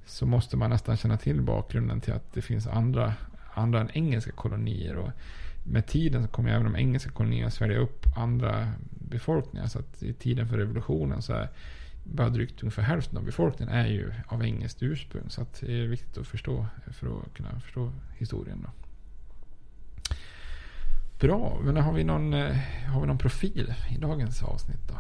så 0.05 0.25
måste 0.25 0.57
man 0.57 0.69
nästan 0.69 0.97
känna 0.97 1.17
till 1.17 1.41
bakgrunden 1.41 2.01
till 2.01 2.13
att 2.13 2.33
det 2.33 2.41
finns 2.41 2.67
andra, 2.67 3.13
andra 3.53 3.81
än 3.81 3.89
engelska 3.93 4.31
kolonier. 4.31 4.95
Och 4.97 5.09
med 5.63 5.85
tiden 5.85 6.23
så 6.23 6.27
kommer 6.27 6.49
även 6.49 6.63
de 6.63 6.75
engelska 6.75 7.11
kolonierna 7.11 7.49
svälja 7.49 7.77
upp 7.77 8.05
andra 8.15 8.71
befolkningar. 8.89 9.67
Så 9.67 9.79
att 9.79 10.03
i 10.03 10.13
tiden 10.13 10.47
för 10.47 10.57
revolutionen 10.57 11.21
så 11.21 11.33
är 11.33 11.49
bara 12.03 12.29
drygt 12.29 12.63
ungefär 12.63 12.83
hälften 12.83 13.17
av 13.17 13.25
befolkningen 13.25 13.75
är 13.75 13.87
ju 13.87 14.13
av 14.27 14.43
engelskt 14.43 14.83
ursprung. 14.83 15.29
Så 15.29 15.41
att 15.41 15.61
det 15.61 15.79
är 15.79 15.87
viktigt 15.87 16.17
att 16.17 16.27
förstå 16.27 16.65
för 16.91 17.07
att 17.07 17.33
kunna 17.33 17.59
förstå 17.59 17.91
historien. 18.17 18.57
Då. 18.63 18.69
Bra, 21.19 21.57
men 21.61 21.77
har 21.77 21.93
vi, 21.93 22.03
någon, 22.03 22.33
eh, 22.33 22.55
har 22.87 23.01
vi 23.01 23.07
någon 23.07 23.17
profil 23.17 23.73
i 23.89 23.97
dagens 23.97 24.43
avsnitt 24.43 24.87
då? 24.87 24.95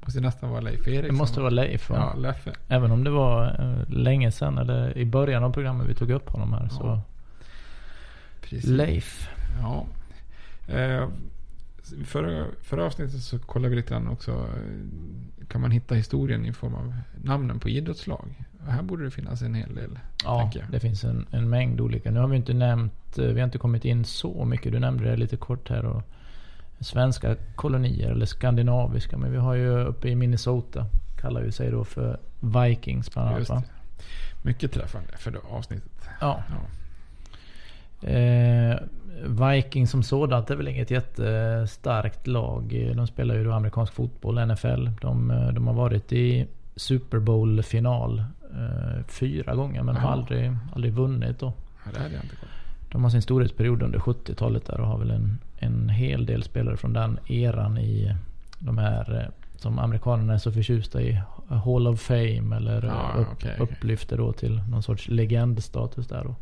Måste 0.00 0.20
nästan 0.20 0.50
vara 0.50 0.60
Leif 0.60 0.88
Eriksson. 0.88 1.02
Det 1.02 1.12
måste 1.12 1.40
vara 1.40 1.50
Leif 1.50 1.90
va? 1.90 1.96
Ja, 1.96 2.20
Leffe. 2.20 2.52
Även 2.68 2.90
om 2.90 3.04
det 3.04 3.10
var 3.10 3.46
eh, 3.60 3.94
länge 3.94 4.30
sedan 4.30 4.58
eller 4.58 4.98
i 4.98 5.04
början 5.04 5.44
av 5.44 5.52
programmet 5.52 5.86
vi 5.86 5.94
tog 5.94 6.10
upp 6.10 6.28
honom 6.28 6.52
här. 6.52 6.68
Så 6.68 7.00
Precis. 8.42 8.70
Leif. 8.70 9.28
Ja. 9.62 9.86
Eh, 10.74 11.08
förra, 12.04 12.46
förra 12.62 12.84
avsnittet 12.84 13.22
så 13.22 13.38
kollade 13.38 13.70
vi 13.70 13.76
lite 13.76 13.90
grann 13.94 14.08
också. 14.08 14.30
eh, 14.32 15.46
Kan 15.48 15.60
man 15.60 15.70
hitta 15.70 15.94
historien 15.94 16.46
i 16.46 16.52
form 16.52 16.74
av 16.74 16.94
namnen 17.24 17.58
på 17.60 17.68
idrottslag? 17.68 18.44
Här 18.68 18.82
borde 18.82 19.04
det 19.04 19.10
finnas 19.10 19.42
en 19.42 19.54
hel 19.54 19.74
del. 19.74 19.98
Ja, 20.24 20.50
det 20.70 20.80
finns 20.80 21.04
en, 21.04 21.26
en 21.30 21.48
mängd 21.50 21.80
olika. 21.80 22.10
Nu 22.10 22.20
har 22.20 22.28
vi 22.28 22.36
inte 22.36 22.54
nämnt, 22.54 23.18
eh, 23.18 23.24
vi 23.24 23.40
har 23.40 23.44
inte 23.44 23.58
kommit 23.58 23.84
in 23.84 24.04
så 24.04 24.44
mycket. 24.44 24.72
Du 24.72 24.78
nämnde 24.78 25.04
det 25.04 25.16
lite 25.16 25.36
kort 25.36 25.68
här. 25.70 25.84
Och 25.84 26.02
svenska 26.80 27.36
kolonier 27.54 28.10
eller 28.10 28.26
skandinaviska. 28.26 29.16
Men 29.18 29.32
vi 29.32 29.38
har 29.38 29.54
ju 29.54 29.68
uppe 29.68 30.08
i 30.08 30.14
Minnesota. 30.16 30.86
Kallar 31.20 31.42
ju 31.42 31.52
sig 31.52 31.70
då 31.70 31.84
för 31.84 32.20
Vikings 32.40 33.12
bland 33.12 33.28
annat. 33.50 33.70
Mycket 34.42 34.72
träffande 34.72 35.16
för 35.16 35.30
det 35.30 35.38
avsnittet. 35.50 35.92
Ja. 36.20 36.42
Eh, 38.02 38.76
Vikings 39.26 39.90
som 39.90 40.02
sådant 40.02 40.50
är 40.50 40.56
väl 40.56 40.68
inget 40.68 40.90
jättestarkt 40.90 42.26
lag. 42.26 42.92
De 42.96 43.06
spelar 43.06 43.34
ju 43.34 43.44
då 43.44 43.52
amerikansk 43.52 43.92
fotboll, 43.92 44.46
NFL. 44.46 44.88
De, 45.00 45.30
eh, 45.30 45.48
de 45.48 45.66
har 45.66 45.74
varit 45.74 46.12
i 46.12 46.46
Super 46.76 47.18
Bowl-final 47.18 48.18
eh, 48.54 49.04
fyra 49.08 49.54
gånger 49.54 49.82
men 49.82 49.94
de 49.94 50.00
har 50.00 50.12
aldrig, 50.12 50.56
aldrig 50.74 50.92
vunnit 50.92 51.38
då. 51.38 51.52
Ja, 51.84 51.90
det 51.94 52.00
hade 52.00 52.14
jag 52.14 52.24
inte 52.24 52.36
koll 52.36 52.48
De 52.92 53.02
har 53.02 53.10
sin 53.10 53.22
storhetsperiod 53.22 53.82
under 53.82 53.98
70-talet 53.98 54.66
där 54.66 54.80
och 54.80 54.86
har 54.86 54.98
väl 54.98 55.10
en, 55.10 55.38
en 55.58 55.88
hel 55.88 56.26
del 56.26 56.42
spelare 56.42 56.76
från 56.76 56.92
den 56.92 57.18
eran 57.26 57.78
i 57.78 58.14
de 58.58 58.78
här 58.78 59.20
eh, 59.20 59.58
som 59.60 59.78
amerikanerna 59.78 60.34
är 60.34 60.38
så 60.38 60.52
förtjusta 60.52 61.02
i. 61.02 61.20
Hall 61.48 61.86
of 61.86 62.00
Fame 62.00 62.56
eller 62.56 62.82
Ja, 62.82 63.12
upp, 63.18 63.26
okej, 63.32 63.56
okej. 63.60 63.76
upplyfter 63.76 64.16
då 64.16 64.32
till 64.32 64.62
någon 64.70 64.82
sorts 64.82 65.08
legendstatus 65.08 66.08
där 66.08 66.24
då. 66.24 66.34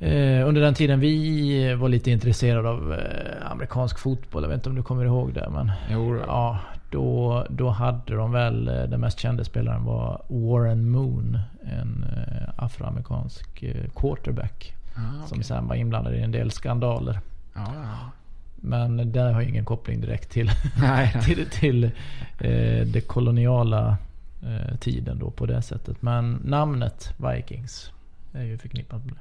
Eh, 0.00 0.48
under 0.48 0.60
den 0.60 0.74
tiden 0.74 1.00
vi 1.00 1.74
var 1.74 1.88
lite 1.88 2.10
intresserade 2.10 2.68
av 2.68 2.92
eh, 2.92 3.50
amerikansk 3.50 3.98
fotboll. 3.98 4.42
Jag 4.42 4.48
vet 4.48 4.56
inte 4.56 4.68
om 4.68 4.74
du 4.76 4.82
kommer 4.82 5.04
ihåg 5.04 5.34
det 5.34 5.48
men. 5.50 5.70
Jo. 5.90 6.18
Ja, 6.26 6.58
då, 6.90 7.46
då 7.50 7.68
hade 7.70 8.14
de 8.14 8.32
väl 8.32 8.68
eh, 8.68 8.74
den 8.82 9.00
mest 9.00 9.18
kända 9.20 9.44
spelaren 9.44 9.84
var 9.84 10.22
Warren 10.28 10.90
Moon. 10.90 11.38
En 11.80 12.04
afroamerikansk 12.56 13.64
quarterback. 13.94 14.74
Ah, 14.96 15.26
Som 15.26 15.42
sen 15.42 15.68
var 15.68 15.74
inblandad 15.74 16.14
i 16.14 16.20
en 16.20 16.32
del 16.32 16.50
skandaler. 16.50 17.20
Ja, 17.54 17.72
ja. 17.74 18.10
Men 18.56 19.12
det 19.12 19.20
har 19.20 19.40
ju 19.40 19.48
ingen 19.48 19.64
koppling 19.64 20.00
direkt 20.00 20.30
till, 20.30 20.50
till, 21.24 21.46
till 21.50 21.84
eh, 22.38 22.86
det 22.86 23.06
koloniala 23.06 23.96
eh, 24.42 24.76
tiden 24.76 25.18
då 25.18 25.30
på 25.30 25.46
det 25.46 25.62
sättet. 25.62 26.02
Men 26.02 26.40
namnet 26.44 27.14
Vikings 27.16 27.90
är 28.32 28.42
ju 28.42 28.58
förknippat 28.58 29.04
med 29.04 29.14
det. 29.14 29.20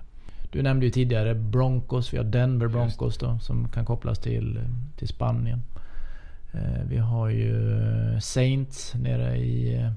Du 0.53 0.61
nämnde 0.61 0.85
ju 0.85 0.91
tidigare 0.91 1.35
Broncos. 1.35 2.13
Vi 2.13 2.17
har 2.17 2.23
Denver 2.23 2.67
Broncos 2.67 3.17
då 3.17 3.39
som 3.39 3.69
kan 3.69 3.85
kopplas 3.85 4.19
till, 4.19 4.59
till 4.97 5.07
Spanien. 5.07 5.61
Eh, 6.53 6.83
vi 6.89 6.97
har 6.97 7.29
ju 7.29 7.81
eh, 7.81 8.19
Saints 8.19 8.93
nere 8.95 9.37
i 9.37 9.75
eh, 9.75 9.91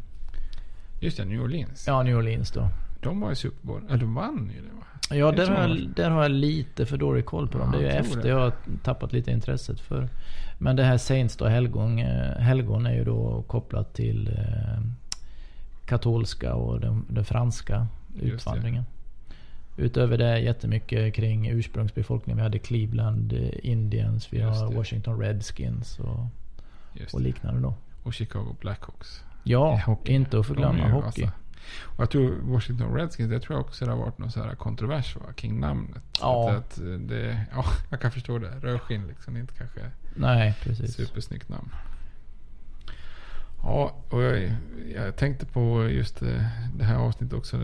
Just 1.00 1.16
det, 1.16 1.24
New 1.24 1.42
Orleans. 1.42 1.84
ja, 1.86 2.02
New 2.02 2.16
Orleans 2.16 2.50
då. 2.50 2.68
De 3.00 3.20
var 3.20 3.32
i 3.32 3.36
Super 3.36 3.66
Bowl. 3.66 3.82
Ja, 3.88 3.96
de 3.96 4.14
vann 4.14 4.50
ju 4.54 4.60
det 4.60 4.74
va? 4.76 5.16
Ja, 5.16 5.32
där 5.32 5.46
har, 5.46 5.68
jag. 5.68 5.88
där 5.96 6.10
har 6.10 6.22
jag 6.22 6.30
lite 6.30 6.86
för 6.86 6.96
dålig 6.96 7.24
koll 7.24 7.48
på 7.48 7.58
dem. 7.58 7.70
Ja, 7.72 7.78
det 7.78 7.88
är 7.88 7.92
ju 7.92 7.98
efter 7.98 8.22
det. 8.22 8.28
jag 8.28 8.38
har 8.38 8.52
tappat 8.82 9.12
lite 9.12 9.30
intresset 9.30 9.80
för. 9.80 10.08
Men 10.58 10.76
det 10.76 10.84
här 10.84 10.98
Saints 10.98 11.36
då, 11.36 11.46
helgon, 11.46 11.98
helgon 12.38 12.86
är 12.86 12.94
ju 12.94 13.04
då 13.04 13.44
kopplat 13.46 13.94
till 13.94 14.38
katolska 15.86 16.54
och 16.54 16.80
den, 16.80 17.04
den 17.08 17.24
franska 17.24 17.86
utvandringen. 18.20 18.84
Utöver 19.76 20.18
det 20.18 20.38
jättemycket 20.38 21.14
kring 21.14 21.48
ursprungsbefolkningen. 21.48 22.36
Vi 22.36 22.42
hade 22.42 22.58
Cleveland 22.58 23.32
eh, 23.32 23.70
Indians, 23.70 24.32
vi 24.32 24.40
har. 24.40 24.72
Washington 24.72 25.20
Redskins 25.20 25.98
och, 25.98 26.26
och 27.12 27.20
liknande 27.20 27.60
då. 27.60 27.74
Och 28.02 28.14
Chicago 28.14 28.56
Blackhawks. 28.60 29.24
Ja, 29.42 29.76
I 29.76 29.80
hockey. 29.80 30.12
inte 30.12 30.38
att 30.38 30.46
förglömma 30.46 30.88
hockey. 30.88 31.22
vassa. 31.22 31.32
Och 31.82 32.00
jag 32.02 32.10
tror 32.10 32.34
Washington 32.42 32.94
Redskins, 32.94 33.30
det 33.30 33.40
tror 33.40 33.58
jag 33.58 33.66
också 33.66 33.84
det 33.84 33.90
har 33.90 33.98
varit 33.98 34.18
någon 34.18 34.30
så 34.30 34.42
här 34.42 34.54
kontrovers 34.54 35.16
va, 35.16 35.32
kring 35.36 35.60
namnet. 35.60 36.02
Ja. 36.20 36.50
Att, 36.50 36.56
att 36.56 36.80
det, 37.08 37.46
ja, 37.52 37.64
jag 37.90 38.00
kan 38.00 38.10
förstå 38.10 38.38
det. 38.38 38.50
Rödskinn 38.60 39.06
liksom, 39.06 39.36
inte 39.36 39.54
kanske 39.54 39.80
Nej, 40.14 40.54
precis. 40.62 40.94
supersnyggt 40.94 41.48
namn. 41.48 41.70
Ja, 43.66 43.94
och 44.10 44.22
jag, 44.22 44.50
jag 44.94 45.16
tänkte 45.16 45.46
på 45.46 45.88
just 45.88 46.22
eh, 46.22 46.28
det 46.74 46.84
här 46.84 46.96
avsnittet 46.96 47.38
också. 47.38 47.60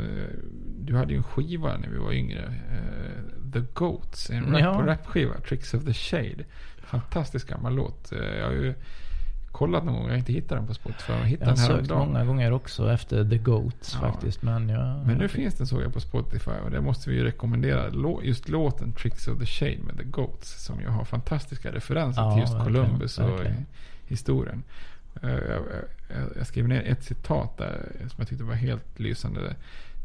Du 0.78 0.96
hade 0.96 1.12
ju 1.12 1.16
en 1.16 1.22
skiva 1.22 1.76
när 1.76 1.88
vi 1.88 1.98
var 1.98 2.12
yngre. 2.12 2.42
eh, 2.70 3.52
The 3.52 3.60
Goats, 3.74 4.30
en 4.30 4.44
rap, 4.52 4.60
Ja. 4.60 4.82
rapskiva. 4.86 5.34
Tricks 5.48 5.74
of 5.74 5.84
the 5.84 5.92
Shade. 5.92 6.44
Fantastisk 6.84 7.48
gammal 7.48 7.74
låt. 7.74 8.12
Eh, 8.12 8.18
Jag 8.18 8.44
har 8.46 8.52
ju 8.52 8.74
kollat 9.52 9.84
någon 9.84 9.94
gång, 9.94 10.04
jag 10.04 10.10
har 10.12 10.18
inte 10.18 10.32
hittat 10.32 10.58
den 10.58 10.66
på 10.66 10.74
Spotify. 10.74 11.12
Jag 11.12 11.18
hittade 11.24 11.50
Jag 11.50 11.56
har 11.56 11.68
den 11.68 11.78
sökt 11.86 11.90
många 11.98 12.24
gånger 12.24 12.52
också 12.52 12.92
efter 12.92 13.28
The 13.30 13.38
Goats 13.38 13.98
Ja. 14.02 14.10
faktiskt. 14.12 14.42
Men, 14.42 14.68
jag, 14.68 15.06
Men 15.06 15.18
nu 15.18 15.28
finns 15.28 15.54
den 15.54 15.66
såg 15.66 15.82
jag 15.82 15.92
på 15.94 16.00
Spotify 16.00 16.50
och 16.64 16.70
det 16.70 16.80
måste 16.80 17.10
vi 17.10 17.16
ju 17.16 17.24
rekommendera. 17.24 17.84
Just 18.22 18.48
låten 18.48 18.92
Tricks 18.92 19.28
of 19.28 19.38
the 19.38 19.46
Shade 19.46 19.78
med 19.86 19.96
The 19.98 20.04
Goats. 20.04 20.64
Som 20.64 20.80
ju 20.80 20.86
har 20.86 21.04
fantastiska 21.04 21.72
referenser 21.72 22.22
Ja, 22.22 22.32
till 22.32 22.40
just 22.40 22.54
verkligen, 22.54 22.84
Columbus 22.86 23.18
och 23.18 23.28
verkligen. 23.30 23.66
historien. 24.06 24.62
Eh, 25.22 25.60
Jag, 26.36 26.46
skrev 26.46 26.68
ner 26.68 26.82
ett 26.82 27.04
citat 27.04 27.56
där 27.58 27.88
som 27.98 28.14
jag 28.16 28.28
tyckte 28.28 28.44
var 28.44 28.54
helt 28.54 29.00
lysande. 29.00 29.54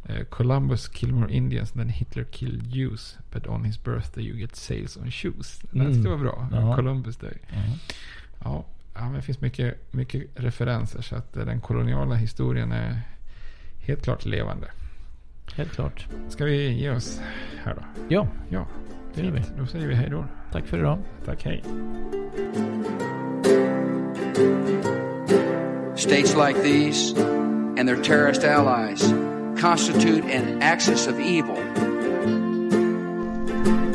Eh, 0.05 0.23
Columbus 0.23 0.87
killed 0.87 1.15
more 1.15 1.33
Indians 1.33 1.71
than 1.71 1.89
Hitler 1.89 2.23
killed 2.23 2.67
Jews. 2.67 3.17
But 3.31 3.47
on 3.47 3.63
his 3.63 3.83
birthday 3.83 4.23
you 4.23 4.37
get 4.39 4.55
sales 4.55 4.97
on 4.97 5.11
shoes. 5.11 5.59
Den 5.71 5.81
Mm. 5.81 5.93
tyckte 5.93 6.09
jag 6.09 6.17
var 6.17 6.23
bra. 6.23 6.47
Ja. 6.51 6.75
Columbus 6.75 7.17
Day. 7.17 7.37
Mm. 7.49 7.69
Ja, 8.43 8.65
ja, 8.93 9.01
men 9.03 9.13
det 9.13 9.21
finns 9.21 9.41
mycket, 9.41 9.93
mycket 9.93 10.23
referenser. 10.35 11.01
Så 11.01 11.15
att 11.15 11.37
eh, 11.37 11.45
den 11.45 11.61
koloniala 11.61 12.15
historien 12.15 12.71
är 12.71 13.01
helt 13.79 14.03
klart 14.03 14.25
levande. 14.25 14.67
Helt 15.55 15.71
klart. 15.71 16.07
Ska 16.29 16.45
vi 16.45 16.71
ge 16.73 16.89
oss 16.89 17.21
här 17.63 17.75
då? 17.75 17.81
Ja, 18.09 18.27
Ja, 18.49 18.67
det 19.17 19.23
gör 19.23 19.31
vi. 19.31 19.41
Då 19.59 19.65
säger 19.65 19.87
vi 19.87 19.95
hej 19.95 20.09
då. 20.09 20.25
Tack 20.51 20.65
för 20.65 20.77
idag. 20.77 20.97
Tack, 21.25 21.45
hej. 21.45 21.63
States 25.95 26.35
like 26.35 26.61
these 26.63 27.13
and 27.77 27.87
their 27.87 28.03
terrorist 28.03 28.43
allies 28.43 29.13
constitute 29.59 30.23
an 30.23 30.61
axis 30.61 31.07
of 31.07 31.19
evil. 31.19 31.57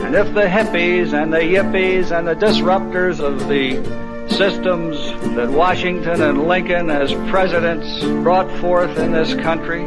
And 0.05 0.15
if 0.17 0.35
the 0.35 0.47
hippies 0.47 1.15
and 1.15 1.33
the 1.33 1.39
yippies 1.39 2.11
and 2.11 2.27
the 2.27 2.35
disruptors 2.35 3.21
of 3.21 3.49
the 3.49 3.81
systems 4.29 4.97
that 5.37 5.51
Washington 5.51 6.23
and 6.23 6.49
Lincoln 6.49 6.91
as 6.91 7.13
presidents 7.31 8.05
brought 8.23 8.51
forth 8.61 8.99
in 8.99 9.13
this 9.13 9.35
country 9.35 9.87